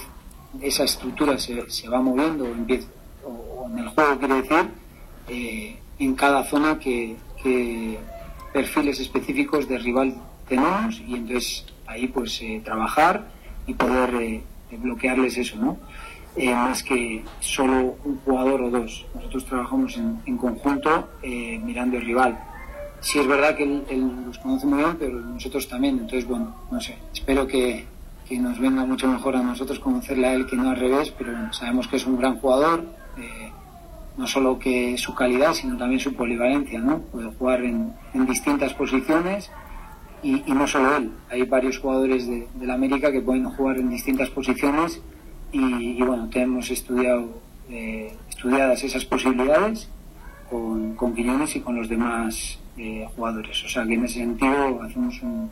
esa 0.61 0.83
estructura 0.83 1.37
se, 1.37 1.87
va 1.87 2.01
moviendo 2.01 2.45
o, 2.45 3.67
en 3.69 3.79
el 3.79 3.87
juego 3.89 4.19
quiere 4.19 4.35
decir 4.41 4.69
eh, 5.29 5.79
en 5.99 6.15
cada 6.15 6.43
zona 6.43 6.79
que, 6.79 7.15
perfiles 8.51 8.99
específicos 8.99 9.67
de 9.67 9.77
rival 9.77 10.15
tenemos 10.47 10.99
y 11.07 11.13
entonces 11.13 11.65
ahí 11.85 12.07
pues 12.07 12.41
eh, 12.41 12.59
trabajar 12.65 13.27
y 13.67 13.73
poder 13.75 14.41
bloquearles 14.71 15.37
eso 15.37 15.57
no 15.57 15.77
más 16.53 16.81
que 16.81 17.23
solo 17.39 17.95
un 18.03 18.17
jugador 18.25 18.63
o 18.63 18.69
dos. 18.69 19.05
Nosotros 19.13 19.45
trabajamos 19.45 19.97
en 19.97 20.37
conjunto 20.37 21.07
mirando 21.21 21.97
el 21.97 22.05
rival 22.05 22.37
sí 23.05 23.19
es 23.19 23.27
verdad 23.27 23.55
que 23.55 23.63
él, 23.63 23.83
los 24.25 24.39
conoce 24.39 24.65
muy 24.65 24.79
bien, 24.79 24.97
pero 24.97 25.19
nosotros 25.19 25.69
también. 25.69 25.99
Entonces, 25.99 26.27
bueno, 26.27 26.55
no 26.71 26.81
sé, 26.81 26.97
espero 27.13 27.45
que, 27.45 27.85
que 28.27 28.39
nos 28.39 28.59
venga 28.59 28.83
mucho 28.83 29.07
mejor 29.07 29.35
a 29.35 29.43
nosotros 29.43 29.79
conocerle 29.79 30.27
a 30.27 30.33
él 30.33 30.47
que 30.47 30.55
no 30.55 30.71
al 30.71 30.75
revés, 30.77 31.13
pero 31.15 31.53
sabemos 31.53 31.87
que 31.87 31.97
es 31.97 32.05
un 32.07 32.17
gran 32.17 32.39
jugador, 32.39 32.83
eh, 33.19 33.51
no 34.17 34.25
solo 34.25 34.57
que 34.57 34.97
su 34.97 35.13
calidad, 35.13 35.53
sino 35.53 35.77
también 35.77 35.99
su 35.99 36.15
polivalencia, 36.15 36.79
¿no? 36.79 36.99
Puede 36.99 37.27
jugar 37.37 37.63
en, 37.63 37.93
distintas 38.25 38.73
posiciones 38.73 39.51
y, 40.23 40.41
y, 40.49 40.53
no 40.53 40.65
solo 40.65 40.97
él, 40.97 41.11
hay 41.29 41.43
varios 41.43 41.77
jugadores 41.77 42.25
de, 42.25 42.47
de, 42.55 42.65
la 42.65 42.73
América 42.73 43.11
que 43.11 43.21
pueden 43.21 43.45
jugar 43.51 43.77
en 43.77 43.91
distintas 43.91 44.31
posiciones 44.31 44.99
y, 45.51 45.59
y 45.59 46.01
bueno, 46.01 46.27
tenemos 46.31 46.71
estudiado, 46.71 47.39
eh, 47.69 48.11
estudiadas 48.29 48.83
esas 48.83 49.05
posibilidades 49.05 49.89
con, 50.49 50.95
con 50.95 51.13
Quiñones 51.13 51.55
y 51.55 51.59
con 51.59 51.75
los 51.75 51.87
demás 51.87 52.57
eh, 52.77 53.07
jugadores. 53.15 53.63
O 53.63 53.69
sea 53.69 53.85
que 53.85 53.93
en 53.93 54.05
ese 54.05 54.19
sentido 54.19 54.81
hacemos 54.81 55.21
un 55.21 55.49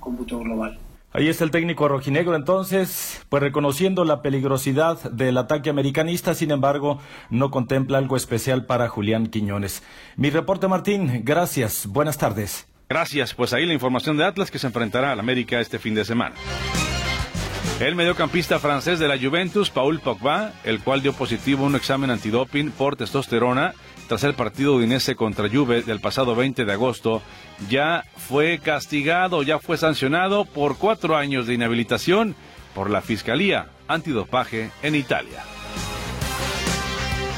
cómputo 0.00 0.38
global. 0.40 0.78
Ahí 1.16 1.28
está 1.28 1.44
el 1.44 1.52
técnico 1.52 1.86
rojinegro 1.86 2.34
entonces, 2.34 3.24
pues 3.28 3.40
reconociendo 3.40 4.04
la 4.04 4.20
peligrosidad 4.20 5.00
del 5.12 5.38
ataque 5.38 5.70
americanista, 5.70 6.34
sin 6.34 6.50
embargo, 6.50 6.98
no 7.30 7.52
contempla 7.52 7.98
algo 7.98 8.16
especial 8.16 8.66
para 8.66 8.88
Julián 8.88 9.28
Quiñones. 9.28 9.84
Mi 10.16 10.30
reporte 10.30 10.66
Martín, 10.66 11.22
gracias, 11.24 11.86
buenas 11.86 12.18
tardes. 12.18 12.66
Gracias, 12.88 13.32
pues 13.32 13.52
ahí 13.52 13.64
la 13.64 13.74
información 13.74 14.16
de 14.16 14.24
Atlas 14.24 14.50
que 14.50 14.58
se 14.58 14.66
enfrentará 14.66 15.12
al 15.12 15.20
América 15.20 15.60
este 15.60 15.78
fin 15.78 15.94
de 15.94 16.04
semana. 16.04 16.34
El 17.80 17.94
mediocampista 17.94 18.58
francés 18.58 18.98
de 18.98 19.06
la 19.06 19.18
Juventus, 19.18 19.70
Paul 19.70 20.00
Pogba, 20.00 20.52
el 20.64 20.80
cual 20.80 21.02
dio 21.02 21.12
positivo 21.12 21.64
un 21.64 21.76
examen 21.76 22.10
antidoping 22.10 22.72
por 22.72 22.96
testosterona 22.96 23.74
tras 24.08 24.24
el 24.24 24.34
partido 24.34 24.74
udinese 24.74 25.16
contra 25.16 25.48
Juve 25.48 25.82
del 25.82 26.00
pasado 26.00 26.34
20 26.34 26.64
de 26.64 26.72
agosto, 26.72 27.22
ya 27.68 28.04
fue 28.16 28.58
castigado, 28.58 29.42
ya 29.42 29.58
fue 29.58 29.76
sancionado 29.76 30.44
por 30.44 30.78
cuatro 30.78 31.16
años 31.16 31.46
de 31.46 31.54
inhabilitación 31.54 32.34
por 32.74 32.90
la 32.90 33.00
Fiscalía 33.00 33.68
Antidopaje 33.88 34.70
en 34.82 34.94
Italia. 34.94 35.42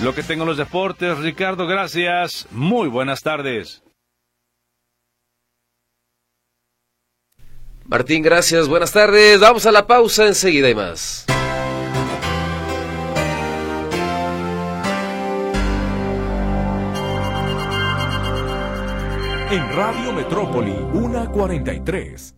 Lo 0.02 0.14
que 0.14 0.22
tengo 0.22 0.42
en 0.42 0.48
los 0.48 0.58
deportes, 0.58 1.18
Ricardo, 1.18 1.66
gracias. 1.66 2.46
Muy 2.50 2.88
buenas 2.88 3.22
tardes. 3.22 3.82
Martín, 7.86 8.22
gracias. 8.22 8.68
Buenas 8.68 8.92
tardes. 8.92 9.40
Vamos 9.40 9.64
a 9.64 9.72
la 9.72 9.86
pausa 9.86 10.26
enseguida 10.26 10.68
y 10.68 10.74
más. 10.74 11.26
En 19.48 19.76
Radio 19.76 20.12
Metrópoli, 20.12 20.74
143. 20.92 22.34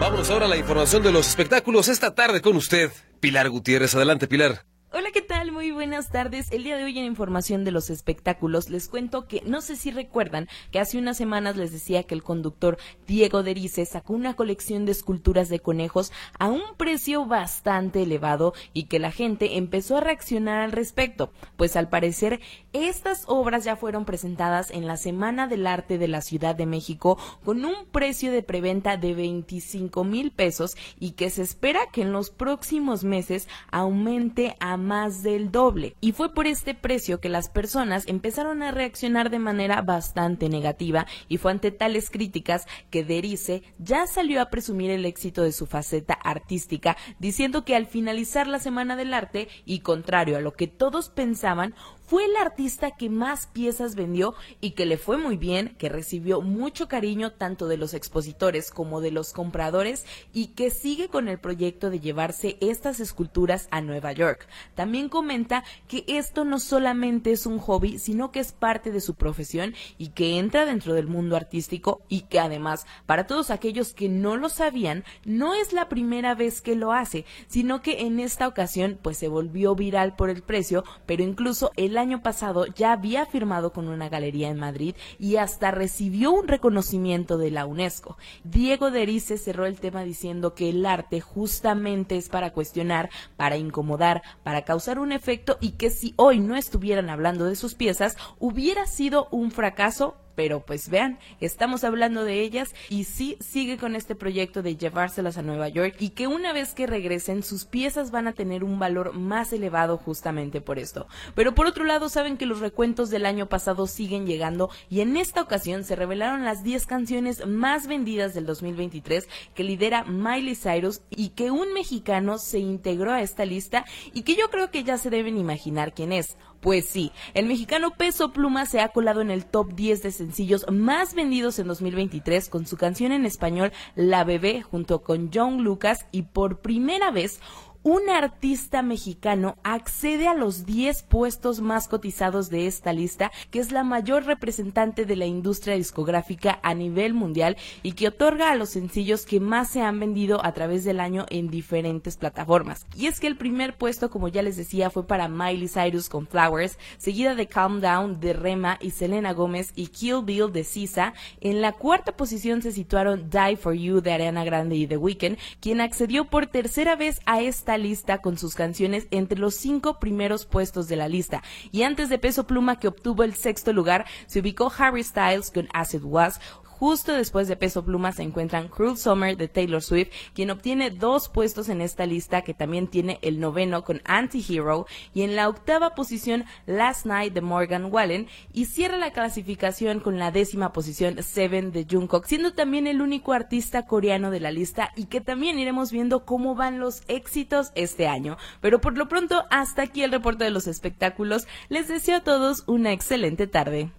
Vámonos 0.00 0.28
ahora 0.30 0.46
a 0.46 0.48
la 0.48 0.56
información 0.56 1.04
de 1.04 1.12
los 1.12 1.28
espectáculos 1.28 1.86
esta 1.86 2.16
tarde 2.16 2.40
con 2.40 2.56
usted, 2.56 2.90
Pilar 3.20 3.48
Gutiérrez. 3.48 3.94
Adelante, 3.94 4.26
Pilar. 4.26 4.64
Hola, 4.90 5.10
¿qué 5.12 5.19
tal? 5.19 5.19
Muy 5.60 5.72
buenas 5.72 6.08
tardes. 6.08 6.50
El 6.52 6.64
día 6.64 6.78
de 6.78 6.84
hoy 6.84 6.98
en 6.98 7.04
información 7.04 7.64
de 7.64 7.70
los 7.70 7.90
espectáculos 7.90 8.70
les 8.70 8.88
cuento 8.88 9.28
que 9.28 9.42
no 9.44 9.60
sé 9.60 9.76
si 9.76 9.90
recuerdan 9.90 10.48
que 10.70 10.78
hace 10.78 10.96
unas 10.96 11.18
semanas 11.18 11.58
les 11.58 11.70
decía 11.70 12.02
que 12.04 12.14
el 12.14 12.22
conductor 12.22 12.78
Diego 13.06 13.42
Derice 13.42 13.84
sacó 13.84 14.14
una 14.14 14.32
colección 14.36 14.86
de 14.86 14.92
esculturas 14.92 15.50
de 15.50 15.60
conejos 15.60 16.12
a 16.38 16.48
un 16.48 16.62
precio 16.78 17.26
bastante 17.26 18.04
elevado 18.04 18.54
y 18.72 18.84
que 18.84 18.98
la 18.98 19.10
gente 19.10 19.58
empezó 19.58 19.98
a 19.98 20.00
reaccionar 20.00 20.62
al 20.62 20.72
respecto, 20.72 21.30
pues 21.58 21.76
al 21.76 21.90
parecer 21.90 22.40
estas 22.72 23.24
obras 23.26 23.62
ya 23.62 23.76
fueron 23.76 24.06
presentadas 24.06 24.70
en 24.70 24.86
la 24.86 24.96
Semana 24.96 25.46
del 25.46 25.66
Arte 25.66 25.98
de 25.98 26.08
la 26.08 26.22
Ciudad 26.22 26.54
de 26.54 26.64
México 26.64 27.18
con 27.44 27.66
un 27.66 27.84
precio 27.92 28.32
de 28.32 28.42
preventa 28.42 28.96
de 28.96 29.12
25 29.12 30.04
mil 30.04 30.30
pesos 30.30 30.74
y 30.98 31.10
que 31.10 31.28
se 31.28 31.42
espera 31.42 31.80
que 31.92 32.00
en 32.00 32.12
los 32.12 32.30
próximos 32.30 33.04
meses 33.04 33.46
aumente 33.70 34.56
a 34.58 34.78
más 34.78 35.22
del 35.22 35.49
doble. 35.50 35.96
Y 36.00 36.12
fue 36.12 36.32
por 36.34 36.46
este 36.46 36.74
precio 36.74 37.20
que 37.20 37.28
las 37.28 37.48
personas 37.48 38.04
empezaron 38.06 38.62
a 38.62 38.70
reaccionar 38.70 39.30
de 39.30 39.38
manera 39.38 39.82
bastante 39.82 40.48
negativa 40.48 41.06
y 41.28 41.38
fue 41.38 41.52
ante 41.52 41.70
tales 41.70 42.10
críticas 42.10 42.66
que 42.90 43.04
Derice 43.04 43.62
ya 43.78 44.06
salió 44.06 44.40
a 44.40 44.50
presumir 44.50 44.90
el 44.90 45.06
éxito 45.06 45.42
de 45.42 45.52
su 45.52 45.66
faceta 45.66 46.14
artística, 46.14 46.96
diciendo 47.18 47.64
que 47.64 47.76
al 47.76 47.86
finalizar 47.86 48.46
la 48.46 48.58
Semana 48.58 48.96
del 48.96 49.14
Arte, 49.14 49.48
y 49.64 49.80
contrario 49.80 50.36
a 50.36 50.40
lo 50.40 50.52
que 50.52 50.66
todos 50.66 51.08
pensaban, 51.08 51.74
fue 52.10 52.24
el 52.24 52.34
artista 52.34 52.90
que 52.90 53.08
más 53.08 53.46
piezas 53.46 53.94
vendió 53.94 54.34
y 54.60 54.72
que 54.72 54.84
le 54.84 54.98
fue 54.98 55.16
muy 55.16 55.36
bien, 55.36 55.76
que 55.78 55.88
recibió 55.88 56.40
mucho 56.40 56.88
cariño 56.88 57.30
tanto 57.34 57.68
de 57.68 57.76
los 57.76 57.94
expositores 57.94 58.72
como 58.72 59.00
de 59.00 59.12
los 59.12 59.32
compradores 59.32 60.04
y 60.32 60.48
que 60.48 60.70
sigue 60.70 61.06
con 61.06 61.28
el 61.28 61.38
proyecto 61.38 61.88
de 61.88 62.00
llevarse 62.00 62.56
estas 62.60 62.98
esculturas 62.98 63.68
a 63.70 63.80
Nueva 63.80 64.10
York. 64.10 64.48
También 64.74 65.08
comenta 65.08 65.62
que 65.86 66.02
esto 66.08 66.44
no 66.44 66.58
solamente 66.58 67.30
es 67.30 67.46
un 67.46 67.60
hobby, 67.60 68.00
sino 68.00 68.32
que 68.32 68.40
es 68.40 68.50
parte 68.50 68.90
de 68.90 69.00
su 69.00 69.14
profesión 69.14 69.76
y 69.96 70.08
que 70.08 70.40
entra 70.40 70.64
dentro 70.64 70.94
del 70.94 71.06
mundo 71.06 71.36
artístico 71.36 72.00
y 72.08 72.22
que 72.22 72.40
además, 72.40 72.86
para 73.06 73.28
todos 73.28 73.52
aquellos 73.52 73.92
que 73.92 74.08
no 74.08 74.36
lo 74.36 74.48
sabían, 74.48 75.04
no 75.24 75.54
es 75.54 75.72
la 75.72 75.88
primera 75.88 76.34
vez 76.34 76.60
que 76.60 76.74
lo 76.74 76.92
hace, 76.92 77.24
sino 77.46 77.82
que 77.82 78.00
en 78.00 78.18
esta 78.18 78.48
ocasión 78.48 78.98
pues 79.00 79.16
se 79.16 79.28
volvió 79.28 79.76
viral 79.76 80.16
por 80.16 80.28
el 80.28 80.42
precio, 80.42 80.82
pero 81.06 81.22
incluso 81.22 81.70
el 81.76 81.99
año 82.00 82.22
pasado 82.22 82.66
ya 82.66 82.92
había 82.92 83.26
firmado 83.26 83.72
con 83.72 83.88
una 83.88 84.08
galería 84.08 84.48
en 84.48 84.58
Madrid 84.58 84.96
y 85.18 85.36
hasta 85.36 85.70
recibió 85.70 86.32
un 86.32 86.48
reconocimiento 86.48 87.38
de 87.38 87.50
la 87.50 87.66
UNESCO. 87.66 88.16
Diego 88.44 88.90
Derice 88.90 89.38
cerró 89.38 89.66
el 89.66 89.78
tema 89.78 90.02
diciendo 90.02 90.54
que 90.54 90.70
el 90.70 90.84
arte 90.84 91.20
justamente 91.20 92.16
es 92.16 92.28
para 92.28 92.52
cuestionar, 92.52 93.10
para 93.36 93.56
incomodar, 93.56 94.22
para 94.42 94.62
causar 94.62 94.98
un 94.98 95.12
efecto 95.12 95.58
y 95.60 95.72
que 95.72 95.90
si 95.90 96.14
hoy 96.16 96.40
no 96.40 96.56
estuvieran 96.56 97.10
hablando 97.10 97.44
de 97.44 97.56
sus 97.56 97.74
piezas, 97.74 98.16
hubiera 98.38 98.86
sido 98.86 99.28
un 99.30 99.50
fracaso 99.50 100.16
pero 100.34 100.60
pues 100.64 100.88
vean, 100.88 101.18
estamos 101.40 101.84
hablando 101.84 102.24
de 102.24 102.40
ellas 102.40 102.74
y 102.88 103.04
sí 103.04 103.36
sigue 103.40 103.78
con 103.78 103.96
este 103.96 104.14
proyecto 104.14 104.62
de 104.62 104.76
llevárselas 104.76 105.38
a 105.38 105.42
Nueva 105.42 105.68
York 105.68 105.96
y 105.98 106.10
que 106.10 106.26
una 106.26 106.52
vez 106.52 106.74
que 106.74 106.86
regresen 106.86 107.42
sus 107.42 107.64
piezas 107.64 108.10
van 108.10 108.28
a 108.28 108.32
tener 108.32 108.64
un 108.64 108.78
valor 108.78 109.12
más 109.12 109.52
elevado 109.52 109.96
justamente 109.96 110.60
por 110.60 110.78
esto. 110.78 111.06
Pero 111.34 111.54
por 111.54 111.66
otro 111.66 111.84
lado 111.84 112.08
saben 112.08 112.36
que 112.36 112.46
los 112.46 112.60
recuentos 112.60 113.10
del 113.10 113.26
año 113.26 113.48
pasado 113.48 113.86
siguen 113.86 114.26
llegando 114.26 114.70
y 114.88 115.00
en 115.00 115.16
esta 115.16 115.42
ocasión 115.42 115.84
se 115.84 115.96
revelaron 115.96 116.44
las 116.44 116.62
10 116.62 116.86
canciones 116.86 117.46
más 117.46 117.86
vendidas 117.86 118.34
del 118.34 118.46
2023 118.46 119.28
que 119.54 119.64
lidera 119.64 120.04
Miley 120.04 120.56
Cyrus 120.56 121.02
y 121.10 121.30
que 121.30 121.50
un 121.50 121.72
mexicano 121.72 122.38
se 122.38 122.58
integró 122.58 123.12
a 123.12 123.22
esta 123.22 123.44
lista 123.44 123.84
y 124.12 124.22
que 124.22 124.36
yo 124.36 124.50
creo 124.50 124.70
que 124.70 124.84
ya 124.84 124.98
se 124.98 125.10
deben 125.10 125.38
imaginar 125.38 125.94
quién 125.94 126.12
es. 126.12 126.36
Pues 126.60 126.84
sí, 126.86 127.10
el 127.32 127.46
mexicano 127.46 127.92
Peso 127.96 128.32
Pluma 128.32 128.66
se 128.66 128.80
ha 128.80 128.88
colado 128.88 129.22
en 129.22 129.30
el 129.30 129.46
top 129.46 129.72
10 129.72 130.02
de 130.02 130.10
sencillos 130.10 130.66
más 130.70 131.14
vendidos 131.14 131.58
en 131.58 131.66
2023 131.66 132.50
con 132.50 132.66
su 132.66 132.76
canción 132.76 133.12
en 133.12 133.24
español 133.24 133.72
La 133.94 134.24
Bebé 134.24 134.60
junto 134.60 135.02
con 135.02 135.30
John 135.32 135.64
Lucas 135.64 136.06
y 136.12 136.22
por 136.22 136.58
primera 136.58 137.10
vez 137.10 137.40
un 137.82 138.10
artista 138.10 138.82
mexicano 138.82 139.56
accede 139.62 140.28
a 140.28 140.34
los 140.34 140.66
10 140.66 141.02
puestos 141.04 141.60
más 141.62 141.88
cotizados 141.88 142.50
de 142.50 142.66
esta 142.66 142.92
lista, 142.92 143.32
que 143.50 143.58
es 143.58 143.72
la 143.72 143.84
mayor 143.84 144.24
representante 144.26 145.06
de 145.06 145.16
la 145.16 145.24
industria 145.24 145.76
discográfica 145.76 146.60
a 146.62 146.74
nivel 146.74 147.14
mundial 147.14 147.56
y 147.82 147.92
que 147.92 148.08
otorga 148.08 148.50
a 148.50 148.54
los 148.54 148.68
sencillos 148.68 149.24
que 149.24 149.40
más 149.40 149.70
se 149.70 149.80
han 149.80 149.98
vendido 149.98 150.44
a 150.44 150.52
través 150.52 150.84
del 150.84 151.00
año 151.00 151.24
en 151.30 151.48
diferentes 151.48 152.18
plataformas. 152.18 152.86
Y 152.94 153.06
es 153.06 153.18
que 153.18 153.26
el 153.26 153.36
primer 153.36 153.76
puesto, 153.76 154.10
como 154.10 154.28
ya 154.28 154.42
les 154.42 154.58
decía, 154.58 154.90
fue 154.90 155.06
para 155.06 155.28
Miley 155.28 155.68
Cyrus 155.68 156.10
con 156.10 156.26
Flowers, 156.26 156.78
seguida 156.98 157.34
de 157.34 157.46
Calm 157.46 157.80
Down 157.80 158.20
de 158.20 158.34
Rema 158.34 158.76
y 158.82 158.90
Selena 158.90 159.32
Gómez 159.32 159.72
y 159.74 159.86
Kill 159.86 160.22
Bill 160.22 160.52
de 160.52 160.64
Sisa. 160.64 161.14
En 161.40 161.62
la 161.62 161.72
cuarta 161.72 162.12
posición 162.12 162.60
se 162.60 162.72
situaron 162.72 163.30
Die 163.30 163.56
for 163.56 163.72
You 163.72 164.02
de 164.02 164.12
Ariana 164.12 164.44
Grande 164.44 164.76
y 164.76 164.86
The 164.86 164.98
Weeknd, 164.98 165.38
quien 165.60 165.80
accedió 165.80 166.26
por 166.26 166.46
tercera 166.46 166.94
vez 166.94 167.20
a 167.24 167.40
esta 167.40 167.69
lista 167.78 168.18
con 168.18 168.38
sus 168.38 168.54
canciones 168.54 169.06
entre 169.10 169.38
los 169.38 169.54
cinco 169.54 169.98
primeros 169.98 170.46
puestos 170.46 170.88
de 170.88 170.96
la 170.96 171.08
lista. 171.08 171.42
Y 171.72 171.82
antes 171.82 172.08
de 172.08 172.18
Peso 172.18 172.46
Pluma, 172.46 172.78
que 172.78 172.88
obtuvo 172.88 173.22
el 173.22 173.34
sexto 173.34 173.72
lugar, 173.72 174.06
se 174.26 174.40
ubicó 174.40 174.72
Harry 174.76 175.02
Styles 175.02 175.50
con 175.50 175.68
Acid 175.72 176.02
Was, 176.02 176.40
Justo 176.80 177.12
después 177.12 177.46
de 177.46 177.56
Peso 177.56 177.84
Pluma 177.84 178.10
se 178.10 178.22
encuentran 178.22 178.68
Cruel 178.68 178.96
Summer 178.96 179.36
de 179.36 179.48
Taylor 179.48 179.82
Swift, 179.82 180.08
quien 180.32 180.50
obtiene 180.50 180.88
dos 180.88 181.28
puestos 181.28 181.68
en 181.68 181.82
esta 181.82 182.06
lista, 182.06 182.40
que 182.40 182.54
también 182.54 182.88
tiene 182.88 183.18
el 183.20 183.38
noveno 183.38 183.84
con 183.84 184.00
Anti-Hero, 184.06 184.86
y 185.12 185.20
en 185.20 185.36
la 185.36 185.50
octava 185.50 185.94
posición 185.94 186.46
Last 186.64 187.04
Night 187.04 187.34
de 187.34 187.42
Morgan 187.42 187.92
Wallen, 187.92 188.28
y 188.54 188.64
cierra 188.64 188.96
la 188.96 189.12
clasificación 189.12 190.00
con 190.00 190.18
la 190.18 190.30
décima 190.30 190.72
posición 190.72 191.22
Seven 191.22 191.70
de 191.70 191.84
Jungkook, 191.84 192.24
siendo 192.24 192.54
también 192.54 192.86
el 192.86 193.02
único 193.02 193.34
artista 193.34 193.84
coreano 193.84 194.30
de 194.30 194.40
la 194.40 194.50
lista 194.50 194.90
y 194.96 195.04
que 195.04 195.20
también 195.20 195.58
iremos 195.58 195.92
viendo 195.92 196.24
cómo 196.24 196.54
van 196.54 196.80
los 196.80 197.02
éxitos 197.08 197.72
este 197.74 198.08
año. 198.08 198.38
Pero 198.62 198.80
por 198.80 198.96
lo 198.96 199.06
pronto, 199.06 199.44
hasta 199.50 199.82
aquí 199.82 200.02
el 200.02 200.12
reporte 200.12 200.44
de 200.44 200.50
los 200.50 200.66
espectáculos. 200.66 201.46
Les 201.68 201.88
deseo 201.88 202.16
a 202.16 202.24
todos 202.24 202.64
una 202.66 202.92
excelente 202.92 203.46
tarde. 203.46 203.92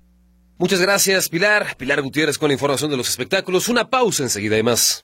Muchas 0.62 0.80
gracias, 0.80 1.28
Pilar. 1.28 1.76
Pilar 1.76 2.04
Gutiérrez 2.04 2.38
con 2.38 2.50
la 2.50 2.54
información 2.54 2.92
de 2.92 2.96
los 2.96 3.10
espectáculos. 3.10 3.68
Una 3.68 3.90
pausa 3.90 4.22
enseguida 4.22 4.60
y 4.60 4.62
más. 4.64 5.04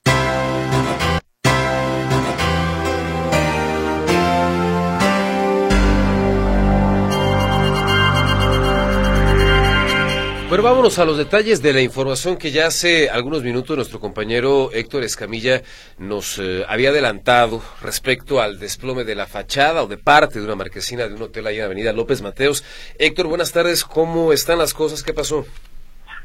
Bueno, 10.48 10.64
vámonos 10.64 10.98
a 10.98 11.04
los 11.04 11.18
detalles 11.18 11.60
de 11.60 11.74
la 11.74 11.82
información 11.82 12.38
que 12.38 12.50
ya 12.50 12.68
hace 12.68 13.10
algunos 13.10 13.42
minutos 13.42 13.76
nuestro 13.76 14.00
compañero 14.00 14.70
Héctor 14.72 15.02
Escamilla 15.02 15.60
nos 15.98 16.38
eh, 16.38 16.64
había 16.66 16.88
adelantado 16.88 17.60
respecto 17.82 18.40
al 18.40 18.58
desplome 18.58 19.04
de 19.04 19.14
la 19.14 19.26
fachada 19.26 19.82
o 19.82 19.86
de 19.86 19.98
parte 19.98 20.38
de 20.38 20.46
una 20.46 20.54
marquesina 20.54 21.06
de 21.06 21.12
un 21.12 21.20
hotel 21.20 21.46
ahí 21.46 21.58
en 21.58 21.66
Avenida 21.66 21.92
López 21.92 22.22
Mateos. 22.22 22.64
Héctor, 22.98 23.26
buenas 23.26 23.52
tardes. 23.52 23.84
¿Cómo 23.84 24.32
están 24.32 24.56
las 24.56 24.72
cosas? 24.72 25.02
¿Qué 25.02 25.12
pasó? 25.12 25.44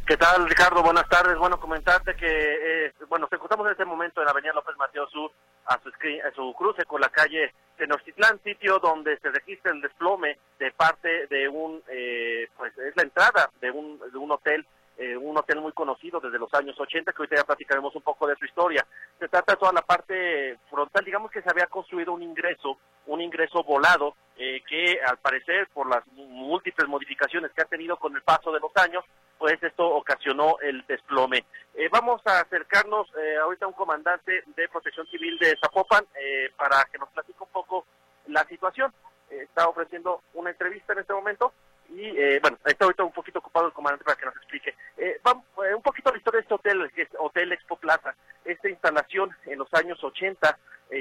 ¿Qué 0.08 0.16
tal, 0.16 0.48
Ricardo? 0.48 0.82
Buenas 0.82 1.10
tardes. 1.10 1.38
Bueno, 1.38 1.60
comentarte 1.60 2.16
que, 2.16 2.28
eh, 2.28 2.94
bueno, 3.10 3.26
nos 3.26 3.34
encontramos 3.34 3.66
en 3.66 3.72
este 3.74 3.84
momento 3.84 4.22
en 4.22 4.30
Avenida 4.30 4.54
López 4.54 4.78
Mateos 4.78 5.12
Sur, 5.12 5.32
a 5.66 5.80
su, 5.80 5.90
a 5.90 6.32
su 6.36 6.54
cruce 6.54 6.86
con 6.86 7.02
la 7.02 7.10
calle 7.10 7.54
Tenochtitlán, 7.78 8.40
sitio 8.44 8.80
donde 8.80 9.18
se 9.18 9.30
registra 9.30 9.72
el 9.72 9.82
desplome 9.82 10.38
de 10.60 10.72
parte 10.72 11.28
de 11.28 11.48
un, 11.48 11.82
eh, 11.90 12.48
pues 12.56 12.78
es 12.78 12.96
la 12.96 13.04
entrada 13.04 13.50
de 13.62 13.72
un, 13.72 14.00
de 14.00 14.18
un 14.18 14.32
hotel, 14.32 14.66
eh, 14.98 15.18
un 15.18 15.38
hotel 15.38 15.62
muy 15.62 15.72
conocido 15.74 16.20
desde 16.20 16.40
los 16.40 16.54
años 16.54 16.80
80, 16.80 17.12
que 17.12 17.18
ahorita 17.18 17.36
ya 17.38 17.44
platicaremos 17.44 17.96
un 17.96 18.02
poco 18.02 18.28
de 18.28 18.36
su 18.36 18.46
historia. 18.46 18.86
Se 19.20 19.28
trata 19.28 19.54
de 19.54 19.60
toda 19.60 19.74
la 19.74 19.82
parte 19.82 20.58
frontal, 20.70 21.04
digamos 21.04 21.32
que 21.32 21.42
se 21.42 21.50
había 21.50 21.68
construido 21.68 22.14
un 22.14 22.24
ingreso, 22.24 22.78
un 23.08 23.22
ingreso 23.22 23.64
volado, 23.64 24.16
eh, 24.38 24.62
que 24.68 25.00
al 25.06 25.18
parecer 25.18 25.68
por 25.74 25.90
las 25.90 26.06
múltiples 26.08 26.88
modificaciones 26.88 27.52
que 27.52 27.62
ha 27.62 27.66
tenido 27.66 27.98
con 27.98 28.16
el 28.16 28.22
paso 28.22 28.52
de 28.52 28.60
los 28.60 28.72
años, 28.78 29.04
pues 29.44 29.62
esto 29.62 29.86
ocasionó 29.86 30.58
el 30.62 30.86
desplome. 30.88 31.46
Eh, 31.74 31.90
vamos 31.92 32.22
a 32.26 32.40
acercarnos 32.40 33.10
eh, 33.18 33.36
ahorita 33.38 33.66
a 33.66 33.68
un 33.68 33.74
comandante 33.74 34.44
de 34.56 34.70
Protección 34.70 35.06
Civil 35.08 35.38
de 35.38 35.58
Zapopan 35.60 36.06
eh, 36.16 36.50
para 36.56 36.86
que 36.92 36.98
nos 36.98 37.10
platique 37.10 37.44
un 37.44 37.50
poco 37.50 37.86
la 38.28 38.46
situación. 38.46 38.94
está 39.30 39.68
ofreciendo 39.68 40.22
una 40.36 40.52
entrevista 40.52 40.94
en 40.94 41.00
este 41.00 41.14
momento 41.14 41.52
y 41.90 42.40
bueno, 42.40 42.58
está 42.66 42.86
ahorita 42.86 43.04
un 43.04 43.12
poquito 43.12 43.40
ocupado 43.40 43.68
el 43.68 43.74
comandante 43.74 44.06
para 44.06 44.18
que 44.18 44.26
nos 44.26 44.36
explique. 44.36 44.76
vamos, 45.24 45.46
un 45.76 45.82
poquito 45.82 46.12
la 46.12 46.18
historia 46.18 46.40
de 46.40 46.44
este 46.44 46.54
hotel, 46.54 46.92
que 46.94 47.04
es 47.04 47.10
Hotel 47.20 47.52
Expo 47.52 47.76
Plaza. 47.78 48.16
Esta 48.46 48.70
instalación 48.70 49.32
en 49.46 49.60
los 49.60 49.74
años 49.74 50.04
80 50.04 50.58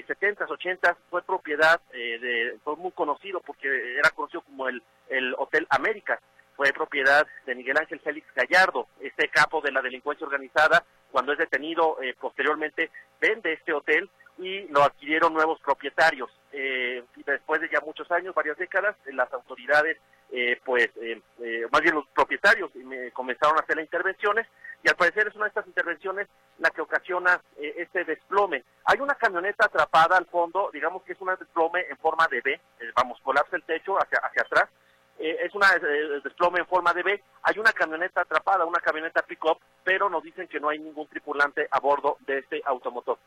70, 0.06 0.46
80 0.46 0.96
fue 1.10 1.22
propiedad 1.22 1.78
de, 1.92 2.56
fue 2.64 2.76
muy 2.76 2.92
conocido 2.92 3.40
porque 3.40 3.68
era 3.98 4.08
conocido 4.10 4.40
como 4.40 4.68
el, 4.68 4.82
el 5.10 5.34
Hotel 5.36 5.66
América 5.68 6.18
fue 6.56 6.72
propiedad 6.72 7.26
de 7.46 7.54
Miguel 7.54 7.78
Ángel 7.78 8.00
Félix 8.00 8.26
Gallardo, 8.34 8.86
este 9.00 9.28
capo 9.28 9.60
de 9.60 9.72
la 9.72 9.82
delincuencia 9.82 10.26
organizada, 10.26 10.84
cuando 11.10 11.32
es 11.32 11.38
detenido 11.38 12.00
eh, 12.02 12.14
posteriormente 12.18 12.90
vende 13.20 13.52
este 13.52 13.72
hotel 13.72 14.08
y 14.38 14.66
lo 14.68 14.82
adquirieron 14.82 15.34
nuevos 15.34 15.60
propietarios. 15.60 16.30
Eh, 16.52 17.02
después 17.26 17.60
de 17.60 17.68
ya 17.70 17.80
muchos 17.80 18.10
años, 18.10 18.34
varias 18.34 18.56
décadas, 18.56 18.96
las 19.06 19.32
autoridades, 19.32 19.98
eh, 20.32 20.58
pues, 20.64 20.90
más 21.70 21.80
bien 21.82 21.94
los 21.94 22.06
propietarios, 22.08 22.70
comenzaron 23.12 23.58
a 23.58 23.60
hacer 23.60 23.76
las 23.76 23.84
intervenciones 23.84 24.46
y 24.82 24.88
al 24.88 24.96
parecer 24.96 25.28
es 25.28 25.34
una 25.34 25.44
de 25.44 25.50
estas 25.50 25.66
intervenciones 25.66 26.26
la 26.58 26.70
que 26.70 26.80
ocasiona 26.80 27.40
este 27.56 28.04
desplome. 28.04 28.64
Hay 28.86 29.00
una 29.00 29.14
camioneta 29.14 29.66
atrapada 29.66 30.16
al 30.16 30.26
fondo, 30.26 30.70
digamos 30.72 31.02
que 31.02 31.12
es 31.12 31.20
un 31.20 31.28
desplome 31.38 31.86
en 31.88 31.96
forma 31.98 32.26
de 32.28 32.40
B, 32.40 32.60
vamos, 32.96 33.20
colapsa 33.22 33.56
el 33.56 33.62
techo 33.64 33.96
hacia, 33.96 34.18
hacia 34.18 34.42
atrás, 34.42 34.68
eh, 35.18 35.38
es 35.44 35.52
eh, 35.54 36.20
desplome 36.24 36.58
en 36.58 36.66
forma 36.66 36.92
de 36.92 37.02
B. 37.04 37.22
Hay 37.44 37.58
una 37.58 37.72
camioneta 37.72 38.22
atrapada, 38.22 38.64
una 38.64 38.80
camioneta 38.80 39.22
pick-up, 39.22 39.58
pero 39.84 40.10
nos 40.10 40.22
dicen 40.22 40.48
que 40.48 40.58
no 40.58 40.68
hay 40.68 40.78
ningún 40.78 41.06
tripulante 41.06 41.68
a 41.70 41.78
bordo 41.78 42.16
de 42.26 42.38
este 42.38 42.60
automotor. 42.64 43.18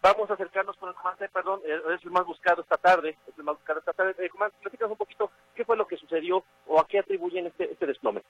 Vamos 0.00 0.30
a 0.30 0.34
acercarnos 0.34 0.76
con 0.76 0.90
el 0.90 0.94
comandante, 0.94 1.28
perdón, 1.32 1.60
eh, 1.64 1.80
es 1.94 2.04
el 2.04 2.12
más 2.12 2.24
buscado 2.24 2.62
esta 2.62 2.76
tarde, 2.76 3.18
es 3.26 3.36
el 3.36 3.42
más 3.42 3.56
buscado 3.56 3.80
esta 3.80 3.92
tarde. 3.92 4.28
comandante, 4.28 4.62
platícanos 4.62 4.92
un 4.92 4.98
poquito 4.98 5.30
qué 5.54 5.64
fue 5.64 5.76
lo 5.76 5.88
que 5.88 5.96
sucedió 6.10 6.44
o 6.66 6.80
a 6.80 6.86
qué 6.86 6.98
atribuyen 6.98 7.46
este, 7.46 7.72
este 7.72 7.86
desplome. 7.86 8.22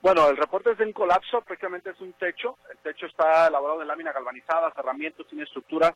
Bueno, 0.00 0.28
el 0.28 0.36
reporte 0.36 0.70
es 0.70 0.78
de 0.78 0.84
un 0.84 0.92
colapso, 0.92 1.42
prácticamente 1.42 1.90
es 1.90 2.00
un 2.00 2.12
techo. 2.14 2.56
El 2.70 2.78
techo 2.78 3.06
está 3.06 3.48
elaborado 3.48 3.80
de 3.80 3.86
lámina 3.86 4.12
galvanizada, 4.12 4.72
cerramientos, 4.72 5.26
tiene 5.26 5.44
estructura 5.44 5.94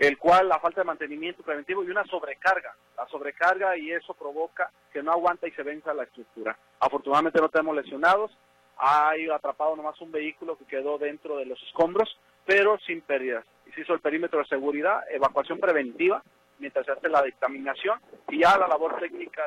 el 0.00 0.16
cual 0.16 0.48
la 0.48 0.58
falta 0.58 0.80
de 0.80 0.86
mantenimiento 0.86 1.42
preventivo 1.42 1.84
y 1.84 1.90
una 1.90 2.04
sobrecarga, 2.06 2.74
la 2.96 3.06
sobrecarga 3.08 3.76
y 3.76 3.92
eso 3.92 4.14
provoca 4.14 4.70
que 4.90 5.02
no 5.02 5.12
aguanta 5.12 5.46
y 5.46 5.50
se 5.50 5.62
venza 5.62 5.92
la 5.92 6.04
estructura. 6.04 6.56
Afortunadamente 6.80 7.38
no 7.38 7.50
tenemos 7.50 7.76
lesionados, 7.76 8.30
hay 8.78 9.28
atrapado 9.28 9.76
nomás 9.76 10.00
un 10.00 10.10
vehículo 10.10 10.56
que 10.56 10.64
quedó 10.64 10.96
dentro 10.96 11.36
de 11.36 11.44
los 11.44 11.62
escombros, 11.64 12.18
pero 12.46 12.78
sin 12.78 13.02
pérdidas. 13.02 13.44
Y 13.66 13.72
se 13.72 13.82
hizo 13.82 13.92
el 13.92 14.00
perímetro 14.00 14.38
de 14.38 14.46
seguridad, 14.46 15.02
evacuación 15.10 15.60
preventiva, 15.60 16.22
mientras 16.58 16.86
se 16.86 16.92
hace 16.92 17.10
la 17.10 17.22
dictaminación 17.22 18.00
y 18.30 18.40
ya 18.40 18.56
la 18.56 18.68
labor 18.68 18.98
técnica 19.00 19.42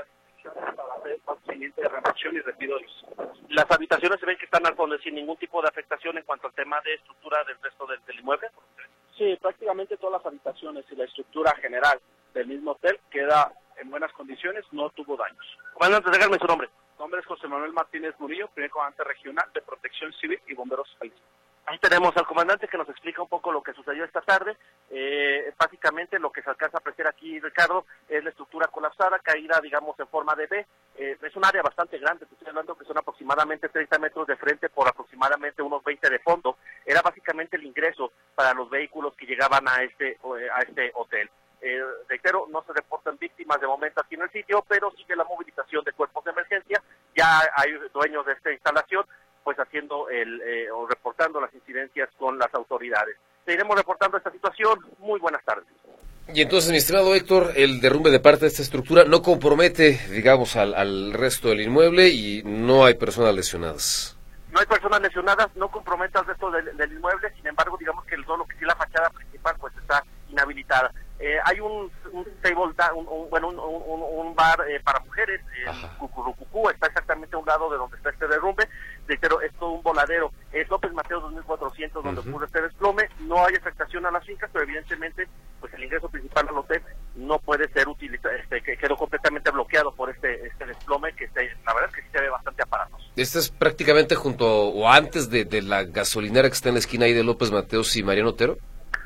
para 0.51 1.39
hacer 1.39 1.55
el 1.55 1.73
de 1.73 1.87
remoción 1.87 2.35
y 2.35 3.53
Las 3.53 3.71
habitaciones 3.71 4.19
se 4.19 4.25
ven 4.25 4.37
que 4.37 4.45
están 4.45 4.65
al 4.65 4.75
fondo 4.75 4.97
sin 4.99 5.15
ningún 5.15 5.37
tipo 5.37 5.61
de 5.61 5.67
afectación 5.67 6.17
en 6.17 6.23
cuanto 6.23 6.47
al 6.47 6.53
tema 6.53 6.79
de 6.81 6.95
estructura 6.95 7.43
del 7.45 7.57
resto 7.61 7.85
del, 7.87 8.03
del 8.05 8.19
inmueble. 8.19 8.49
Sí, 9.17 9.37
prácticamente 9.41 9.97
todas 9.97 10.21
las 10.21 10.25
habitaciones 10.25 10.85
y 10.91 10.95
la 10.95 11.05
estructura 11.05 11.55
general 11.61 11.99
del 12.33 12.47
mismo 12.47 12.71
hotel 12.71 12.99
queda 13.11 13.53
en 13.77 13.89
buenas 13.89 14.11
condiciones, 14.13 14.65
no 14.71 14.89
tuvo 14.89 15.17
daños. 15.17 15.45
Comandante, 15.73 16.11
déjame 16.11 16.37
su 16.39 16.47
nombre. 16.47 16.69
Mi 16.97 16.99
nombre 16.99 17.19
es 17.19 17.25
José 17.25 17.47
Manuel 17.47 17.73
Martínez 17.73 18.15
Murillo, 18.19 18.47
primer 18.49 18.71
comandante 18.71 19.03
regional 19.03 19.49
de 19.53 19.61
Protección 19.61 20.13
Civil 20.13 20.39
y 20.47 20.53
Bomberos 20.53 20.87
Jalisco. 20.99 21.19
Ahí 21.65 21.79
tenemos 21.79 22.11
al 22.17 22.27
comandante 22.27 22.67
que 22.67 22.77
nos 22.77 22.89
explica 22.89 23.21
un 23.21 23.29
poco 23.29 23.51
lo 23.51 23.63
que 23.63 23.73
sucedió 23.73 24.03
esta 24.03 24.21
tarde. 24.21 24.57
Eh, 24.89 25.53
básicamente 25.57 26.19
lo 26.19 26.29
que 26.29 26.41
se 26.41 26.49
alcanza 26.49 26.77
a 26.77 26.79
apreciar 26.79 27.07
aquí, 27.07 27.39
Ricardo, 27.39 27.85
es 28.09 28.21
la 28.21 28.31
estructura 28.31 28.67
colapsada, 28.67 29.19
caída, 29.19 29.61
digamos, 29.61 29.97
en 29.97 30.07
forma 30.07 30.35
de 30.35 30.47
B. 30.47 30.65
Eh, 30.97 31.17
es 31.21 31.35
un 31.37 31.45
área 31.45 31.61
bastante 31.61 31.97
grande, 31.99 32.25
estoy 32.29 32.49
hablando 32.49 32.75
que 32.75 32.85
son 32.85 32.97
aproximadamente 32.97 33.69
30 33.69 33.97
metros 33.97 34.27
de 34.27 34.35
frente 34.35 34.67
por 34.69 34.89
aproximadamente 34.89 35.61
unos 35.61 35.81
20 35.83 36.09
de 36.09 36.19
fondo. 36.19 36.57
Era 36.85 37.01
básicamente 37.01 37.55
el 37.55 37.63
ingreso 37.63 38.11
para 38.35 38.53
los 38.53 38.69
vehículos 38.69 39.15
que 39.15 39.25
llegaban 39.25 39.65
a 39.67 39.83
este, 39.83 40.17
a 40.53 40.59
este 40.61 40.91
hotel. 40.95 41.29
Eh, 41.65 41.81
reitero, 42.09 42.45
no 42.51 42.61
se 42.63 42.73
reportan 42.73 43.17
víctimas 43.17 43.59
de 43.61 43.67
momento 43.67 44.01
aquí 44.01 44.15
en 44.15 44.23
el 44.23 44.31
sitio, 44.31 44.65
pero 44.67 44.91
sigue 44.91 45.15
la 45.15 45.23
movilización 45.23 45.81
de 45.85 45.93
cuerpos 45.93 46.25
de 46.25 46.31
emergencia. 46.31 46.83
Ya 47.15 47.39
hay 47.55 47.71
dueños 47.93 48.25
de 48.25 48.33
esta 48.33 48.51
instalación, 48.51 49.05
pues 49.43 49.57
haciendo 49.59 50.09
el, 50.09 50.41
eh, 50.41 50.71
o 50.71 50.87
reportando 50.87 51.39
las 51.41 51.53
incidencias 51.53 52.09
con 52.17 52.37
las 52.37 52.53
autoridades. 52.53 53.15
Seguiremos 53.45 53.75
reportando 53.75 54.17
esta 54.17 54.31
situación. 54.31 54.79
Muy 54.99 55.19
buenas 55.19 55.43
tardes. 55.43 55.65
Y 56.33 56.41
entonces, 56.41 56.71
mi 56.71 56.77
estimado 56.77 57.13
Héctor, 57.15 57.51
el 57.55 57.81
derrumbe 57.81 58.09
de 58.09 58.21
parte 58.21 58.41
de 58.41 58.47
esta 58.47 58.61
estructura 58.61 59.03
no 59.03 59.21
compromete, 59.21 59.99
digamos, 60.09 60.55
al, 60.55 60.73
al 60.73 61.11
resto 61.11 61.49
del 61.49 61.61
inmueble 61.61 62.07
y 62.07 62.41
no 62.45 62.85
hay 62.85 62.93
personas 62.93 63.35
lesionadas. 63.35 64.17
No 64.49 64.59
hay 64.59 64.65
personas 64.65 65.01
lesionadas, 65.01 65.49
no 65.55 65.67
compromete 65.69 66.17
al 66.17 66.25
resto 66.25 66.49
del, 66.51 66.77
del 66.77 66.93
inmueble, 66.93 67.29
sin 67.35 67.47
embargo, 67.47 67.75
digamos 67.77 68.05
que 68.05 68.15
el 68.15 68.23
solo 68.25 68.45
que 68.45 68.55
sí 68.57 68.63
la 68.65 68.75
fachada 68.75 69.09
principal 69.09 69.55
pues 69.59 69.75
está 69.75 70.03
inhabilitada. 70.29 70.91
Eh, 71.19 71.37
hay 71.45 71.59
un, 71.59 71.91
un 72.11 72.25
table, 72.41 72.73
un, 72.95 73.29
bueno, 73.29 73.47
un, 73.49 74.27
un 74.27 74.35
bar 74.35 74.59
eh, 74.69 74.79
para 74.83 74.99
mujeres, 74.99 75.41
eh, 75.41 75.71
Cucurucucú, 75.97 76.69
está 76.69 76.87
exactamente 76.87 77.35
a 77.35 77.39
un 77.39 77.45
lado 77.45 77.69
de 77.69 77.77
donde 77.77 77.97
está 77.97 78.09
este 78.09 78.27
derrumbe, 78.27 78.67
pero 79.07 79.41
es 79.41 79.53
todo 79.55 79.71
un 79.71 79.83
voladero. 79.83 80.31
Es 80.51 80.69
López 80.69 80.91
Mateo 80.93 81.19
2400 81.21 82.03
donde 82.03 82.21
ocurre 82.21 82.45
este 82.45 82.61
desplome, 82.61 83.03
no 83.21 83.45
hay 83.45 83.55
afectación 83.55 84.05
a 84.05 84.11
las 84.11 84.25
fincas, 84.25 84.49
pero 84.51 84.63
evidentemente 84.63 85.27
pues 85.59 85.73
el 85.73 85.83
ingreso 85.83 86.09
principal 86.09 86.47
al 86.49 86.57
hotel 86.57 86.81
no 87.15 87.39
puede 87.39 87.71
ser 87.71 87.87
utilizado, 87.87 88.35
este, 88.35 88.61
que 88.61 88.75
quedó 88.75 88.97
completamente 88.97 89.49
bloqueado 89.51 89.93
por 89.93 90.09
este, 90.09 90.47
este 90.47 90.65
desplome 90.65 91.13
que 91.13 91.29
la 91.65 91.73
verdad 91.73 91.89
es 91.89 91.95
que 91.95 92.01
sí 92.01 92.07
se 92.11 92.21
ve 92.21 92.29
bastante 92.29 92.63
aparatos. 92.63 93.11
Este 93.15 93.39
es 93.39 93.49
prácticamente 93.49 94.15
junto 94.15 94.45
o 94.45 94.89
antes 94.89 95.29
de, 95.29 95.45
de 95.45 95.61
la 95.61 95.83
gasolinera 95.83 96.49
que 96.49 96.55
está 96.55 96.69
en 96.69 96.75
la 96.75 96.79
esquina 96.79 97.05
ahí 97.05 97.13
de 97.13 97.23
López 97.23 97.51
Mateos 97.51 97.95
y 97.95 98.03
Mariano 98.03 98.31
Otero. 98.31 98.57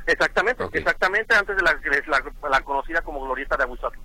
Exactamente, 0.07 0.63
exactamente 0.71 1.35
antes 1.35 1.57
de 1.57 1.61
la, 1.61 1.77
la, 2.49 2.61
conocida 2.61 3.01
como 3.01 3.23
Glorieta 3.25 3.57
de 3.57 3.63
Aguizotl. 3.63 3.97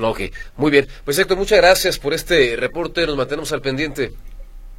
Ok, 0.00 0.20
muy 0.56 0.70
bien. 0.70 0.88
Pues 1.04 1.18
Héctor, 1.18 1.36
muchas 1.36 1.58
gracias 1.58 1.98
por 1.98 2.14
este 2.14 2.56
reporte, 2.56 3.06
nos 3.06 3.16
mantenemos 3.16 3.52
al 3.52 3.60
pendiente. 3.60 4.14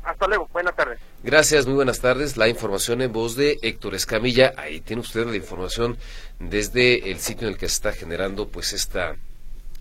Hasta 0.05 0.27
luego, 0.27 0.47
buenas 0.53 0.75
tardes. 0.75 0.99
Gracias, 1.23 1.65
muy 1.65 1.75
buenas 1.75 1.99
tardes. 1.99 2.37
La 2.37 2.47
información 2.47 3.01
en 3.01 3.11
voz 3.11 3.35
de 3.35 3.57
Héctor 3.63 3.95
Escamilla. 3.95 4.53
Ahí 4.55 4.79
tiene 4.79 5.01
usted 5.01 5.25
la 5.25 5.35
información 5.35 5.97
desde 6.39 7.11
el 7.11 7.19
sitio 7.19 7.47
en 7.47 7.53
el 7.53 7.59
que 7.59 7.67
se 7.67 7.73
está 7.73 7.91
generando 7.91 8.47
pues 8.47 8.73
esta 8.73 9.15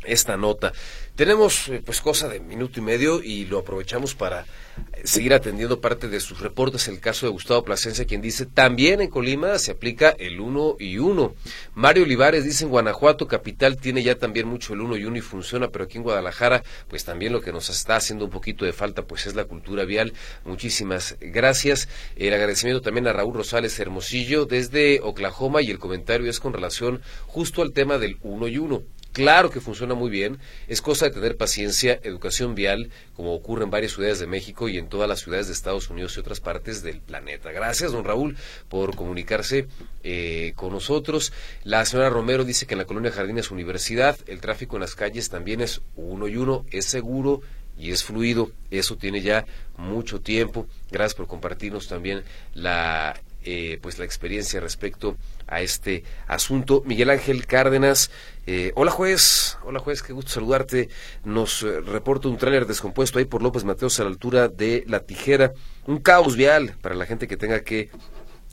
esta 0.05 0.37
nota. 0.37 0.73
Tenemos 1.17 1.69
eh, 1.69 1.81
pues 1.85 2.01
cosa 2.01 2.29
de 2.29 2.41
minuto 2.41 2.81
y 2.81 2.83
medio 2.83 3.23
y 3.23 3.45
lo 3.45 3.61
aprovechamos 3.61 4.17
para 4.17 4.41
eh, 4.41 5.03
seguir 5.05 5.33
atendiendo 5.33 5.81
parte 5.81 6.09
de 6.09 6.19
sus 6.19 6.41
reportes. 6.41 6.89
El 6.89 6.99
caso 6.99 7.25
de 7.25 7.31
Gustavo 7.31 7.63
Plasencia, 7.63 8.05
quien 8.05 8.21
dice 8.21 8.47
también 8.47 9.01
en 9.01 9.11
Colima 9.11 9.61
se 9.61 9.71
aplica 9.71 10.11
el 10.19 10.41
uno 10.41 10.75
y 10.77 10.99
uno. 10.99 11.37
Mario 11.75 12.03
Olivares 12.03 12.43
dice 12.43 12.65
en 12.65 12.71
Guanajuato 12.71 13.29
capital 13.29 13.77
tiene 13.77 14.03
ya 14.03 14.17
también 14.17 14.49
mucho 14.49 14.75
el 14.75 14.81
uno 14.81 14.97
y 14.97 15.05
uno 15.05 15.17
y 15.17 15.21
funciona, 15.21 15.69
pero 15.69 15.85
aquí 15.85 15.99
en 15.99 16.03
Guadalajara 16.03 16.65
pues 16.89 17.05
también 17.05 17.33
lo 17.33 17.41
que 17.41 17.53
nos 17.53 17.71
está 17.71 17.95
haciendo 17.95 18.25
un 18.25 18.33
poquito 18.33 18.65
de 18.65 18.73
falta 18.73 19.07
pues 19.07 19.29
es 19.29 19.37
la 19.37 19.45
cultura 19.45 19.85
vial. 19.85 20.15
Muchísimas 20.45 21.17
gracias. 21.21 21.89
El 22.17 22.35
agradecimiento 22.35 22.83
también 22.83 23.07
a 23.07 23.13
Raúl 23.13 23.35
Rosales 23.35 23.79
Hermosillo 23.79 24.47
desde 24.47 24.99
Oklahoma 25.01 25.63
y 25.63 25.71
el 25.71 25.79
comentario 25.79 26.29
es 26.29 26.41
con 26.41 26.53
relación 26.53 27.03
justo 27.29 27.63
al 27.63 27.73
tema 27.73 27.99
del 27.99 28.19
uno 28.23 28.49
y 28.49 28.59
uno. 28.59 28.83
Claro 29.15 29.49
que 29.49 29.61
funciona 29.61 29.95
muy 29.95 30.11
bien, 30.11 30.39
es 30.67 30.83
cosa 30.83 31.05
de 31.05 31.13
tener 31.13 31.37
paciencia, 31.37 32.01
educación 32.03 32.57
vial, 32.57 32.91
como 33.15 33.33
ocurre 33.33 33.63
en 33.63 33.71
varias 33.71 33.93
ciudades 33.93 34.19
de 34.19 34.27
México 34.27 34.69
y 34.69 34.77
en 34.77 34.89
todas 34.89 35.09
las 35.09 35.21
ciudades 35.21 35.47
de 35.47 35.53
Estados 35.53 35.89
Unidos 35.89 36.17
y 36.17 36.21
otras 36.21 36.41
partes 36.41 36.83
del 36.83 37.01
planeta. 37.01 37.53
Gracias, 37.53 37.93
don 37.93 38.05
Raúl, 38.05 38.37
por 38.69 38.97
comunicarse 38.97 39.69
eh, 40.03 40.53
con 40.57 40.73
nosotros. 40.73 41.33
La 41.63 41.85
señora 41.85 42.11
Romero 42.11 42.45
dice 42.45 42.67
que 42.67 42.75
en 42.75 42.79
la 42.79 42.87
colonia 42.87 43.13
Jardines 43.13 43.53
Universidad 43.53 44.19
el 44.27 44.41
tráfico 44.41 44.75
en 44.75 44.81
las 44.81 44.97
calles 44.97 45.29
también 45.29 45.61
es 45.61 45.81
uno 45.95 46.27
y 46.27 46.37
uno, 46.37 46.67
es 46.73 46.85
seguro 46.85 47.41
y 47.79 47.93
es 47.93 48.03
fluido. 48.03 48.51
Eso 48.73 48.97
tiene 48.97 49.21
ya 49.21 49.47
mucho 49.77 50.21
tiempo. 50.21 50.67
Gracias 50.91 51.15
por 51.15 51.29
compartirnos 51.29 51.87
también 51.87 52.25
la 52.53 53.15
eh, 53.47 53.79
pues 53.83 53.99
la 53.99 54.07
experiencia 54.07 54.59
respecto 54.59 55.19
a 55.47 55.61
este 55.61 56.03
asunto. 56.27 56.83
Miguel 56.87 57.11
Ángel 57.11 57.47
Cárdenas, 57.47 58.11
eh, 58.47 58.73
hola 58.75 58.91
juez, 58.91 59.59
hola 59.65 59.81
juez, 59.81 60.03
qué 60.03 60.15
gusto 60.15 60.31
saludarte. 60.31 60.89
Nos 61.25 61.63
eh, 61.63 61.83
reporta 61.83 62.29
un 62.29 62.39
tráiler 62.39 62.67
descompuesto 62.67 63.19
ahí 63.19 63.27
por 63.27 63.43
López 63.43 63.65
Mateos 63.65 64.01
a 64.01 64.05
la 64.05 64.09
altura 64.09 64.49
de 64.49 64.85
La 64.87 65.01
Tijera. 65.01 65.53
Un 65.87 65.99
caos 65.99 66.37
vial 66.37 66.75
para 66.81 66.95
la 66.95 67.05
gente 67.05 67.29
que 67.29 67.37
tenga 67.37 67.61
que 67.61 67.91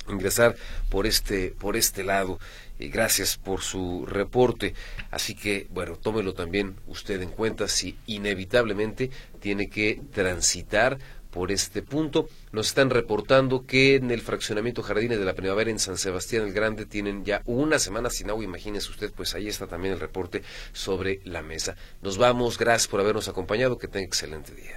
ingresar 0.09 0.57
por 0.89 1.07
este, 1.07 1.55
por 1.57 1.77
este 1.77 2.03
lado. 2.03 2.37
gracias 2.77 3.37
por 3.37 3.61
su 3.61 4.05
reporte. 4.05 4.73
Así 5.09 5.35
que, 5.35 5.67
bueno, 5.69 5.95
tómelo 5.95 6.33
también 6.33 6.75
usted 6.87 7.21
en 7.21 7.29
cuenta 7.29 7.69
si 7.69 7.95
inevitablemente 8.07 9.09
tiene 9.39 9.69
que 9.69 10.01
transitar 10.11 10.97
por 11.32 11.51
este 11.51 11.82
punto. 11.82 12.29
Nos 12.51 12.67
están 12.67 12.89
reportando 12.89 13.65
que 13.65 13.95
en 13.95 14.11
el 14.11 14.21
fraccionamiento 14.21 14.84
Jardines 14.84 15.17
de 15.17 15.25
la 15.25 15.34
Primavera 15.34 15.71
en 15.71 15.79
San 15.79 15.97
Sebastián 15.97 16.43
el 16.43 16.53
Grande 16.53 16.86
tienen 16.86 17.25
ya 17.25 17.41
una 17.45 17.79
semana 17.79 18.09
sin 18.09 18.29
agua. 18.29 18.43
Imagínese 18.43 18.91
usted, 18.91 19.11
pues 19.11 19.34
ahí 19.34 19.47
está 19.47 19.67
también 19.67 19.93
el 19.93 19.99
reporte 19.99 20.43
sobre 20.73 21.21
la 21.23 21.41
mesa. 21.41 21.75
Nos 22.01 22.17
vamos, 22.17 22.57
gracias 22.57 22.88
por 22.88 22.99
habernos 22.99 23.27
acompañado, 23.27 23.77
que 23.77 23.88
tenga 23.88 24.05
excelente 24.05 24.53
día. 24.53 24.69